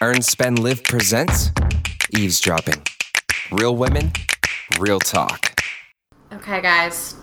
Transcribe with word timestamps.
Earn, 0.00 0.22
Spend, 0.22 0.60
Live 0.60 0.84
presents 0.84 1.50
Eavesdropping. 2.16 2.80
Real 3.50 3.74
women, 3.74 4.12
real 4.78 5.00
talk. 5.00 5.60
Okay, 6.32 6.60
guys, 6.62 7.16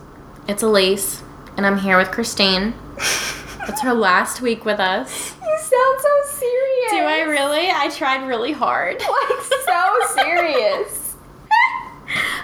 it's 0.46 0.62
Elise, 0.62 1.22
and 1.56 1.64
I'm 1.64 1.78
here 1.78 1.96
with 1.96 2.10
Christine. 2.10 2.74
it's 2.98 3.80
her 3.80 3.94
last 3.94 4.42
week 4.42 4.66
with 4.66 4.78
us. 4.78 5.34
You 5.42 5.58
sound 5.58 6.00
so 6.02 6.38
serious. 6.38 6.90
Do 6.90 6.98
I 6.98 7.20
really? 7.26 7.70
I 7.70 7.88
tried 7.88 8.26
really 8.26 8.52
hard. 8.52 9.00
Like 9.08 9.42
so 9.64 10.22
serious. 10.22 11.14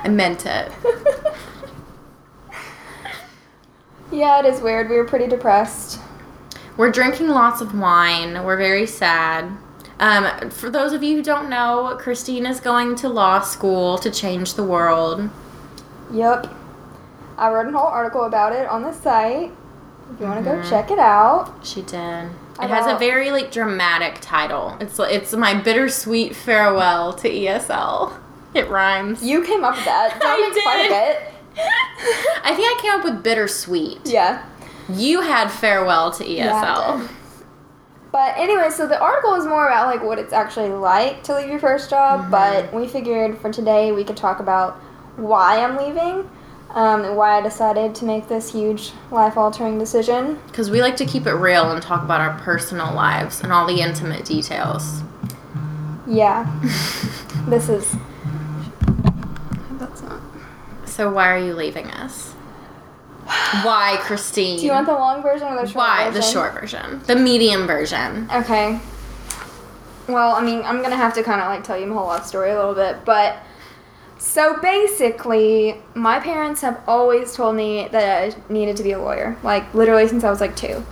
I 0.02 0.08
meant 0.08 0.46
it. 0.46 0.72
yeah, 4.10 4.40
it 4.40 4.46
is 4.46 4.62
weird. 4.62 4.88
We 4.88 4.96
were 4.96 5.04
pretty 5.04 5.26
depressed. 5.26 6.00
We're 6.78 6.90
drinking 6.90 7.28
lots 7.28 7.60
of 7.60 7.78
wine. 7.78 8.44
We're 8.44 8.56
very 8.56 8.86
sad. 8.86 9.52
Um, 10.02 10.50
for 10.50 10.68
those 10.68 10.92
of 10.92 11.04
you 11.04 11.16
who 11.16 11.22
don't 11.22 11.48
know, 11.48 11.96
Christine 12.00 12.44
is 12.44 12.58
going 12.58 12.96
to 12.96 13.08
law 13.08 13.40
school 13.40 13.98
to 13.98 14.10
change 14.10 14.54
the 14.54 14.64
world. 14.64 15.30
Yep. 16.12 16.52
I 17.38 17.50
wrote 17.50 17.72
a 17.72 17.78
whole 17.78 17.86
article 17.86 18.24
about 18.24 18.52
it 18.52 18.66
on 18.68 18.82
the 18.82 18.92
site. 18.92 19.52
If 20.12 20.20
you 20.20 20.26
want 20.26 20.44
to 20.44 20.44
go 20.44 20.60
check 20.68 20.90
it 20.90 20.98
out. 20.98 21.54
She 21.64 21.82
did. 21.82 22.30
It 22.60 22.68
has 22.68 22.86
a 22.86 22.98
very 22.98 23.30
like 23.30 23.52
dramatic 23.52 24.18
title. 24.20 24.76
It's 24.80 24.98
it's 24.98 25.32
my 25.34 25.54
bittersweet 25.54 26.34
farewell 26.34 27.12
to 27.14 27.30
ESL. 27.30 28.12
It 28.54 28.68
rhymes. 28.68 29.22
You 29.24 29.44
came 29.44 29.62
up 29.62 29.76
with 29.76 29.84
that. 29.84 30.18
That 30.20 30.36
I 30.36 30.40
makes 30.40 30.62
fun 30.62 30.80
of 30.80 30.88
did. 30.88 31.16
I 32.44 32.54
think 32.56 32.66
I 32.68 32.78
came 32.82 32.90
up 32.98 33.04
with 33.04 33.22
bittersweet. 33.22 34.00
Yeah. 34.04 34.44
You 34.88 35.20
had 35.20 35.48
farewell 35.48 36.10
to 36.12 36.28
Yeah, 36.28 36.52
ESL. 36.52 37.00
did. 37.00 37.10
But 38.12 38.36
anyway, 38.36 38.68
so 38.68 38.86
the 38.86 39.00
article 39.00 39.34
is 39.34 39.46
more 39.46 39.66
about 39.66 39.86
like 39.86 40.02
what 40.02 40.18
it's 40.18 40.34
actually 40.34 40.68
like 40.68 41.22
to 41.24 41.34
leave 41.34 41.48
your 41.48 41.58
first 41.58 41.88
job. 41.88 42.30
But 42.30 42.72
we 42.72 42.86
figured 42.86 43.38
for 43.38 43.50
today 43.50 43.90
we 43.90 44.04
could 44.04 44.18
talk 44.18 44.38
about 44.38 44.74
why 45.16 45.64
I'm 45.64 45.76
leaving, 45.78 46.28
um, 46.70 47.04
and 47.04 47.16
why 47.16 47.38
I 47.38 47.40
decided 47.40 47.94
to 47.96 48.04
make 48.04 48.28
this 48.28 48.52
huge 48.52 48.92
life-altering 49.10 49.78
decision. 49.78 50.38
Because 50.46 50.70
we 50.70 50.82
like 50.82 50.96
to 50.96 51.06
keep 51.06 51.26
it 51.26 51.32
real 51.32 51.70
and 51.70 51.82
talk 51.82 52.02
about 52.02 52.20
our 52.20 52.38
personal 52.40 52.94
lives 52.94 53.40
and 53.42 53.50
all 53.50 53.66
the 53.66 53.80
intimate 53.80 54.26
details. 54.26 55.02
Yeah. 56.06 56.44
this 57.48 57.70
is. 57.70 57.90
That's 59.72 60.02
not. 60.02 60.20
So 60.84 61.10
why 61.10 61.30
are 61.30 61.38
you 61.38 61.54
leaving 61.54 61.86
us? 61.86 62.31
Why, 63.62 63.98
Christine? 64.00 64.58
Do 64.58 64.64
you 64.64 64.72
want 64.72 64.86
the 64.86 64.94
long 64.94 65.22
version 65.22 65.48
or 65.48 65.60
the 65.60 65.66
short 65.66 65.76
why 65.76 66.10
version? 66.10 66.14
Why? 66.14 66.20
The 66.20 66.22
short 66.22 66.54
version? 66.54 67.02
The 67.06 67.16
medium 67.16 67.66
version. 67.66 68.28
Okay. 68.32 68.80
Well, 70.08 70.34
I 70.34 70.42
mean, 70.42 70.62
I'm 70.62 70.80
gonna 70.82 70.96
have 70.96 71.14
to 71.14 71.22
kind 71.22 71.40
of 71.40 71.48
like 71.48 71.62
tell 71.62 71.78
you 71.78 71.86
my 71.86 71.94
whole 71.94 72.06
life 72.06 72.24
story 72.24 72.50
a 72.50 72.56
little 72.56 72.74
bit, 72.74 73.04
but 73.04 73.36
so 74.18 74.58
basically, 74.60 75.76
my 75.94 76.18
parents 76.20 76.60
have 76.62 76.80
always 76.86 77.34
told 77.34 77.56
me 77.56 77.88
that 77.88 78.32
I 78.32 78.52
needed 78.52 78.76
to 78.76 78.82
be 78.82 78.92
a 78.92 78.98
lawyer, 78.98 79.36
like 79.42 79.74
literally 79.74 80.08
since 80.08 80.24
I 80.24 80.30
was 80.30 80.40
like 80.40 80.56
two. 80.56 80.84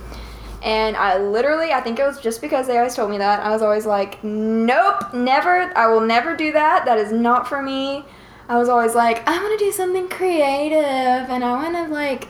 And 0.61 0.95
I 0.95 1.17
literally, 1.17 1.71
I 1.71 1.81
think 1.81 1.97
it 1.97 2.05
was 2.05 2.19
just 2.19 2.41
because 2.41 2.67
they 2.67 2.77
always 2.77 2.93
told 2.93 3.09
me 3.09 3.17
that. 3.17 3.39
I 3.39 3.49
was 3.49 3.61
always 3.61 3.85
like, 3.85 4.23
nope, 4.23 5.13
never, 5.13 5.75
I 5.75 5.87
will 5.87 6.01
never 6.01 6.35
do 6.35 6.51
that. 6.51 6.85
That 6.85 6.99
is 6.99 7.11
not 7.11 7.47
for 7.47 7.63
me. 7.63 8.05
I 8.47 8.57
was 8.57 8.69
always 8.69 8.93
like, 8.93 9.27
I 9.27 9.41
want 9.41 9.57
to 9.57 9.65
do 9.65 9.71
something 9.71 10.07
creative 10.09 10.77
and 10.77 11.43
I 11.43 11.53
want 11.53 11.75
to 11.75 11.91
like 11.91 12.27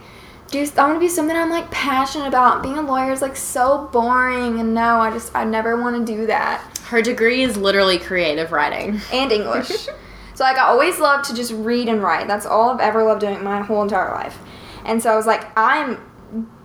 do, 0.51 0.67
I 0.77 0.85
want 0.87 0.95
to 0.95 0.99
be 0.99 1.07
something 1.07 1.35
I'm 1.35 1.49
like 1.49 1.69
passionate 1.71 2.27
about. 2.27 2.61
Being 2.61 2.77
a 2.77 2.81
lawyer 2.81 3.11
is 3.11 3.21
like 3.21 3.35
so 3.35 3.89
boring 3.91 4.59
and 4.59 4.73
no, 4.73 4.99
I 4.99 5.11
just, 5.11 5.35
I 5.35 5.43
never 5.45 5.79
want 5.81 6.05
to 6.05 6.13
do 6.13 6.25
that 6.27 6.61
Her 6.87 7.01
degree 7.01 7.41
is 7.43 7.57
literally 7.57 7.97
creative 7.97 8.51
writing. 8.51 8.99
and 9.13 9.31
English. 9.31 9.67
so 10.35 10.43
like 10.43 10.57
I 10.57 10.63
always 10.63 10.99
loved 10.99 11.25
to 11.29 11.33
just 11.35 11.53
read 11.53 11.87
and 11.87 12.03
write. 12.03 12.27
That's 12.27 12.45
all 12.45 12.69
I've 12.69 12.79
ever 12.81 13.03
loved 13.03 13.21
doing 13.21 13.43
my 13.43 13.61
whole 13.61 13.81
entire 13.81 14.13
life. 14.13 14.37
And 14.85 15.01
so 15.01 15.11
I 15.11 15.15
was 15.15 15.25
like, 15.25 15.47
I'm 15.57 16.01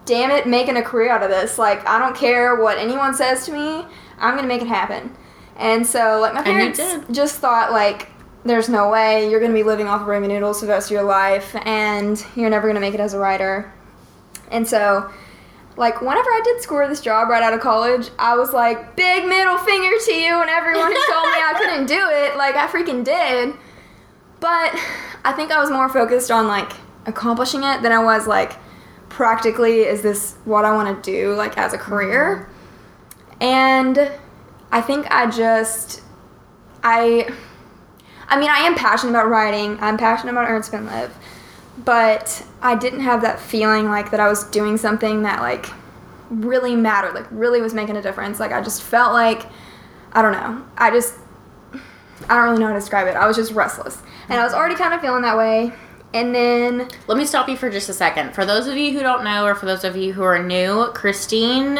damn 0.05 0.31
it 0.31 0.47
making 0.47 0.77
a 0.77 0.83
career 0.83 1.11
out 1.11 1.23
of 1.23 1.31
this. 1.31 1.59
Like 1.59 1.87
I 1.87 1.99
don't 1.99 2.17
care 2.17 2.57
what 2.57 2.79
anyone 2.79 3.15
says 3.15 3.47
to 3.47 3.53
me. 3.53 3.85
I'm 4.19 4.33
going 4.35 4.43
to 4.43 4.49
make 4.49 4.63
it 4.63 4.69
happen. 4.69 5.15
And 5.57 5.87
so 5.87 6.19
like 6.21 6.35
my 6.35 6.43
parents 6.43 6.81
just 7.11 7.37
thought 7.41 7.73
like 7.73 8.09
there's 8.45 8.69
no 8.69 8.89
way 8.91 9.29
you're 9.31 9.41
going 9.41 9.51
to 9.51 9.57
be 9.57 9.63
living 9.65 9.87
off 9.89 10.03
of 10.03 10.07
ramen 10.07 10.29
noodles 10.29 10.61
for 10.61 10.67
the 10.67 10.73
rest 10.73 10.89
of 10.89 10.93
your 10.93 11.03
life 11.03 11.55
and 11.67 12.25
you're 12.37 12.51
never 12.51 12.67
going 12.69 12.75
to 12.77 12.81
make 12.81 12.95
it 12.95 13.01
as 13.01 13.13
a 13.15 13.19
writer. 13.19 13.73
And 14.51 14.67
so 14.67 15.11
like 15.77 16.01
whenever 16.01 16.29
I 16.29 16.41
did 16.45 16.63
score 16.63 16.89
this 16.89 17.01
job 17.01 17.29
right 17.29 17.43
out 17.43 17.53
of 17.53 17.61
college, 17.61 18.11
I 18.19 18.37
was 18.37 18.53
like, 18.53 18.97
big 18.97 19.27
middle 19.27 19.59
finger 19.59 19.97
to 20.07 20.13
you 20.13 20.41
and 20.41 20.51
everyone 20.51 20.93
who 20.93 21.07
told 21.13 21.27
me 21.27 21.39
I 21.39 21.55
couldn't 21.57 21.87
do 21.87 21.99
it. 21.99 22.37
Like 22.37 22.57
I 22.57 22.67
freaking 22.67 23.05
did. 23.05 23.55
But 24.41 24.79
I 25.25 25.33
think 25.33 25.51
I 25.51 25.61
was 25.61 25.71
more 25.71 25.89
focused 25.89 26.31
on 26.31 26.47
like 26.47 26.73
accomplishing 27.07 27.63
it 27.63 27.83
than 27.83 27.93
I 27.93 28.03
was 28.03 28.27
like 28.27 28.57
practically 29.09 29.81
is 29.81 30.03
this 30.03 30.37
what 30.45 30.65
I 30.65 30.75
want 30.75 31.03
to 31.03 31.11
do 31.11 31.35
like 31.35 31.59
as 31.59 31.73
a 31.73 31.79
career? 31.79 32.49
Mm-hmm. 32.49 33.43
And 33.43 34.13
I 34.73 34.81
think 34.81 35.07
I 35.11 35.31
just 35.31 36.03
I 36.83 37.29
I 38.29 38.39
mean, 38.39 38.51
I 38.51 38.59
am 38.61 38.75
passionate 38.75 39.11
about 39.11 39.29
writing. 39.29 39.79
I'm 39.81 39.97
passionate 39.97 40.33
about 40.33 40.49
Earn, 40.49 40.63
Spend, 40.63 40.87
Live. 40.87 41.17
But 41.79 42.45
I 42.63 42.75
didn't 42.75 43.01
have 43.01 43.23
that 43.23 43.39
feeling 43.39 43.87
like 43.87 44.11
that 44.11 44.21
I 44.21 44.29
was 44.29 44.45
doing 44.45 44.77
something 44.77 45.23
that 45.23 45.41
like 45.41 45.67
really 46.31 46.75
mattered, 46.75 47.15
like 47.15 47.27
really 47.31 47.61
was 47.61 47.75
making 47.75 47.97
a 47.97 48.03
difference. 48.03 48.41
Like 48.41 48.53
I 48.53 48.63
just 48.63 48.83
felt 48.83 49.13
like 49.13 49.47
I 50.13 50.23
don't 50.23 50.33
know. 50.33 50.65
I 50.79 50.91
just 50.91 51.15
I 52.29 52.35
don't 52.35 52.45
really 52.45 52.59
know 52.59 52.69
how 52.69 52.73
to 52.73 52.81
describe 52.81 53.07
it. 53.07 53.17
I 53.17 53.27
was 53.27 53.37
just 53.37 53.53
restless. 53.53 54.03
And 54.29 54.41
I 54.41 54.45
was 54.45 54.55
already 54.55 54.75
kind 54.75 54.95
of 54.95 55.01
feeling 55.01 55.23
that 55.23 55.37
way. 55.37 55.73
And 56.15 56.35
then 56.35 56.89
Let 57.07 57.19
me 57.19 57.27
stop 57.27 57.49
you 57.49 57.57
for 57.57 57.69
just 57.69 57.89
a 57.89 57.93
second. 57.93 58.35
For 58.35 58.47
those 58.47 58.67
of 58.67 58.77
you 58.77 58.93
who 58.93 59.01
don't 59.01 59.23
know, 59.23 59.45
or 59.45 59.55
for 59.55 59.67
those 59.67 59.85
of 59.85 59.97
you 59.97 60.15
who 60.15 60.23
are 60.23 60.43
new, 60.43 60.91
Christine 60.95 61.79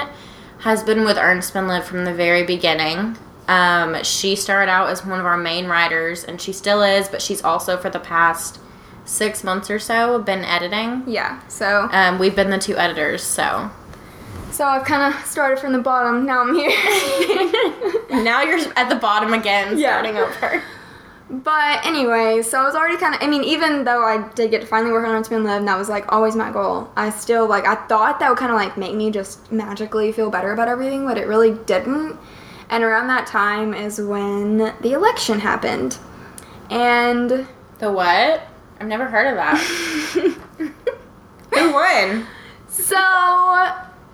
has 0.59 0.83
been 0.83 1.05
with 1.05 1.17
Earn 1.17 1.41
Spend 1.41 1.69
Live 1.69 1.87
from 1.87 2.05
the 2.05 2.13
very 2.13 2.43
beginning. 2.43 3.17
Um, 3.49 4.03
she 4.03 4.37
started 4.37 4.71
out 4.71 4.91
as 4.91 5.07
one 5.07 5.21
of 5.21 5.27
our 5.27 5.39
main 5.39 5.67
writers, 5.67 6.25
and 6.25 6.41
she 6.41 6.53
still 6.53 6.83
is, 6.83 7.09
but 7.09 7.23
she's 7.23 7.43
also 7.43 7.77
for 7.77 7.89
the 7.89 8.01
past 8.01 8.59
six 9.07 9.43
months 9.43 9.71
or 9.71 9.79
so 9.79 10.19
been 10.19 10.45
editing. 10.45 11.03
yeah, 11.07 11.41
so 11.49 11.89
Um, 11.93 12.19
we've 12.19 12.37
been 12.37 12.51
the 12.51 12.59
two 12.59 12.77
editors, 12.77 13.23
so 13.23 13.71
so 14.51 14.65
I've 14.67 14.85
kind 14.85 15.15
of 15.15 15.25
started 15.27 15.59
from 15.59 15.73
the 15.73 15.79
bottom. 15.81 16.25
Now 16.27 16.41
I'm 16.41 16.55
here. 16.55 16.71
now 18.11 18.43
you're 18.43 18.59
at 18.77 18.89
the 18.89 18.95
bottom 18.97 19.33
again, 19.35 19.79
Yeah. 19.79 19.91
starting 20.01 20.17
over. 20.17 20.63
But 21.29 21.85
anyway, 21.85 22.41
so 22.43 22.61
I 22.61 22.65
was 22.65 22.75
already 22.77 22.97
kind 22.99 23.15
of. 23.15 23.23
I 23.23 23.27
mean, 23.27 23.43
even 23.45 23.83
though 23.85 24.03
I 24.05 24.29
did 24.35 24.51
get 24.53 24.61
to 24.61 24.67
finally 24.67 24.93
work 24.93 25.05
on 25.07 25.13
Earn 25.15 25.25
Spend 25.25 25.45
Live, 25.45 25.59
and 25.59 25.69
that 25.69 25.77
was 25.77 25.89
like 25.89 26.11
always 26.13 26.37
my 26.37 26.53
goal. 26.53 26.89
I 26.97 27.11
still 27.11 27.47
like. 27.49 27.67
I 27.67 27.75
thought 27.87 28.21
that 28.21 28.29
would 28.31 28.39
kind 28.39 28.53
of 28.53 28.57
like 28.57 28.77
make 28.79 28.95
me 28.95 29.11
just 29.11 29.51
magically 29.51 30.13
feel 30.13 30.31
better 30.31 30.53
about 30.53 30.69
everything, 30.69 31.05
but 31.05 31.19
it 31.19 31.27
really 31.27 31.53
didn't. 31.67 32.17
And 32.71 32.85
around 32.85 33.09
that 33.09 33.27
time 33.27 33.75
is 33.75 34.01
when 34.01 34.59
the 34.81 34.93
election 34.93 35.41
happened, 35.41 35.99
and 36.71 37.47
The 37.79 37.91
what? 37.93 38.43
I've 38.81 38.87
never 38.87 39.07
heard 39.07 39.29
of 39.29 39.37
that. 39.37 39.57
Who 41.55 41.73
won? 41.73 42.27
so 42.69 42.97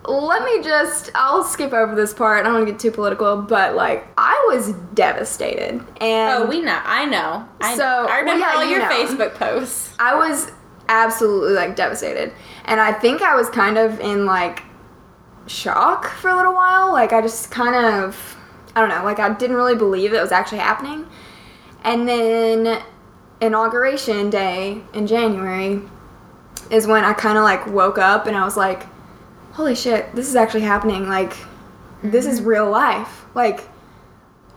let 0.07 0.45
me 0.45 0.63
just. 0.63 1.11
I'll 1.15 1.45
skip 1.45 1.73
over 1.73 1.95
this 1.95 2.13
part. 2.15 2.41
I 2.41 2.43
don't 2.45 2.55
want 2.55 2.67
to 2.67 2.73
get 2.73 2.81
too 2.81 2.91
political, 2.91 3.43
but 3.43 3.75
like 3.75 4.07
I 4.17 4.49
was 4.53 4.73
devastated, 4.95 5.81
and 6.01 6.43
Oh, 6.43 6.47
we 6.47 6.61
know. 6.63 6.81
I 6.85 7.05
know. 7.07 7.49
I, 7.61 7.77
So, 7.77 7.85
I 7.85 8.19
remember 8.19 8.41
well, 8.45 8.53
yeah, 8.53 8.59
all 8.59 8.65
you 8.65 8.71
your 8.71 8.81
know. 8.81 8.89
Facebook 8.91 9.35
posts. 9.35 9.95
I 9.99 10.15
was 10.15 10.51
absolutely 10.89 11.55
like 11.55 11.77
devastated. 11.77 12.33
And 12.65 12.81
I 12.81 12.93
think 12.93 13.23
I 13.23 13.35
was 13.37 13.49
kind 13.49 13.79
of 13.79 13.99
in 14.01 14.27
like 14.27 14.63
shock 15.47 16.07
for 16.07 16.29
a 16.31 16.37
little 16.37 16.55
while. 16.55 16.93
Like 16.93 17.13
I 17.13 17.21
just 17.21 17.51
kind 17.51 17.75
of 17.75 18.37
I 18.75 18.81
don't 18.81 18.89
know, 18.89 19.05
like 19.05 19.19
I 19.19 19.33
didn't 19.35 19.57
really 19.57 19.77
believe 19.77 20.13
it 20.13 20.21
was 20.21 20.33
actually 20.33 20.59
happening. 20.59 21.07
And 21.85 22.07
then 22.09 22.83
inauguration 23.43 24.31
day 24.31 24.81
in 24.95 25.07
January 25.07 25.83
is 26.71 26.87
when 26.87 27.05
I 27.05 27.13
kind 27.13 27.37
of 27.37 27.45
like 27.45 27.67
woke 27.67 27.99
up 27.99 28.27
and 28.27 28.37
I 28.37 28.45
was 28.45 28.57
like, 28.57 28.87
holy 29.53 29.75
shit, 29.75 30.15
this 30.15 30.29
is 30.29 30.37
actually 30.37 30.63
happening. 30.63 31.09
Like 31.09 31.37
this 32.03 32.25
is 32.25 32.41
mm-hmm. 32.41 32.49
real 32.49 32.71
life. 32.71 33.27
Like 33.35 33.69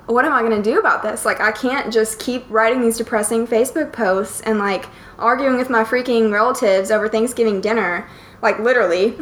what 0.07 0.23
am 0.25 0.33
I 0.33 0.41
gonna 0.41 0.61
do 0.61 0.79
about 0.79 1.01
this? 1.01 1.25
Like, 1.25 1.41
I 1.41 1.51
can't 1.51 1.91
just 1.91 2.19
keep 2.19 2.45
writing 2.49 2.81
these 2.81 2.97
depressing 2.97 3.47
Facebook 3.47 3.91
posts 3.91 4.41
and 4.41 4.59
like 4.59 4.85
arguing 5.17 5.57
with 5.57 5.69
my 5.69 5.83
freaking 5.83 6.31
relatives 6.31 6.91
over 6.91 7.07
Thanksgiving 7.07 7.61
dinner, 7.61 8.07
like 8.41 8.59
literally, 8.59 9.15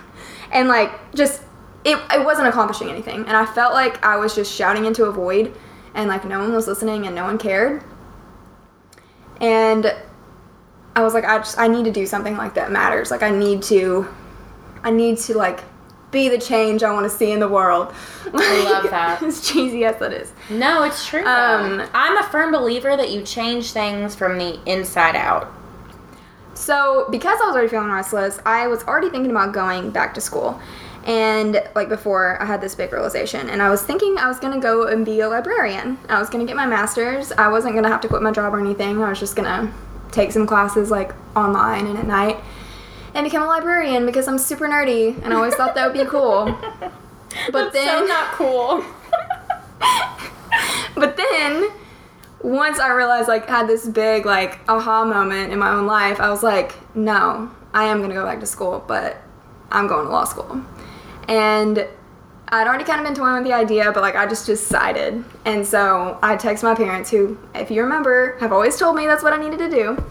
and 0.52 0.68
like 0.68 1.12
just 1.14 1.42
it, 1.84 1.98
it 2.12 2.24
wasn't 2.24 2.46
accomplishing 2.48 2.88
anything. 2.88 3.20
And 3.26 3.36
I 3.36 3.46
felt 3.46 3.72
like 3.72 4.04
I 4.04 4.16
was 4.16 4.34
just 4.34 4.52
shouting 4.54 4.84
into 4.84 5.04
a 5.04 5.12
void, 5.12 5.54
and 5.94 6.08
like 6.08 6.24
no 6.24 6.38
one 6.40 6.52
was 6.52 6.68
listening 6.68 7.06
and 7.06 7.14
no 7.14 7.24
one 7.24 7.38
cared. 7.38 7.82
And 9.40 9.94
I 10.96 11.02
was 11.02 11.14
like, 11.14 11.24
I 11.24 11.38
just 11.38 11.58
I 11.58 11.68
need 11.68 11.84
to 11.84 11.92
do 11.92 12.06
something 12.06 12.36
like 12.36 12.54
that 12.54 12.72
matters. 12.72 13.10
Like 13.10 13.22
I 13.22 13.30
need 13.30 13.62
to, 13.64 14.08
I 14.82 14.90
need 14.90 15.18
to 15.18 15.34
like 15.34 15.60
be 16.10 16.28
the 16.28 16.38
change 16.38 16.82
I 16.82 16.92
want 16.92 17.10
to 17.10 17.16
see 17.16 17.30
in 17.30 17.40
the 17.40 17.48
world. 17.48 17.92
I 18.32 18.64
love 18.64 18.84
that. 18.90 19.22
as 19.22 19.46
cheesy 19.48 19.84
as 19.84 19.98
that 19.98 20.12
is. 20.12 20.32
No, 20.50 20.82
it's 20.84 21.06
true. 21.06 21.24
Um, 21.24 21.88
I'm 21.94 22.16
a 22.16 22.22
firm 22.30 22.50
believer 22.50 22.96
that 22.96 23.10
you 23.10 23.22
change 23.22 23.72
things 23.72 24.14
from 24.14 24.38
the 24.38 24.58
inside 24.64 25.16
out. 25.16 25.52
So, 26.54 27.06
because 27.10 27.38
I 27.40 27.46
was 27.46 27.54
already 27.54 27.68
feeling 27.68 27.90
restless, 27.90 28.40
I 28.44 28.66
was 28.66 28.82
already 28.84 29.10
thinking 29.10 29.30
about 29.30 29.52
going 29.52 29.90
back 29.90 30.14
to 30.14 30.20
school. 30.20 30.60
And 31.04 31.62
like 31.74 31.88
before, 31.88 32.40
I 32.42 32.44
had 32.44 32.60
this 32.60 32.74
big 32.74 32.92
realization, 32.92 33.48
and 33.48 33.62
I 33.62 33.70
was 33.70 33.82
thinking 33.82 34.18
I 34.18 34.28
was 34.28 34.38
gonna 34.38 34.60
go 34.60 34.86
and 34.88 35.04
be 35.04 35.20
a 35.20 35.28
librarian. 35.28 35.98
I 36.08 36.18
was 36.18 36.28
gonna 36.28 36.44
get 36.44 36.56
my 36.56 36.66
master's. 36.66 37.32
I 37.32 37.48
wasn't 37.48 37.74
gonna 37.74 37.88
have 37.88 38.00
to 38.02 38.08
quit 38.08 38.22
my 38.22 38.32
job 38.32 38.54
or 38.54 38.60
anything. 38.60 39.02
I 39.02 39.08
was 39.08 39.18
just 39.18 39.36
gonna 39.36 39.72
take 40.10 40.32
some 40.32 40.46
classes 40.46 40.90
like 40.90 41.12
online 41.36 41.86
and 41.86 41.98
at 41.98 42.06
night 42.06 42.38
and 43.14 43.24
become 43.24 43.42
a 43.42 43.46
librarian 43.46 44.06
because 44.06 44.28
I'm 44.28 44.38
super 44.38 44.66
nerdy 44.68 45.20
and 45.22 45.32
I 45.32 45.36
always 45.36 45.54
thought 45.54 45.74
that 45.74 45.92
would 45.92 45.98
be 45.98 46.08
cool. 46.08 46.56
But 47.52 47.72
That's 47.72 47.84
then 47.84 48.06
so 48.06 48.06
not 48.06 48.32
cool. 48.32 48.84
but 50.94 51.16
then 51.16 51.70
once 52.40 52.80
I 52.80 52.90
realized 52.92 53.28
like 53.28 53.46
had 53.46 53.68
this 53.68 53.86
big 53.86 54.24
like 54.24 54.60
aha 54.68 55.04
moment 55.04 55.52
in 55.52 55.58
my 55.58 55.70
own 55.70 55.86
life, 55.86 56.20
I 56.20 56.30
was 56.30 56.42
like, 56.42 56.74
no, 56.96 57.50
I 57.74 57.84
am 57.84 58.00
gonna 58.00 58.14
go 58.14 58.24
back 58.24 58.40
to 58.40 58.46
school, 58.46 58.82
but 58.88 59.18
I'm 59.70 59.86
going 59.86 60.06
to 60.06 60.12
law 60.12 60.24
school. 60.24 60.62
And 61.28 61.86
I'd 62.50 62.66
already 62.66 62.84
kind 62.84 63.00
of 63.00 63.06
been 63.06 63.14
toying 63.14 63.34
with 63.34 63.44
the 63.44 63.52
idea, 63.52 63.92
but 63.92 64.02
like 64.02 64.16
I 64.16 64.26
just 64.26 64.46
decided. 64.46 65.22
And 65.44 65.66
so 65.66 66.18
I 66.22 66.36
texted 66.36 66.62
my 66.62 66.74
parents, 66.74 67.10
who, 67.10 67.38
if 67.54 67.70
you 67.70 67.82
remember, 67.82 68.38
have 68.40 68.52
always 68.52 68.76
told 68.78 68.96
me 68.96 69.06
that's 69.06 69.22
what 69.22 69.32
I 69.32 69.36
needed 69.36 69.58
to 69.58 69.68
do. 69.68 70.04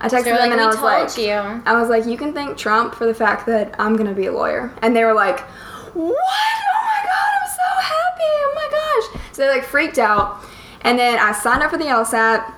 I 0.00 0.08
texted 0.08 0.24
They're 0.24 0.36
them 0.36 0.50
like, 0.50 0.52
and 0.52 0.60
I 0.60 0.66
was 0.66 0.80
like, 0.80 1.16
you." 1.16 1.32
I 1.32 1.78
was 1.78 1.88
like, 1.88 2.06
you 2.06 2.16
can 2.16 2.32
thank 2.32 2.56
Trump 2.56 2.94
for 2.94 3.06
the 3.06 3.14
fact 3.14 3.46
that 3.46 3.74
I'm 3.78 3.96
gonna 3.96 4.14
be 4.14 4.26
a 4.26 4.32
lawyer. 4.32 4.74
And 4.82 4.94
they 4.94 5.04
were 5.04 5.14
like, 5.14 5.40
what? 5.40 5.96
Oh 5.96 6.80
my 6.84 7.00
god, 7.04 7.32
I'm 7.40 7.48
so 7.48 7.80
happy. 7.80 8.22
Oh 8.22 8.52
my 8.54 8.68
gosh. 8.70 9.22
So 9.32 9.42
they 9.42 9.48
like 9.48 9.64
freaked 9.64 9.98
out. 9.98 10.44
And 10.82 10.98
then 10.98 11.18
I 11.18 11.32
signed 11.32 11.62
up 11.62 11.70
for 11.70 11.78
the 11.78 11.84
LSAT, 11.84 12.52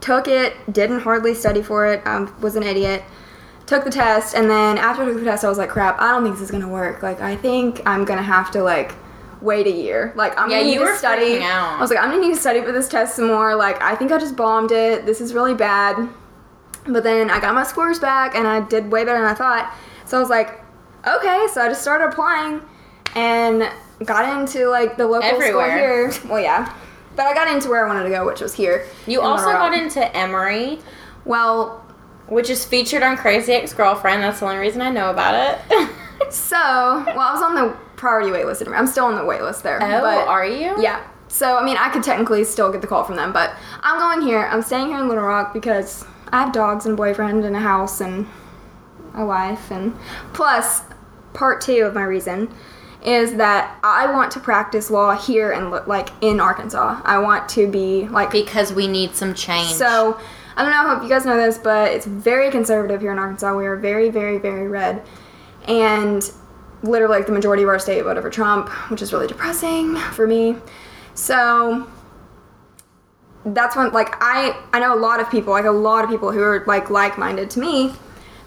took 0.00 0.28
it, 0.28 0.54
didn't 0.72 1.00
hardly 1.00 1.34
study 1.34 1.62
for 1.62 1.86
it, 1.86 2.02
I 2.04 2.22
was 2.40 2.56
an 2.56 2.62
idiot. 2.62 3.02
Took 3.70 3.84
the 3.84 3.90
test, 3.90 4.34
and 4.34 4.50
then 4.50 4.78
after 4.78 5.02
I 5.02 5.06
took 5.06 5.18
the 5.18 5.24
test, 5.24 5.44
I 5.44 5.48
was 5.48 5.56
like, 5.56 5.68
crap, 5.70 6.00
I 6.00 6.10
don't 6.10 6.24
think 6.24 6.34
this 6.34 6.42
is 6.42 6.50
gonna 6.50 6.66
work. 6.68 7.04
Like, 7.04 7.20
I 7.20 7.36
think 7.36 7.80
I'm 7.86 8.04
gonna 8.04 8.20
have 8.20 8.50
to, 8.50 8.64
like, 8.64 8.94
wait 9.40 9.64
a 9.68 9.70
year. 9.70 10.12
Like, 10.16 10.36
I'm 10.36 10.50
Yeah, 10.50 10.56
gonna 10.58 10.70
need 10.70 10.74
you 10.80 10.86
to 10.88 10.96
study. 10.96 11.40
out. 11.40 11.78
I 11.78 11.80
was 11.80 11.88
like, 11.88 12.00
I'm 12.00 12.10
gonna 12.10 12.20
need 12.20 12.34
to 12.34 12.40
study 12.40 12.62
for 12.62 12.72
this 12.72 12.88
test 12.88 13.14
some 13.14 13.28
more. 13.28 13.54
Like, 13.54 13.80
I 13.80 13.94
think 13.94 14.10
I 14.10 14.18
just 14.18 14.34
bombed 14.34 14.72
it. 14.72 15.06
This 15.06 15.20
is 15.20 15.34
really 15.34 15.54
bad. 15.54 16.08
But 16.88 17.04
then 17.04 17.30
I 17.30 17.38
got 17.38 17.54
my 17.54 17.62
scores 17.62 18.00
back, 18.00 18.34
and 18.34 18.44
I 18.48 18.58
did 18.58 18.90
way 18.90 19.04
better 19.04 19.20
than 19.20 19.28
I 19.30 19.34
thought. 19.34 19.72
So 20.04 20.16
I 20.16 20.20
was 20.20 20.30
like, 20.30 20.60
okay. 21.06 21.46
So 21.54 21.60
I 21.62 21.68
just 21.68 21.80
started 21.82 22.06
applying, 22.06 22.60
and 23.14 23.70
got 24.04 24.36
into 24.40 24.68
like 24.68 24.96
the 24.96 25.06
local 25.06 25.28
Everywhere. 25.28 26.10
school 26.10 26.22
here. 26.24 26.30
Well, 26.32 26.40
yeah. 26.42 26.74
But 27.14 27.26
I 27.26 27.34
got 27.34 27.46
into 27.48 27.68
where 27.68 27.84
I 27.84 27.86
wanted 27.86 28.02
to 28.02 28.10
go, 28.10 28.26
which 28.26 28.40
was 28.40 28.52
here. 28.54 28.84
You 29.06 29.20
also 29.20 29.44
got 29.52 29.72
into 29.74 30.00
Emory, 30.16 30.80
Well, 31.24 31.84
which 32.30 32.48
is 32.48 32.64
featured 32.64 33.02
on 33.02 33.16
Crazy 33.16 33.52
Ex 33.52 33.74
Girlfriend. 33.74 34.22
That's 34.22 34.40
the 34.40 34.46
only 34.46 34.58
reason 34.58 34.80
I 34.80 34.90
know 34.90 35.10
about 35.10 35.34
it. 35.34 35.90
so 36.32 36.56
well, 36.56 37.20
I 37.20 37.32
was 37.32 37.42
on 37.42 37.54
the 37.54 37.76
priority 37.96 38.30
wait 38.30 38.46
list. 38.46 38.62
I'm 38.66 38.86
still 38.86 39.04
on 39.04 39.16
the 39.16 39.24
wait 39.24 39.42
list 39.42 39.62
there. 39.62 39.82
oh, 39.82 40.00
but, 40.00 40.26
are 40.26 40.46
you? 40.46 40.74
Yeah. 40.80 41.06
So 41.28 41.56
I 41.58 41.64
mean, 41.64 41.76
I 41.76 41.90
could 41.90 42.02
technically 42.02 42.44
still 42.44 42.72
get 42.72 42.80
the 42.80 42.86
call 42.86 43.04
from 43.04 43.16
them, 43.16 43.32
but 43.32 43.54
I'm 43.82 43.98
going 43.98 44.26
here. 44.26 44.40
I'm 44.40 44.62
staying 44.62 44.88
here 44.88 44.98
in 44.98 45.08
Little 45.08 45.24
Rock 45.24 45.52
because 45.52 46.04
I 46.28 46.40
have 46.40 46.52
dogs 46.52 46.86
and 46.86 46.94
a 46.94 46.96
boyfriend 46.96 47.44
and 47.44 47.54
a 47.54 47.60
house 47.60 48.00
and 48.00 48.26
a 49.14 49.24
wife, 49.24 49.70
and 49.70 49.94
plus, 50.32 50.82
part 51.34 51.60
two 51.60 51.82
of 51.84 51.94
my 51.94 52.04
reason 52.04 52.52
is 53.04 53.34
that 53.34 53.78
I 53.82 54.12
want 54.12 54.30
to 54.32 54.40
practice 54.40 54.90
law 54.90 55.16
here 55.16 55.52
and 55.52 55.70
like 55.86 56.10
in 56.20 56.40
Arkansas. 56.40 57.00
I 57.04 57.18
want 57.18 57.48
to 57.50 57.66
be 57.66 58.08
like 58.08 58.30
Because 58.30 58.72
we 58.72 58.86
need 58.86 59.14
some 59.14 59.34
change. 59.34 59.70
so, 59.70 60.20
I 60.60 60.62
don't 60.62 60.72
know, 60.72 60.90
I 60.90 60.94
hope 60.94 61.02
you 61.02 61.08
guys 61.08 61.24
know 61.24 61.38
this, 61.38 61.56
but 61.56 61.90
it's 61.90 62.04
very 62.04 62.50
conservative 62.50 63.00
here 63.00 63.12
in 63.12 63.18
Arkansas. 63.18 63.56
We 63.56 63.64
are 63.64 63.76
very, 63.76 64.10
very, 64.10 64.36
very 64.36 64.68
red. 64.68 65.02
And 65.66 66.30
literally, 66.82 67.16
like, 67.16 67.26
the 67.26 67.32
majority 67.32 67.62
of 67.62 67.70
our 67.70 67.78
state 67.78 68.02
voted 68.02 68.22
for 68.22 68.28
Trump, 68.28 68.68
which 68.90 69.00
is 69.00 69.10
really 69.10 69.26
depressing 69.26 69.96
for 69.96 70.26
me. 70.26 70.56
So, 71.14 71.90
that's 73.46 73.74
when, 73.74 73.90
like, 73.92 74.14
I, 74.20 74.54
I 74.74 74.80
know 74.80 74.94
a 74.94 75.00
lot 75.00 75.18
of 75.18 75.30
people, 75.30 75.54
like, 75.54 75.64
a 75.64 75.70
lot 75.70 76.04
of 76.04 76.10
people 76.10 76.30
who 76.30 76.42
are, 76.42 76.62
like, 76.66 76.90
like 76.90 77.16
minded 77.16 77.48
to 77.52 77.58
me 77.58 77.94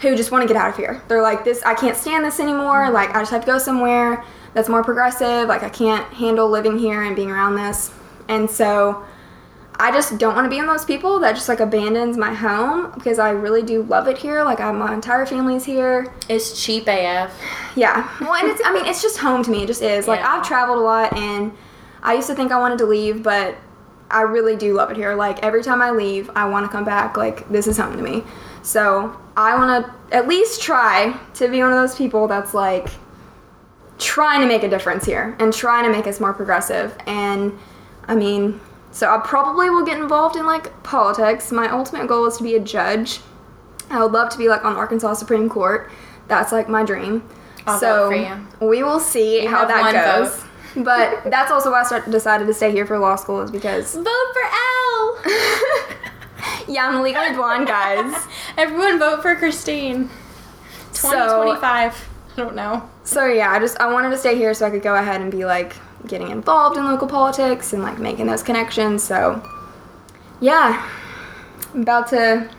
who 0.01 0.16
just 0.16 0.31
want 0.31 0.44
to 0.44 0.48
get 0.48 0.56
out 0.56 0.69
of 0.69 0.77
here. 0.77 1.01
They're 1.07 1.24
like, 1.24 1.44
this, 1.44 1.63
I 1.63 1.74
can't 1.74 1.98
stand 1.98 2.24
this 2.24 2.39
anymore. 2.39 2.92
Like, 2.92 3.09
I 3.16 3.21
just 3.21 3.31
have 3.31 3.42
to 3.42 3.48
go 3.48 3.57
somewhere 3.57 4.24
that's 4.54 4.69
more 4.69 4.83
progressive. 4.83 5.48
Like, 5.48 5.63
I 5.63 5.69
can't 5.69 6.06
handle 6.13 6.48
living 6.48 6.77
here 6.77 7.01
and 7.01 7.16
being 7.16 7.31
around 7.31 7.56
this. 7.56 7.92
And 8.27 8.48
so, 8.48 9.04
I 9.79 9.91
just 9.91 10.17
don't 10.17 10.35
want 10.35 10.45
to 10.45 10.49
be 10.49 10.57
one 10.57 10.69
of 10.69 10.71
those 10.71 10.85
people 10.85 11.19
that 11.19 11.33
just 11.35 11.49
like 11.49 11.59
abandons 11.59 12.15
my 12.17 12.33
home 12.33 12.91
because 12.93 13.17
I 13.19 13.31
really 13.31 13.63
do 13.63 13.83
love 13.83 14.07
it 14.07 14.17
here. 14.17 14.43
Like 14.43 14.59
I, 14.59 14.71
my 14.71 14.93
entire 14.93 15.25
family's 15.25 15.65
here. 15.65 16.13
it's 16.29 16.63
cheap 16.63 16.87
AF. 16.87 17.33
Yeah. 17.75 18.09
Well, 18.21 18.35
and 18.35 18.49
it's 18.49 18.61
I 18.63 18.73
mean 18.73 18.85
it's 18.85 19.01
just 19.01 19.17
home 19.17 19.43
to 19.43 19.51
me. 19.51 19.63
It 19.63 19.67
just 19.67 19.81
is. 19.81 20.07
Like 20.07 20.19
Yeah. 20.19 20.35
I've 20.35 20.47
traveled 20.47 20.77
a 20.77 20.81
lot 20.81 21.17
and 21.17 21.51
I 22.03 22.13
used 22.13 22.27
to 22.27 22.35
think 22.35 22.51
I 22.51 22.59
wanted 22.59 22.77
to 22.79 22.85
leave, 22.85 23.23
but 23.23 23.55
I 24.11 24.21
really 24.21 24.55
do 24.55 24.73
love 24.75 24.91
it 24.91 24.97
here. 24.97 25.15
Like 25.15 25.41
every 25.43 25.63
time 25.63 25.81
I 25.81 25.89
leave, 25.91 26.29
I 26.35 26.47
want 26.47 26.65
to 26.65 26.71
come 26.71 26.85
back. 26.85 27.17
Like 27.17 27.49
this 27.49 27.65
is 27.67 27.77
home 27.77 27.97
to 27.97 28.03
me. 28.03 28.23
So 28.61 29.19
I 29.35 29.55
want 29.55 29.85
to 29.85 30.15
at 30.15 30.27
least 30.27 30.61
try 30.61 31.19
to 31.35 31.47
be 31.47 31.61
one 31.61 31.71
of 31.71 31.77
those 31.77 31.95
people 31.95 32.27
that's 32.27 32.53
like 32.53 32.89
trying 33.97 34.41
to 34.41 34.47
make 34.47 34.63
a 34.63 34.69
difference 34.69 35.05
here 35.05 35.35
and 35.39 35.51
trying 35.51 35.83
to 35.85 35.91
make 35.91 36.05
us 36.05 36.19
more 36.19 36.33
progressive. 36.33 36.95
And 37.07 37.57
I 38.07 38.15
mean, 38.15 38.59
so 38.94 39.10
I 39.13 39.18
probably 39.18 39.69
will 39.69 39.84
get 39.84 39.98
involved 40.00 40.36
in 40.38 40.45
like 40.45 40.81
politics. 40.84 41.51
My 41.51 41.69
ultimate 41.69 42.07
goal 42.07 42.25
is 42.28 42.38
to 42.38 42.44
be 42.44 42.56
a 42.56 42.60
judge. 42.60 43.19
I 43.90 44.01
would 44.01 44.13
love 44.13 44.30
to 44.30 44.38
be 44.38 44.48
like 44.48 44.63
on 44.63 44.75
Arkansas 44.75 45.16
Supreme 45.16 45.50
Court. 45.50 45.92
That's 46.28 46.51
like 46.51 46.69
my 46.69 46.84
dream. 46.84 47.28
I'll 47.68 47.80
so 47.80 48.10
vote 48.10 48.16
for 48.57 48.63
you. 48.63 48.69
we 48.69 48.84
will 48.84 49.00
see 49.00 49.44
You 49.44 49.50
how 49.50 49.66
that 49.66 49.92
goes. 49.94 50.36
vote. 50.36 50.50
but 50.86 51.30
that's 51.30 51.51
also 51.51 51.72
why 51.72 51.84
I 51.90 52.10
decided 52.10 52.48
to 52.48 52.54
stay 52.54 52.72
here 52.72 52.86
for 52.86 52.98
law 53.00 53.16
school 53.16 53.42
is 53.42 53.51
because 53.51 53.94
Vote 53.95 54.06
for 54.06 54.42
L. 54.44 55.22
yeah, 56.68 56.88
I'm 56.88 57.01
legally 57.01 57.34
blonde, 57.36 57.68
guys. 57.68 58.28
Everyone 58.57 59.00
vote 59.00 59.22
for 59.22 59.36
Christine. 59.36 60.10
So- 60.92 61.10
2025. 61.12 62.10
I 62.36 62.36
don't 62.38 62.56
know. 62.56 62.90
So 63.04 63.28
yeah, 63.28 63.51
I 63.51 63.60
just 63.60 63.80
I 63.80 63.92
wanted 63.92 64.10
to 64.10 64.18
stay 64.18 64.36
here 64.36 64.54
so 64.54 64.66
I 64.66 64.69
could 64.72 64.81
go 64.81 64.95
ahead 64.95 65.22
and 65.22 65.31
be 65.31 65.45
like 65.45 65.75
getting 66.07 66.29
involved 66.29 66.77
in 66.77 66.85
local 66.85 67.07
politics 67.07 67.73
and 67.73 67.81
like 67.81 68.00
making 68.00 68.27
those 68.27 68.44
connections. 68.44 69.04
So 69.04 69.42
yeah, 70.39 70.89
I'm 71.73 71.81
about 71.81 72.07
to 72.09 72.49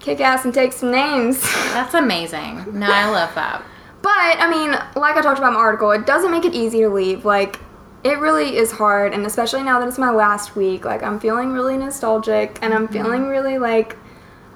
kick 0.00 0.20
ass 0.20 0.44
and 0.44 0.54
take 0.54 0.72
some 0.72 0.90
names. 0.90 1.40
That's 1.72 1.94
amazing. 1.94 2.78
No, 2.78 2.90
I 2.90 3.08
love 3.08 3.34
that. 3.34 3.62
But 4.02 4.10
I 4.12 4.48
mean, 4.48 4.70
like 4.96 5.16
I 5.16 5.22
talked 5.22 5.38
about 5.38 5.48
in 5.48 5.54
my 5.54 5.60
article, 5.60 5.90
it 5.90 6.06
doesn't 6.06 6.30
make 6.30 6.44
it 6.44 6.54
easy 6.54 6.80
to 6.80 6.88
leave. 6.88 7.24
Like 7.24 7.60
it 8.04 8.18
really 8.18 8.56
is 8.56 8.70
hard, 8.70 9.12
and 9.12 9.26
especially 9.26 9.62
now 9.62 9.80
that 9.80 9.88
it's 9.88 9.98
my 9.98 10.10
last 10.10 10.56
week, 10.56 10.84
like 10.84 11.02
I'm 11.02 11.18
feeling 11.18 11.52
really 11.52 11.76
nostalgic 11.76 12.58
and 12.62 12.72
I'm 12.72 12.84
mm-hmm. 12.84 12.92
feeling 12.92 13.26
really 13.26 13.58
like 13.58 13.96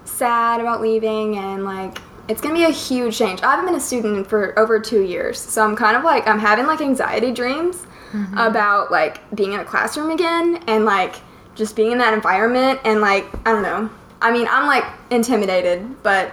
sad 0.05 0.61
about 0.61 0.81
leaving 0.81 1.37
and 1.37 1.65
like 1.65 1.99
it's 2.29 2.41
gonna 2.41 2.55
be 2.55 2.65
a 2.65 2.71
huge 2.71 3.19
change. 3.19 3.43
I 3.43 3.51
haven't 3.51 3.67
been 3.67 3.75
a 3.75 3.81
student 3.81 4.27
for 4.27 4.59
over 4.59 4.79
two 4.81 5.03
years, 5.03 5.39
so 5.41 5.65
I'm 5.65 5.77
kind 5.77 5.97
of 5.97 6.05
like 6.05 6.27
I'm 6.27 6.39
having 6.39 6.67
like 6.67 6.81
anxiety 6.81 7.33
dreams 7.33 7.87
mm-hmm. 8.13 8.39
about 8.39 8.91
like 8.91 9.21
being 9.35 9.53
in 9.53 9.61
a 9.61 9.65
classroom 9.65 10.11
again 10.11 10.63
and 10.67 10.85
like 10.85 11.17
just 11.55 11.77
being 11.77 11.93
in 11.93 11.99
that 11.99 12.15
environment 12.15 12.81
and 12.85 13.01
like 13.01 13.27
I 13.47 13.53
don't 13.53 13.63
know. 13.63 13.91
I 14.21 14.31
mean, 14.31 14.47
I'm 14.49 14.67
like 14.67 14.85
intimidated, 15.11 16.03
but 16.03 16.33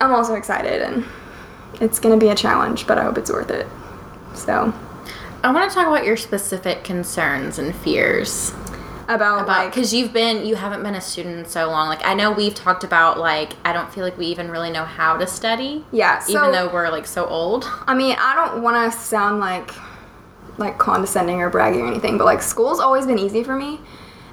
I'm 0.00 0.12
also 0.12 0.34
excited 0.34 0.82
and 0.82 1.04
it's 1.80 1.98
gonna 1.98 2.18
be 2.18 2.28
a 2.28 2.34
challenge, 2.34 2.86
but 2.86 2.98
I 2.98 3.04
hope 3.04 3.16
it's 3.16 3.30
worth 3.30 3.50
it. 3.50 3.66
So 4.34 4.72
I 5.42 5.52
want 5.52 5.70
to 5.70 5.74
talk 5.74 5.86
about 5.86 6.04
your 6.04 6.18
specific 6.18 6.84
concerns 6.84 7.58
and 7.58 7.74
fears 7.74 8.52
about, 9.14 9.42
about 9.42 9.48
like 9.48 9.70
because 9.70 9.92
you've 9.92 10.12
been 10.12 10.46
you 10.46 10.56
haven't 10.56 10.82
been 10.82 10.94
a 10.94 11.00
student 11.00 11.38
in 11.38 11.44
so 11.44 11.68
long. 11.68 11.88
Like 11.88 12.04
I 12.04 12.14
know 12.14 12.32
we've 12.32 12.54
talked 12.54 12.84
about 12.84 13.18
like 13.18 13.54
I 13.64 13.72
don't 13.72 13.92
feel 13.92 14.04
like 14.04 14.16
we 14.16 14.26
even 14.26 14.50
really 14.50 14.70
know 14.70 14.84
how 14.84 15.16
to 15.16 15.26
study. 15.26 15.84
yeah. 15.92 16.18
So 16.20 16.32
even 16.32 16.52
though 16.52 16.72
we're 16.72 16.90
like 16.90 17.06
so 17.06 17.26
old. 17.26 17.64
I 17.86 17.94
mean, 17.94 18.16
I 18.18 18.34
don't 18.34 18.62
want 18.62 18.92
to 18.92 18.98
sound 18.98 19.40
like 19.40 19.72
like 20.58 20.78
condescending 20.78 21.40
or 21.40 21.50
braggy 21.50 21.80
or 21.80 21.86
anything, 21.86 22.18
but 22.18 22.24
like 22.24 22.42
school's 22.42 22.80
always 22.80 23.06
been 23.06 23.18
easy 23.18 23.42
for 23.42 23.56
me, 23.56 23.80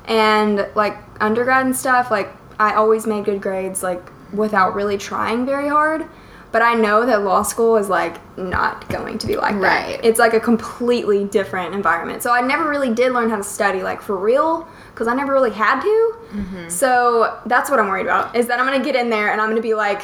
and 0.06 0.68
like 0.76 0.98
undergrad 1.22 1.66
and 1.66 1.76
stuff, 1.76 2.12
like 2.12 2.30
I 2.60 2.74
always 2.74 3.08
made 3.08 3.26
good 3.26 3.42
grades 3.42 3.84
like 3.84 4.02
without 4.34 4.76
really 4.76 4.98
trying 4.98 5.46
very 5.46 5.70
hard. 5.70 6.06
But 6.52 6.62
I 6.62 6.76
know 6.76 7.06
that 7.06 7.24
law 7.24 7.44
school 7.44 7.76
is 7.76 7.90
like 7.90 8.20
not 8.38 8.88
going 8.90 9.18
to 9.18 9.28
be 9.28 9.36
like 9.36 9.56
that. 9.56 9.88
Right. 9.88 10.00
It's 10.04 10.18
like 10.18 10.34
a 10.34 10.40
completely 10.40 11.26
different 11.26 11.76
environment. 11.76 12.24
So 12.24 12.32
I 12.32 12.42
never 12.42 12.70
really 12.70 12.94
did 12.94 13.12
learn 13.12 13.30
how 13.30 13.36
to 13.36 13.44
study 13.44 13.84
like 13.84 14.02
for 14.02 14.16
real 14.16 14.68
because 14.92 15.08
I 15.08 15.14
never 15.14 15.34
really 15.34 15.52
had 15.52 15.82
to. 15.82 16.16
Mm-hmm. 16.32 16.70
So 16.70 17.40
that's 17.46 17.70
what 17.70 17.80
I'm 17.80 17.88
worried 17.88 18.06
about 18.06 18.36
is 18.36 18.48
that 18.48 18.60
I'm 18.60 18.66
gonna 18.66 18.84
get 18.84 18.96
in 18.96 19.10
there 19.10 19.32
and 19.32 19.42
I'm 19.42 19.50
gonna 19.50 19.62
be 19.62 19.74
like, 19.74 20.02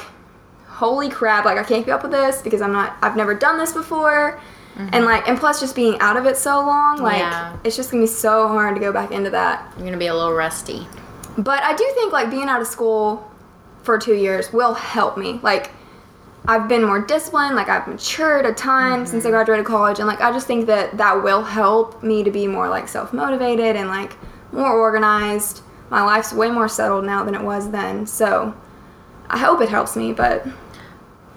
holy 0.67 1.09
crap, 1.09 1.45
like 1.45 1.57
I 1.57 1.63
can't 1.63 1.85
keep 1.85 1.93
up 1.93 2.03
with 2.03 2.11
this 2.11 2.41
because 2.41 2.61
I'm 2.61 2.73
not 2.73 2.97
I've 3.01 3.15
never 3.15 3.33
done 3.33 3.57
this 3.57 3.71
before. 3.71 4.39
Mm-hmm. 4.75 4.89
And 4.91 5.05
like 5.05 5.27
and 5.29 5.39
plus 5.39 5.59
just 5.61 5.75
being 5.75 5.97
out 5.99 6.17
of 6.17 6.25
it 6.25 6.35
so 6.35 6.57
long, 6.59 6.97
like 7.01 7.19
Yeah. 7.19 7.55
it's 7.63 7.75
just 7.77 7.89
gonna 7.91 8.03
be 8.03 8.07
so 8.07 8.49
hard 8.49 8.75
to 8.75 8.81
go 8.81 8.91
back 8.91 9.11
into 9.11 9.29
that. 9.29 9.71
You're 9.77 9.85
gonna 9.85 9.97
be 9.97 10.07
a 10.07 10.13
little 10.13 10.33
rusty. 10.33 10.87
But 11.37 11.63
I 11.63 11.73
do 11.73 11.89
think 11.95 12.11
like 12.11 12.29
being 12.29 12.49
out 12.49 12.59
of 12.61 12.67
school 12.67 13.31
for 13.83 13.97
two 13.97 14.13
years 14.15 14.51
will 14.51 14.73
help 14.73 15.17
me. 15.17 15.39
Like 15.41 15.71
I've 16.45 16.67
been 16.67 16.83
more 16.83 16.99
disciplined, 17.01 17.55
like 17.55 17.69
I've 17.69 17.87
matured 17.87 18.45
a 18.45 18.53
ton 18.53 19.05
since 19.05 19.25
I 19.25 19.29
graduated 19.29 19.65
college, 19.65 19.99
and 19.99 20.07
like 20.07 20.19
I 20.19 20.31
just 20.31 20.45
think 20.45 20.67
that 20.67 20.97
that 20.97 21.23
will 21.23 21.43
help 21.43 22.03
me 22.03 22.23
to 22.23 22.31
be 22.31 22.47
more 22.47 22.67
like 22.67 22.87
self 22.89 23.13
motivated 23.13 23.75
and 23.75 23.87
like 23.87 24.17
more 24.51 24.71
organized. 24.71 25.61
My 25.89 26.03
life's 26.03 26.33
way 26.33 26.49
more 26.49 26.67
settled 26.67 27.05
now 27.05 27.23
than 27.23 27.35
it 27.35 27.41
was 27.41 27.69
then, 27.71 28.05
so 28.07 28.53
I 29.29 29.37
hope 29.37 29.61
it 29.61 29.69
helps 29.69 29.95
me. 29.95 30.11
But 30.11 30.45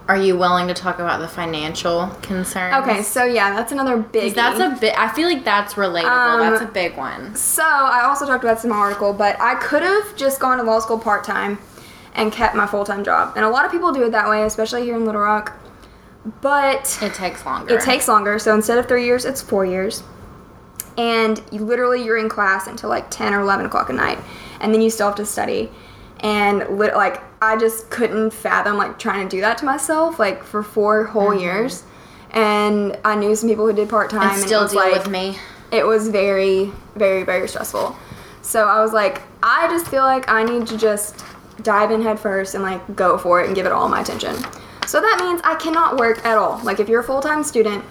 Are 0.08 0.16
you 0.16 0.36
willing 0.36 0.66
to 0.66 0.74
talk 0.74 0.98
about 0.98 1.20
the 1.20 1.28
financial 1.28 2.08
concerns? 2.22 2.74
okay, 2.82 3.02
so 3.02 3.24
yeah, 3.24 3.54
that's 3.54 3.70
another 3.70 3.98
big. 3.98 4.34
that's 4.34 4.58
a 4.58 4.76
bit. 4.80 4.98
I 4.98 5.12
feel 5.14 5.28
like 5.28 5.44
that's 5.44 5.74
relatable. 5.74 6.06
Um, 6.06 6.40
that's 6.40 6.62
a 6.62 6.66
big 6.66 6.96
one. 6.96 7.32
So 7.36 7.62
I 7.62 8.02
also 8.02 8.26
talked 8.26 8.42
about 8.42 8.56
this 8.56 8.64
in 8.64 8.70
my 8.70 8.76
article, 8.76 9.12
but 9.12 9.40
I 9.40 9.54
could 9.56 9.82
have 9.82 10.16
just 10.16 10.40
gone 10.40 10.58
to 10.58 10.64
law 10.64 10.80
school 10.80 10.98
part 10.98 11.22
time 11.22 11.58
and 12.16 12.32
kept 12.32 12.56
my 12.56 12.66
full 12.66 12.84
time 12.84 13.04
job. 13.04 13.34
And 13.36 13.44
a 13.44 13.48
lot 13.48 13.64
of 13.64 13.70
people 13.70 13.92
do 13.92 14.02
it 14.04 14.10
that 14.10 14.28
way, 14.28 14.42
especially 14.42 14.82
here 14.82 14.96
in 14.96 15.04
Little 15.06 15.20
Rock. 15.20 15.56
But 16.40 16.98
It 17.02 17.14
takes 17.14 17.46
longer. 17.46 17.74
it 17.74 17.80
takes 17.82 18.08
longer. 18.08 18.38
So 18.40 18.52
instead 18.54 18.78
of 18.78 18.88
three 18.88 19.04
years, 19.04 19.24
it's 19.24 19.40
four 19.40 19.64
years. 19.64 20.02
And 20.98 21.40
you 21.52 21.60
literally 21.64 22.02
you're 22.02 22.16
in 22.16 22.28
class 22.28 22.66
until 22.66 22.88
like 22.90 23.10
ten 23.10 23.32
or 23.34 23.40
eleven 23.40 23.66
o'clock 23.66 23.90
at 23.90 23.96
night, 23.96 24.18
and 24.60 24.72
then 24.74 24.80
you 24.80 24.90
still 24.90 25.06
have 25.08 25.16
to 25.16 25.26
study. 25.26 25.70
And 26.20 26.78
lit- 26.78 26.94
like 26.96 27.22
I 27.42 27.56
just 27.58 27.90
couldn't 27.90 28.30
fathom 28.32 28.76
like 28.78 28.98
trying 28.98 29.28
to 29.28 29.36
do 29.36 29.40
that 29.42 29.58
to 29.58 29.66
myself 29.66 30.18
like 30.18 30.42
for 30.42 30.62
four 30.62 31.04
whole 31.04 31.34
years. 31.38 31.84
And 32.30 32.98
I 33.04 33.14
knew 33.14 33.34
some 33.36 33.48
people 33.48 33.66
who 33.66 33.72
did 33.72 33.88
part 33.88 34.10
time 34.10 34.22
Mm-hmm. 34.22 34.34
and 34.40 34.42
still 34.46 34.60
it 34.60 34.64
was 34.64 34.72
deal 34.72 34.80
like, 34.80 34.92
with 34.94 35.08
me. 35.10 35.36
it 35.70 35.86
was 35.86 36.08
very, 36.08 36.72
very, 36.94 37.22
very 37.22 37.46
stressful. 37.46 37.94
So 38.42 38.66
I 38.66 38.80
was 38.80 38.92
like, 38.92 39.22
I 39.42 39.68
just 39.68 39.86
feel 39.88 40.02
like 40.02 40.28
I 40.30 40.42
need 40.44 40.66
to 40.68 40.76
just 40.78 41.22
dive 41.62 41.90
in 41.90 42.02
head 42.02 42.18
first 42.18 42.54
and 42.54 42.62
like 42.62 42.96
go 42.96 43.18
for 43.18 43.40
it 43.42 43.46
and 43.46 43.54
give 43.54 43.66
it 43.66 43.72
all 43.72 43.88
my 43.88 44.00
attention. 44.00 44.34
So 44.86 45.00
that 45.00 45.18
means 45.20 45.40
I 45.44 45.56
cannot 45.56 45.96
work 45.96 46.24
at 46.24 46.38
all. 46.38 46.60
Like 46.62 46.80
if 46.80 46.88
you're 46.88 47.00
a 47.00 47.04
full 47.04 47.20
time 47.20 47.42
student 47.42 47.84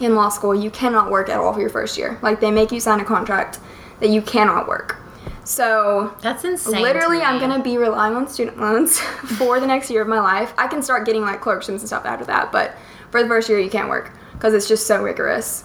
in 0.00 0.14
law 0.14 0.28
school, 0.28 0.54
you 0.54 0.70
cannot 0.70 1.10
work 1.10 1.28
at 1.28 1.38
all 1.38 1.52
for 1.52 1.60
your 1.60 1.70
first 1.70 1.96
year. 1.96 2.18
Like 2.22 2.40
they 2.40 2.50
make 2.50 2.72
you 2.72 2.80
sign 2.80 3.00
a 3.00 3.04
contract 3.04 3.60
that 4.00 4.10
you 4.10 4.22
cannot 4.22 4.66
work. 4.66 4.96
So 5.44 6.14
That's 6.20 6.44
insane. 6.44 6.80
literally 6.80 7.22
i'm 7.22 7.40
gonna 7.40 7.60
be 7.60 7.76
relying 7.76 8.14
on 8.14 8.28
student 8.28 8.58
loans 8.58 8.98
for 9.38 9.58
the 9.58 9.66
next 9.66 9.90
year 9.90 10.00
of 10.02 10.06
my 10.06 10.20
life 10.20 10.52
i 10.56 10.68
can 10.68 10.80
start 10.80 11.04
getting 11.06 11.22
like 11.22 11.40
clerkships 11.40 11.80
and 11.80 11.88
stuff 11.88 12.04
after 12.04 12.24
that 12.26 12.52
but 12.52 12.76
for 13.10 13.20
the 13.20 13.28
first 13.28 13.48
year 13.48 13.58
you 13.58 13.70
can't 13.70 13.88
work 13.88 14.12
because 14.34 14.54
it's 14.54 14.68
just 14.68 14.86
so 14.86 15.02
rigorous 15.02 15.64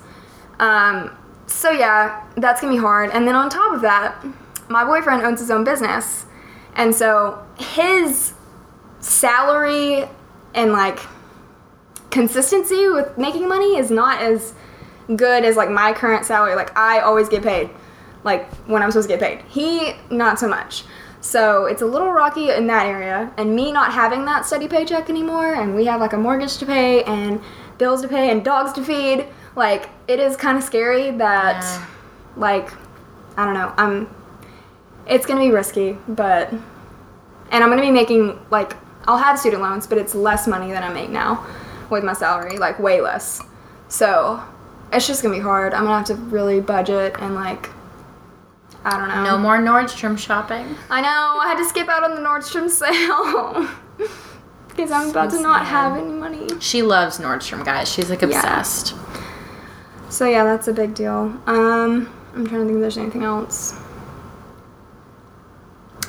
um, 0.60 1.16
so 1.46 1.70
yeah 1.70 2.26
that's 2.38 2.62
gonna 2.62 2.74
be 2.74 2.80
hard 2.80 3.12
and 3.12 3.28
then 3.28 3.36
on 3.36 3.48
top 3.48 3.76
of 3.76 3.82
that 3.82 4.26
my 4.70 4.84
boyfriend 4.84 5.22
owns 5.22 5.40
his 5.40 5.52
own 5.52 5.64
business 5.64 6.26
and 6.76 6.94
so 6.94 7.44
his 7.58 8.34
salary 9.00 10.06
and 10.54 10.72
like 10.72 11.00
consistency 12.10 12.88
with 12.88 13.18
making 13.18 13.48
money 13.48 13.78
is 13.78 13.92
not 13.92 14.22
as 14.22 14.54
good 15.16 15.44
as 15.46 15.56
like 15.56 15.70
my 15.70 15.94
current 15.94 16.26
salary. 16.26 16.56
Like 16.56 16.76
i 16.78 17.00
always 17.00 17.30
get 17.30 17.44
paid 17.44 17.70
like 18.24 18.50
when 18.66 18.82
i'm 18.82 18.92
supposed 18.92 19.10
to 19.10 19.18
get 19.18 19.22
paid. 19.22 19.46
He 19.50 19.94
not 20.10 20.40
so 20.40 20.48
much. 20.48 20.84
So 21.22 21.66
it's 21.66 21.82
a 21.82 21.86
little 21.86 22.12
rocky 22.12 22.52
in 22.52 22.68
that 22.68 22.86
area. 22.86 23.32
And 23.38 23.56
me 23.56 23.72
not 23.72 23.92
having 23.92 24.26
that 24.26 24.46
steady 24.46 24.68
paycheck 24.68 25.10
anymore 25.10 25.54
and 25.56 25.76
we 25.76 25.86
have 25.86 26.00
like 26.00 26.14
a 26.14 26.18
mortgage 26.18 26.58
to 26.58 26.66
pay 26.66 27.04
and 27.04 27.42
bills 27.78 28.02
to 28.02 28.08
pay 28.08 28.32
and 28.32 28.44
dogs 28.46 28.72
to 28.74 28.84
feed 28.84 29.26
like 29.56 29.90
it 30.08 30.20
is 30.20 30.36
kind 30.38 30.58
of 30.58 30.64
scary 30.64 31.12
that 31.12 31.62
Yeah. 31.64 31.86
like 32.38 32.70
i 33.38 33.44
don't 33.46 33.54
know. 33.54 33.74
I'm 33.78 34.08
it's 35.08 35.26
gonna 35.26 35.40
be 35.40 35.52
risky 35.52 35.98
but 36.08 36.50
and 36.52 37.64
i'm 37.64 37.70
gonna 37.70 37.82
be 37.82 37.92
making 37.92 38.38
like 38.50 38.76
i'll 39.08 39.18
have 39.18 39.38
student 39.40 39.62
loans 39.62 39.86
but 39.88 39.98
it's 39.98 40.16
less 40.16 40.48
money 40.48 40.72
than 40.72 40.84
i 40.84 40.90
make 40.92 41.10
now 41.10 41.46
with 41.90 42.04
my 42.04 42.14
salary 42.14 42.58
like 42.58 42.80
way 42.80 43.02
less 43.02 43.42
so 43.88 44.42
it's 44.92 45.06
just 45.08 45.22
gonna 45.24 45.36
be 45.36 45.42
hard 45.42 45.74
i'm 45.74 45.84
gonna 45.84 45.98
have 45.98 46.06
to 46.08 46.16
really 46.16 46.60
budget 46.60 47.16
and 47.20 47.36
like 47.36 47.70
i 48.84 48.98
don't 48.98 49.10
know 49.10 49.24
No 49.24 49.38
more 49.38 49.58
Nordstrom 49.58 50.18
shopping. 50.18 50.76
i 50.90 51.02
know 51.02 51.40
i 51.42 51.48
had 51.48 51.58
to 51.58 51.66
skip 51.66 51.88
out 51.88 52.04
on 52.04 52.16
the 52.16 52.22
nordstrom 52.22 52.70
sale 52.70 53.70
because 54.70 54.92
i'm 54.92 55.10
about 55.10 55.32
So 55.32 55.38
to 55.38 55.44
not 55.44 55.62
sad. 55.66 55.68
have 55.68 55.98
any 55.98 56.12
money 56.12 56.48
She 56.60 56.82
loves 56.82 57.20
Nordstrom, 57.20 57.64
guys. 57.64 57.92
She's 57.92 58.10
like 58.10 58.24
obsessed. 58.24 58.94
Yeah. 58.94 59.22
so 60.10 60.26
yeah 60.28 60.44
that's 60.44 60.68
a 60.68 60.74
big 60.74 60.94
deal 60.96 61.32
um 61.48 62.10
i'm 62.34 62.46
trying 62.48 62.62
to 62.62 62.66
think 62.66 62.72
if 62.76 62.82
there's 62.82 62.98
anything 62.98 63.24
else 63.24 63.74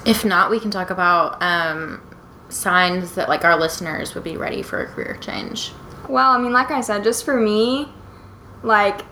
If 0.07 0.25
not, 0.25 0.51
we 0.51 0.61
can 0.61 0.71
talk 0.71 0.91
about 0.91 1.43
um, 1.43 2.01
signs 2.49 3.15
that 3.17 3.29
like 3.29 3.45
our 3.45 3.59
listeners 3.59 4.15
would 4.15 4.25
be 4.25 4.37
ready 4.37 4.63
for 4.63 4.83
a 4.83 4.87
career 4.87 5.19
change. 5.21 5.73
Well, 6.09 6.31
I 6.31 6.39
mean, 6.39 6.53
like 6.53 6.71
I 6.71 6.81
said, 6.81 7.03
just 7.03 7.25
for 7.25 7.35
me, 7.35 7.89
like, 8.63 9.03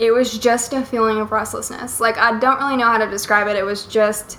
it 0.00 0.10
was 0.10 0.38
just 0.38 0.72
a 0.72 0.84
feeling 0.84 1.18
of 1.18 1.30
restlessness. 1.30 2.00
Like, 2.00 2.18
I 2.18 2.38
don't 2.40 2.58
really 2.58 2.76
know 2.76 2.86
how 2.86 2.98
to 2.98 3.08
describe 3.08 3.46
it. 3.46 3.54
It 3.54 3.64
was 3.64 3.86
just, 3.86 4.38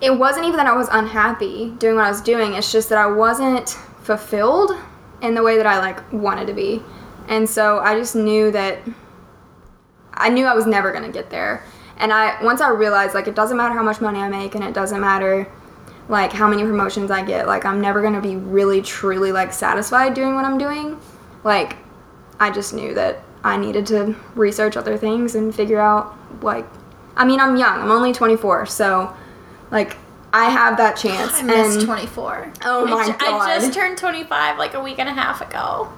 it 0.00 0.16
wasn't 0.16 0.46
even 0.46 0.56
that 0.56 0.66
I 0.66 0.76
was 0.76 0.88
unhappy 0.90 1.70
doing 1.78 1.96
what 1.96 2.06
I 2.06 2.10
was 2.10 2.22
doing. 2.22 2.54
It's 2.54 2.72
just 2.72 2.88
that 2.88 2.98
I 2.98 3.06
wasn't 3.06 3.68
fulfilled 4.02 4.72
in 5.20 5.34
the 5.34 5.42
way 5.42 5.56
that 5.56 5.66
I, 5.66 5.78
like, 5.78 6.10
wanted 6.12 6.46
to 6.46 6.54
be. 6.54 6.82
And 7.28 7.48
so 7.48 7.80
I 7.80 7.98
just 7.98 8.16
knew 8.16 8.50
that 8.52 8.78
I 10.14 10.28
knew 10.28 10.46
I 10.46 10.54
was 10.54 10.66
never 10.66 10.92
going 10.92 11.04
to 11.04 11.12
get 11.12 11.30
there. 11.30 11.64
And 12.00 12.12
I, 12.12 12.42
once 12.42 12.60
I 12.60 12.70
realized, 12.70 13.14
like, 13.14 13.28
it 13.28 13.34
doesn't 13.34 13.56
matter 13.56 13.74
how 13.74 13.82
much 13.82 14.00
money 14.00 14.18
I 14.18 14.28
make 14.28 14.54
and 14.54 14.64
it 14.64 14.74
doesn't 14.74 15.00
matter 15.00 15.46
like 16.10 16.32
how 16.32 16.48
many 16.48 16.62
promotions 16.62 17.10
I 17.10 17.22
get. 17.24 17.46
Like 17.46 17.64
I'm 17.64 17.80
never 17.80 18.02
gonna 18.02 18.20
be 18.20 18.34
really 18.36 18.82
truly 18.82 19.30
like 19.32 19.52
satisfied 19.52 20.12
doing 20.12 20.34
what 20.34 20.44
I'm 20.44 20.58
doing. 20.58 21.00
Like 21.44 21.76
I 22.40 22.50
just 22.50 22.74
knew 22.74 22.92
that 22.94 23.22
I 23.44 23.56
needed 23.56 23.86
to 23.86 24.16
research 24.34 24.76
other 24.76 24.96
things 24.96 25.36
and 25.36 25.54
figure 25.54 25.80
out 25.80 26.16
like 26.42 26.66
I 27.16 27.24
mean 27.24 27.38
I'm 27.38 27.56
young. 27.56 27.80
I'm 27.80 27.90
only 27.92 28.12
24, 28.12 28.66
so 28.66 29.14
like 29.70 29.96
I 30.32 30.50
have 30.50 30.76
that 30.78 30.96
chance. 30.96 31.34
I 31.34 31.42
missed 31.42 31.78
and 31.78 31.86
24. 31.86 32.52
Oh 32.64 32.86
my 32.86 33.02
I, 33.02 33.06
ju- 33.06 33.14
I 33.20 33.58
just 33.60 33.72
turned 33.72 33.96
25 33.96 34.58
like 34.58 34.74
a 34.74 34.82
week 34.82 34.98
and 34.98 35.08
a 35.08 35.12
half 35.12 35.40
ago. 35.40 35.92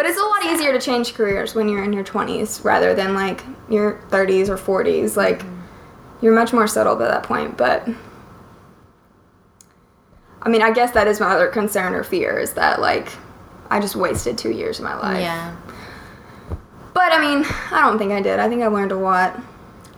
But 0.00 0.08
it's 0.08 0.18
a 0.18 0.24
lot 0.24 0.46
easier 0.46 0.72
to 0.72 0.80
change 0.80 1.12
careers 1.12 1.54
when 1.54 1.68
you're 1.68 1.84
in 1.84 1.92
your 1.92 2.02
20s 2.02 2.64
rather 2.64 2.94
than 2.94 3.12
like 3.12 3.44
your 3.68 4.00
30s 4.08 4.48
or 4.48 4.56
40s. 4.56 5.14
Like 5.14 5.40
mm-hmm. 5.40 5.60
you're 6.22 6.34
much 6.34 6.54
more 6.54 6.66
settled 6.66 7.02
at 7.02 7.10
that 7.10 7.22
point, 7.24 7.58
but 7.58 7.86
I 10.40 10.48
mean, 10.48 10.62
I 10.62 10.72
guess 10.72 10.92
that 10.92 11.06
is 11.06 11.20
my 11.20 11.26
other 11.26 11.48
concern 11.48 11.92
or 11.92 12.02
fear 12.02 12.38
is 12.38 12.54
that 12.54 12.80
like 12.80 13.12
I 13.68 13.78
just 13.78 13.94
wasted 13.94 14.38
2 14.38 14.52
years 14.52 14.78
of 14.78 14.86
my 14.86 14.94
life. 14.94 15.20
Yeah. 15.20 15.54
But 16.94 17.12
I 17.12 17.20
mean, 17.20 17.44
I 17.70 17.82
don't 17.82 17.98
think 17.98 18.12
I 18.12 18.22
did. 18.22 18.38
I 18.38 18.48
think 18.48 18.62
I 18.62 18.68
learned 18.68 18.92
a 18.92 18.96
lot. 18.96 19.38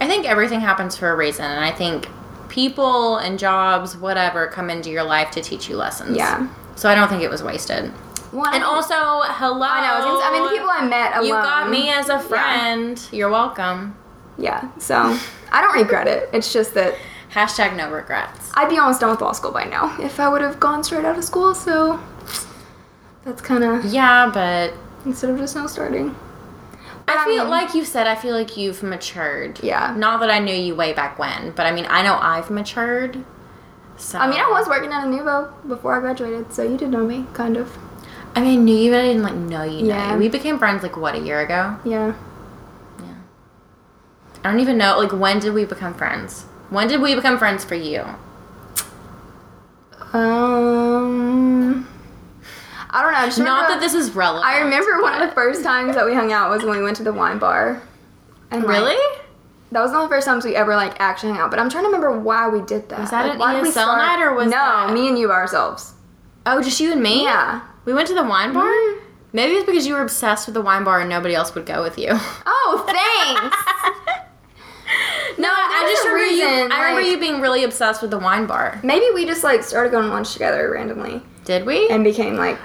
I 0.00 0.08
think 0.08 0.26
everything 0.26 0.58
happens 0.58 0.96
for 0.96 1.12
a 1.12 1.16
reason, 1.16 1.44
and 1.44 1.64
I 1.64 1.70
think 1.70 2.08
people 2.48 3.18
and 3.18 3.38
jobs, 3.38 3.96
whatever, 3.96 4.48
come 4.48 4.68
into 4.68 4.90
your 4.90 5.04
life 5.04 5.30
to 5.30 5.40
teach 5.40 5.68
you 5.68 5.76
lessons. 5.76 6.16
Yeah. 6.16 6.48
So 6.74 6.88
I 6.88 6.96
don't 6.96 7.08
think 7.08 7.22
it 7.22 7.30
was 7.30 7.44
wasted. 7.44 7.92
Well, 8.32 8.46
And 8.52 8.64
also, 8.64 8.94
hello. 8.94 9.66
I 9.68 9.80
know. 9.86 9.94
I, 9.94 10.00
gonna 10.00 10.24
I 10.24 10.32
mean, 10.32 10.42
the 10.44 10.48
people 10.50 10.70
I 10.70 10.86
met 10.86 11.12
alone. 11.16 11.26
You 11.26 11.32
got 11.32 11.70
me 11.70 11.90
as 11.90 12.08
a 12.08 12.12
Yeah. 12.14 12.18
friend. 12.18 13.08
You're 13.12 13.30
welcome. 13.30 13.94
Yeah. 14.38 14.68
So 14.78 15.18
I 15.52 15.60
don't 15.60 15.74
regret 15.74 16.08
it. 16.08 16.30
It's 16.32 16.52
just 16.52 16.74
that 16.74 16.94
Hashtag 17.34 17.76
no 17.76 17.90
regrets. 17.90 18.50
I'd 18.54 18.68
be 18.68 18.76
almost 18.76 19.00
done 19.00 19.10
with 19.10 19.20
law 19.22 19.32
school 19.32 19.52
by 19.52 19.64
now 19.64 19.96
if 20.00 20.20
I 20.20 20.28
would 20.28 20.42
have 20.42 20.60
gone 20.60 20.84
straight 20.84 21.04
out 21.06 21.16
of 21.16 21.24
school. 21.24 21.54
So 21.54 21.98
that's 23.24 23.40
kind 23.40 23.64
of 23.64 23.84
Yeah, 23.86 24.30
but 24.32 24.74
instead 25.06 25.30
of 25.30 25.38
just 25.38 25.56
now 25.56 25.66
starting. 25.66 26.14
But 27.06 27.16
I 27.16 27.24
feel 27.24 27.44
like 27.48 27.74
you 27.74 27.84
said, 27.84 28.06
I 28.06 28.14
feel 28.14 28.34
like 28.34 28.56
you've 28.56 28.82
matured. 28.82 29.60
Yeah. 29.62 29.94
Not 29.96 30.20
that 30.20 30.30
I 30.30 30.38
knew 30.38 30.54
you 30.54 30.74
way 30.74 30.92
back 30.92 31.18
when, 31.18 31.50
but 31.52 31.66
I 31.66 31.72
mean, 31.72 31.86
I 31.88 32.02
know 32.02 32.16
I've 32.20 32.50
matured. 32.50 33.24
So 33.96 34.18
I 34.18 34.28
mean, 34.28 34.38
I 34.40 34.48
was 34.50 34.68
working 34.68 34.92
at 34.92 35.04
a 35.04 35.06
Nuvo 35.06 35.50
before 35.68 35.96
I 35.96 36.00
graduated, 36.00 36.52
so 36.52 36.62
you 36.62 36.76
did 36.76 36.90
know 36.90 37.04
me, 37.06 37.26
kind 37.34 37.56
of. 37.56 37.76
I 38.34 38.40
mean, 38.40 38.60
I 38.60 38.62
knew 38.62 38.76
you, 38.76 38.90
but 38.90 39.00
I 39.00 39.02
didn't 39.08 39.22
like 39.22 39.34
know 39.34 39.62
you. 39.62 39.82
Know 39.82 39.88
Yeah. 39.94 40.12
you. 40.12 40.18
We 40.18 40.28
became 40.28 40.58
friends 40.58 40.82
like 40.82 40.96
what 40.96 41.14
a 41.14 41.18
year 41.18 41.40
ago. 41.40 41.76
Yeah. 41.84 42.14
Yeah. 43.00 43.04
I 44.44 44.50
don't 44.50 44.60
even 44.60 44.78
know. 44.78 44.98
Like, 44.98 45.12
when 45.12 45.38
did 45.38 45.52
we 45.52 45.64
become 45.64 45.92
friends? 45.94 46.44
When 46.70 46.88
did 46.88 47.00
we 47.02 47.14
become 47.14 47.38
friends 47.38 47.64
for 47.64 47.74
you? 47.74 48.04
Um. 50.12 51.88
I 52.94 53.02
don't 53.02 53.12
know. 53.12 53.18
I 53.18 53.26
Not 53.26 53.38
remember- 53.38 53.68
that 53.68 53.80
this 53.80 53.94
is 53.94 54.10
relevant. 54.14 54.44
I 54.46 54.58
remember 54.60 55.00
one 55.00 55.14
of 55.20 55.26
the 55.26 55.34
first 55.34 55.62
times 55.62 55.94
that 55.94 56.04
we 56.04 56.14
hung 56.14 56.30
out 56.32 56.50
was 56.50 56.62
when 56.62 56.76
we 56.76 56.82
went 56.82 56.96
to 56.98 57.02
the 57.02 57.12
wine 57.12 57.38
bar. 57.38 57.80
And 58.50 58.62
like, 58.64 58.68
Really? 58.76 58.96
that 59.72 59.80
was 59.80 59.92
one 59.92 60.02
of 60.02 60.10
the 60.10 60.14
first 60.14 60.26
times 60.26 60.44
we 60.44 60.54
ever 60.54 60.76
like 60.76 61.00
actually 61.00 61.32
hung 61.32 61.40
out. 61.40 61.50
But 61.50 61.58
I'm 61.58 61.70
trying 61.70 61.84
to 61.84 61.88
remember 61.88 62.18
why 62.18 62.48
we 62.48 62.60
did 62.60 62.90
that. 62.90 62.98
Was 63.00 63.10
that 63.10 63.22
Like, 63.24 63.32
an 63.34 63.38
why 63.38 63.54
did 63.54 63.62
we 63.62 63.68
ESL 63.70 63.96
night 63.96 64.22
or 64.22 64.34
was 64.34 64.46
no? 64.46 64.50
that- 64.50 64.92
Me 64.92 65.08
and 65.08 65.18
you 65.18 65.28
by 65.28 65.34
ourselves. 65.34 65.94
Oh, 66.44 66.60
just 66.60 66.78
you 66.80 66.92
and 66.92 67.02
me? 67.02 67.24
Yeah. 67.24 67.60
We 67.84 67.92
went 67.94 68.08
to 68.08 68.14
the 68.14 68.22
wine 68.24 68.52
bar? 68.52 68.64
Mhm. 68.64 68.98
Maybe 69.32 69.54
it's 69.54 69.64
because 69.66 69.86
you 69.86 69.94
were 69.94 70.02
obsessed 70.02 70.46
with 70.46 70.54
the 70.54 70.60
wine 70.60 70.84
bar 70.84 71.00
and 71.00 71.08
nobody 71.08 71.34
else 71.34 71.54
would 71.54 71.66
go 71.66 71.82
with 71.82 71.98
you. 71.98 72.10
Oh, 72.64 72.84
thanks. 72.86 73.56
no, 75.38 75.48
I 75.50 75.86
just 75.90 76.04
remember 76.06 76.24
you. 76.26 76.44
reason, 76.46 76.72
I 76.72 76.80
remember 76.88 77.00
you 77.02 77.18
being 77.18 77.40
really 77.40 77.64
obsessed 77.64 78.00
with 78.02 78.10
the 78.10 78.18
wine 78.18 78.46
bar. 78.46 78.78
Maybe 78.82 79.06
we 79.14 79.26
just 79.26 79.42
like 79.44 79.62
started 79.62 79.90
going 79.90 80.04
to 80.04 80.10
lunch 80.10 80.32
together 80.32 80.70
randomly 80.70 81.22
Did 81.44 81.66
we? 81.66 81.88
and 81.90 82.04
became 82.04 82.36
like 82.36 82.58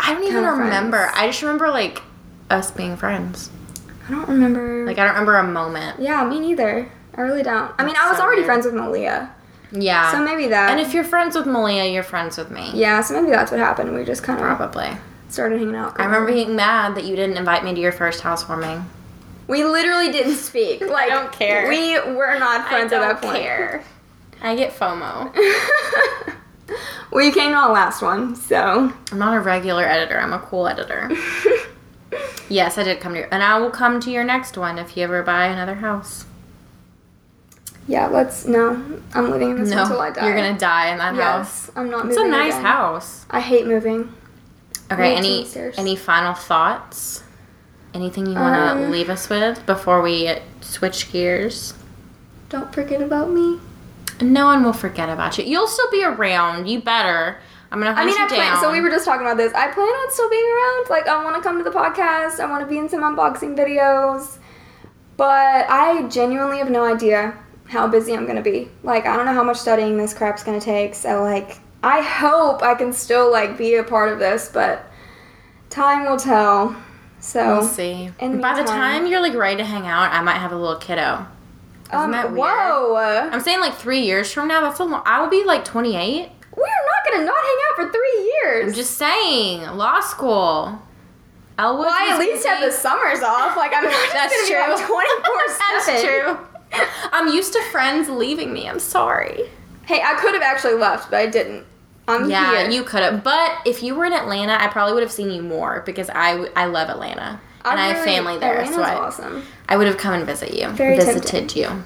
I 0.00 0.14
don't 0.14 0.24
even 0.24 0.44
remember. 0.44 0.96
friends. 0.98 1.12
I 1.16 1.26
just 1.26 1.42
remember 1.42 1.68
like 1.70 2.02
us 2.50 2.70
being 2.70 2.96
friends. 2.96 3.50
I 4.08 4.10
don't 4.10 4.28
remember. 4.28 4.84
Like 4.86 4.98
I 4.98 5.04
don't 5.04 5.12
remember 5.14 5.36
a 5.36 5.44
moment. 5.44 6.00
yeah, 6.00 6.24
me 6.24 6.40
neither. 6.40 6.90
I 7.14 7.20
really 7.20 7.42
don't. 7.42 7.70
I 7.78 7.84
mean, 7.84 7.94
I 8.00 8.08
was 8.08 8.16
so 8.18 8.24
already 8.24 8.40
weird. 8.40 8.46
friends 8.46 8.64
with 8.66 8.74
Malia, 8.74 9.30
Yeah. 9.72 10.12
so 10.12 10.22
maybe 10.22 10.48
that. 10.48 10.70
and 10.70 10.80
if 10.80 10.92
you're 10.94 11.04
friends 11.04 11.34
with 11.34 11.46
Malia, 11.46 11.84
you're 11.86 12.02
friends 12.02 12.36
with 12.36 12.50
me. 12.50 12.70
yeah, 12.74 13.00
so 13.00 13.14
maybe 13.20 13.30
that's 13.34 13.50
what 13.50 13.58
happened. 13.60 13.94
We 13.94 14.04
just 14.04 14.22
kind 14.22 14.38
of 14.38 14.44
Probably. 14.44 14.90
started 15.30 15.58
hanging 15.58 15.74
out. 15.74 15.98
I 15.98 16.04
remember 16.04 16.30
being 16.32 16.54
mad 16.56 16.94
that 16.96 17.04
you 17.04 17.16
didn't 17.16 17.36
invite 17.38 17.64
me 17.64 17.74
to 17.74 17.80
your 17.80 17.92
first 17.92 18.20
housewarming. 18.20 18.84
we 19.48 19.64
literally 19.64 20.12
didn't 20.12 20.36
speak. 20.36 20.80
Like 20.86 21.10
I 21.10 21.14
don't 21.22 21.32
care. 21.32 21.68
We 21.68 21.98
were 22.14 22.38
not 22.38 22.68
friends 22.68 22.92
I 22.92 22.96
at 22.96 23.00
don't 23.00 23.20
that 23.20 23.22
point. 23.22 23.42
care. 23.42 23.84
I 24.42 24.56
get 24.56 24.72
FOMO. 24.74 25.32
well, 27.10 27.24
you 27.24 27.32
came 27.32 27.52
to 27.52 27.56
our 27.56 27.72
last 27.72 28.02
one, 28.02 28.34
so 28.36 28.92
I'm 29.10 29.18
not 29.18 29.36
a 29.36 29.40
regular 29.40 29.84
editor. 29.84 30.18
I'm 30.18 30.32
a 30.32 30.38
cool 30.40 30.66
editor. 30.68 31.10
yes, 32.48 32.76
I 32.76 32.82
did 32.82 33.00
come 33.00 33.12
to 33.14 33.20
your, 33.20 33.28
and 33.30 33.42
I 33.42 33.58
will 33.58 33.70
come 33.70 34.00
to 34.00 34.10
your 34.10 34.24
next 34.24 34.58
one 34.58 34.78
if 34.78 34.96
you 34.96 35.04
ever 35.04 35.22
buy 35.22 35.46
another 35.46 35.76
house. 35.76 36.26
Yeah. 37.86 38.06
Let's 38.06 38.46
no. 38.46 38.70
I'm 39.14 39.30
living 39.30 39.50
in 39.50 39.56
this 39.60 39.70
No, 39.70 39.82
until 39.82 40.00
I 40.00 40.10
die. 40.10 40.26
you're 40.26 40.36
gonna 40.36 40.58
die 40.58 40.90
in 40.92 40.98
that 40.98 41.14
house. 41.14 41.66
Yes, 41.66 41.70
I'm 41.76 41.90
not. 41.90 42.06
Moving. 42.06 42.10
It's 42.10 42.20
a 42.20 42.28
nice 42.28 42.52
again. 42.54 42.64
house. 42.64 43.26
I 43.30 43.40
hate 43.40 43.66
moving. 43.66 44.12
Okay, 44.90 45.14
any 45.16 45.46
any 45.76 45.96
final 45.96 46.34
thoughts? 46.34 47.22
Anything 47.94 48.26
you 48.26 48.34
want 48.34 48.54
to 48.54 48.84
Um, 48.86 48.90
leave 48.90 49.10
us 49.10 49.28
with 49.28 49.64
before 49.66 50.00
we 50.02 50.34
switch 50.60 51.12
gears? 51.12 51.74
Don't 52.48 52.72
forget 52.72 53.02
about 53.02 53.30
me. 53.30 53.60
No 54.20 54.46
one 54.46 54.62
will 54.64 54.72
forget 54.72 55.08
about 55.08 55.36
you. 55.38 55.44
You'll 55.44 55.66
still 55.66 55.90
be 55.90 56.04
around. 56.04 56.68
You 56.68 56.80
better. 56.80 57.38
I'm 57.70 57.80
gonna 57.80 57.98
I 57.98 58.04
mean, 58.04 58.14
I 58.18 58.28
plan. 58.28 58.60
So 58.60 58.70
we 58.70 58.80
were 58.82 58.90
just 58.90 59.04
talking 59.06 59.22
about 59.26 59.38
this. 59.38 59.52
I 59.54 59.68
plan 59.68 59.86
on 59.88 60.10
still 60.12 60.28
being 60.30 60.44
around. 60.44 60.90
Like, 60.90 61.08
I 61.08 61.24
want 61.24 61.36
to 61.36 61.42
come 61.42 61.56
to 61.58 61.64
the 61.64 61.70
podcast. 61.70 62.38
I 62.38 62.46
want 62.46 62.62
to 62.62 62.66
be 62.66 62.76
in 62.78 62.88
some 62.88 63.00
unboxing 63.02 63.56
videos. 63.56 64.36
But 65.16 65.66
I 65.70 66.02
genuinely 66.08 66.58
have 66.58 66.70
no 66.70 66.84
idea 66.84 67.34
how 67.72 67.88
busy 67.88 68.14
I'm 68.14 68.26
gonna 68.26 68.42
be. 68.42 68.68
Like, 68.82 69.06
I 69.06 69.16
don't 69.16 69.26
know 69.26 69.32
how 69.32 69.42
much 69.42 69.56
studying 69.56 69.96
this 69.96 70.12
crap's 70.14 70.44
gonna 70.44 70.60
take. 70.60 70.94
So, 70.94 71.22
like, 71.22 71.58
I 71.82 72.00
hope 72.02 72.62
I 72.62 72.74
can 72.74 72.92
still 72.92 73.32
like 73.32 73.58
be 73.58 73.74
a 73.76 73.82
part 73.82 74.12
of 74.12 74.18
this, 74.18 74.50
but 74.52 74.84
time 75.70 76.04
will 76.08 76.18
tell. 76.18 76.76
So, 77.18 77.58
We'll 77.58 77.66
see. 77.66 78.10
the 78.20 78.28
By 78.28 78.60
the 78.60 78.66
time 78.66 79.06
you're 79.06 79.20
like 79.22 79.34
ready 79.34 79.56
to 79.56 79.64
hang 79.64 79.86
out, 79.86 80.12
I 80.12 80.22
might 80.22 80.38
have 80.38 80.52
a 80.52 80.56
little 80.56 80.76
kiddo. 80.76 81.26
Isn't 81.86 82.04
um, 82.04 82.10
that 82.12 82.32
weird? 82.32 82.38
whoa, 82.38 83.28
I'm 83.32 83.40
saying 83.40 83.60
like 83.60 83.74
three 83.74 84.00
years 84.00 84.32
from 84.32 84.48
now. 84.48 84.60
That's 84.60 84.78
a 84.80 84.84
long. 84.84 85.02
I 85.04 85.20
will 85.22 85.30
be 85.30 85.44
like 85.44 85.64
28. 85.64 86.30
we're 86.56 86.62
not 86.64 87.12
gonna 87.12 87.24
not 87.24 87.44
hang 87.44 87.56
out 87.68 87.76
for 87.76 87.92
three 87.92 88.32
years. 88.42 88.68
I'm 88.68 88.74
just 88.74 88.96
saying. 88.96 89.62
Law 89.76 90.00
school. 90.00 90.78
Elle 91.58 91.76
Woods. 91.78 91.86
well, 91.86 91.94
I 91.94 92.14
at 92.14 92.18
least 92.18 92.46
have 92.46 92.62
the 92.62 92.72
summers 92.72 93.22
off. 93.22 93.56
Like, 93.56 93.72
I'm 93.74 93.84
not 93.84 93.92
just 93.92 94.12
That's 94.12 94.50
gonna 94.50 94.76
be 94.76 94.84
true. 94.84 94.94
like 94.96 95.08
24 95.22 95.34
That's 95.58 96.02
true. 96.02 96.51
I'm 97.12 97.28
used 97.28 97.52
to 97.52 97.62
friends 97.70 98.08
leaving 98.08 98.52
me. 98.52 98.68
I'm 98.68 98.78
sorry. 98.78 99.48
Hey, 99.84 100.00
I 100.02 100.14
could 100.14 100.34
have 100.34 100.42
actually 100.42 100.74
left, 100.74 101.10
but 101.10 101.20
I 101.20 101.26
didn't. 101.26 101.66
I'm 102.08 102.28
Yeah, 102.28 102.62
here. 102.62 102.70
you 102.70 102.82
could 102.84 103.02
have. 103.02 103.22
But 103.22 103.58
if 103.64 103.82
you 103.82 103.94
were 103.94 104.04
in 104.04 104.12
Atlanta, 104.12 104.60
I 104.60 104.68
probably 104.68 104.94
would 104.94 105.02
have 105.02 105.12
seen 105.12 105.30
you 105.30 105.42
more 105.42 105.82
because 105.86 106.10
I, 106.10 106.48
I 106.56 106.66
love 106.66 106.88
Atlanta. 106.88 107.40
And 107.64 107.78
I, 107.78 107.88
have 107.88 108.04
family 108.04 108.38
there. 108.38 108.54
Atlanta's 108.58 108.74
so 108.74 108.82
I, 108.82 108.94
awesome. 108.94 109.44
I 109.68 109.76
would 109.76 109.86
have 109.86 109.96
come 109.96 110.14
and 110.14 110.26
visit 110.26 110.52
you. 110.52 110.68
Very 110.70 110.96
visited 110.96 111.54
you. 111.54 111.82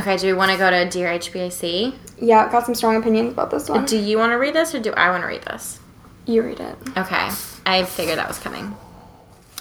Okay, 0.00 0.16
do 0.16 0.26
we 0.26 0.32
want 0.32 0.50
to 0.50 0.58
go 0.58 0.68
to 0.70 0.88
Dear 0.90 1.08
HBIC? 1.10 1.94
Yeah, 2.18 2.50
got 2.50 2.66
some 2.66 2.74
strong 2.74 2.96
opinions 2.96 3.32
about 3.32 3.50
this 3.52 3.68
one. 3.68 3.84
Do 3.84 3.96
you 3.96 4.18
want 4.18 4.32
to 4.32 4.36
read 4.36 4.54
this 4.54 4.74
or 4.74 4.80
do 4.80 4.92
I 4.92 5.10
want 5.10 5.22
to 5.22 5.28
read 5.28 5.42
this? 5.42 5.78
you 6.26 6.42
read 6.42 6.58
it. 6.58 6.76
Okay, 6.96 7.28
I 7.66 7.84
figured 7.84 8.16
that 8.18 8.26
was 8.26 8.38
coming. 8.38 8.74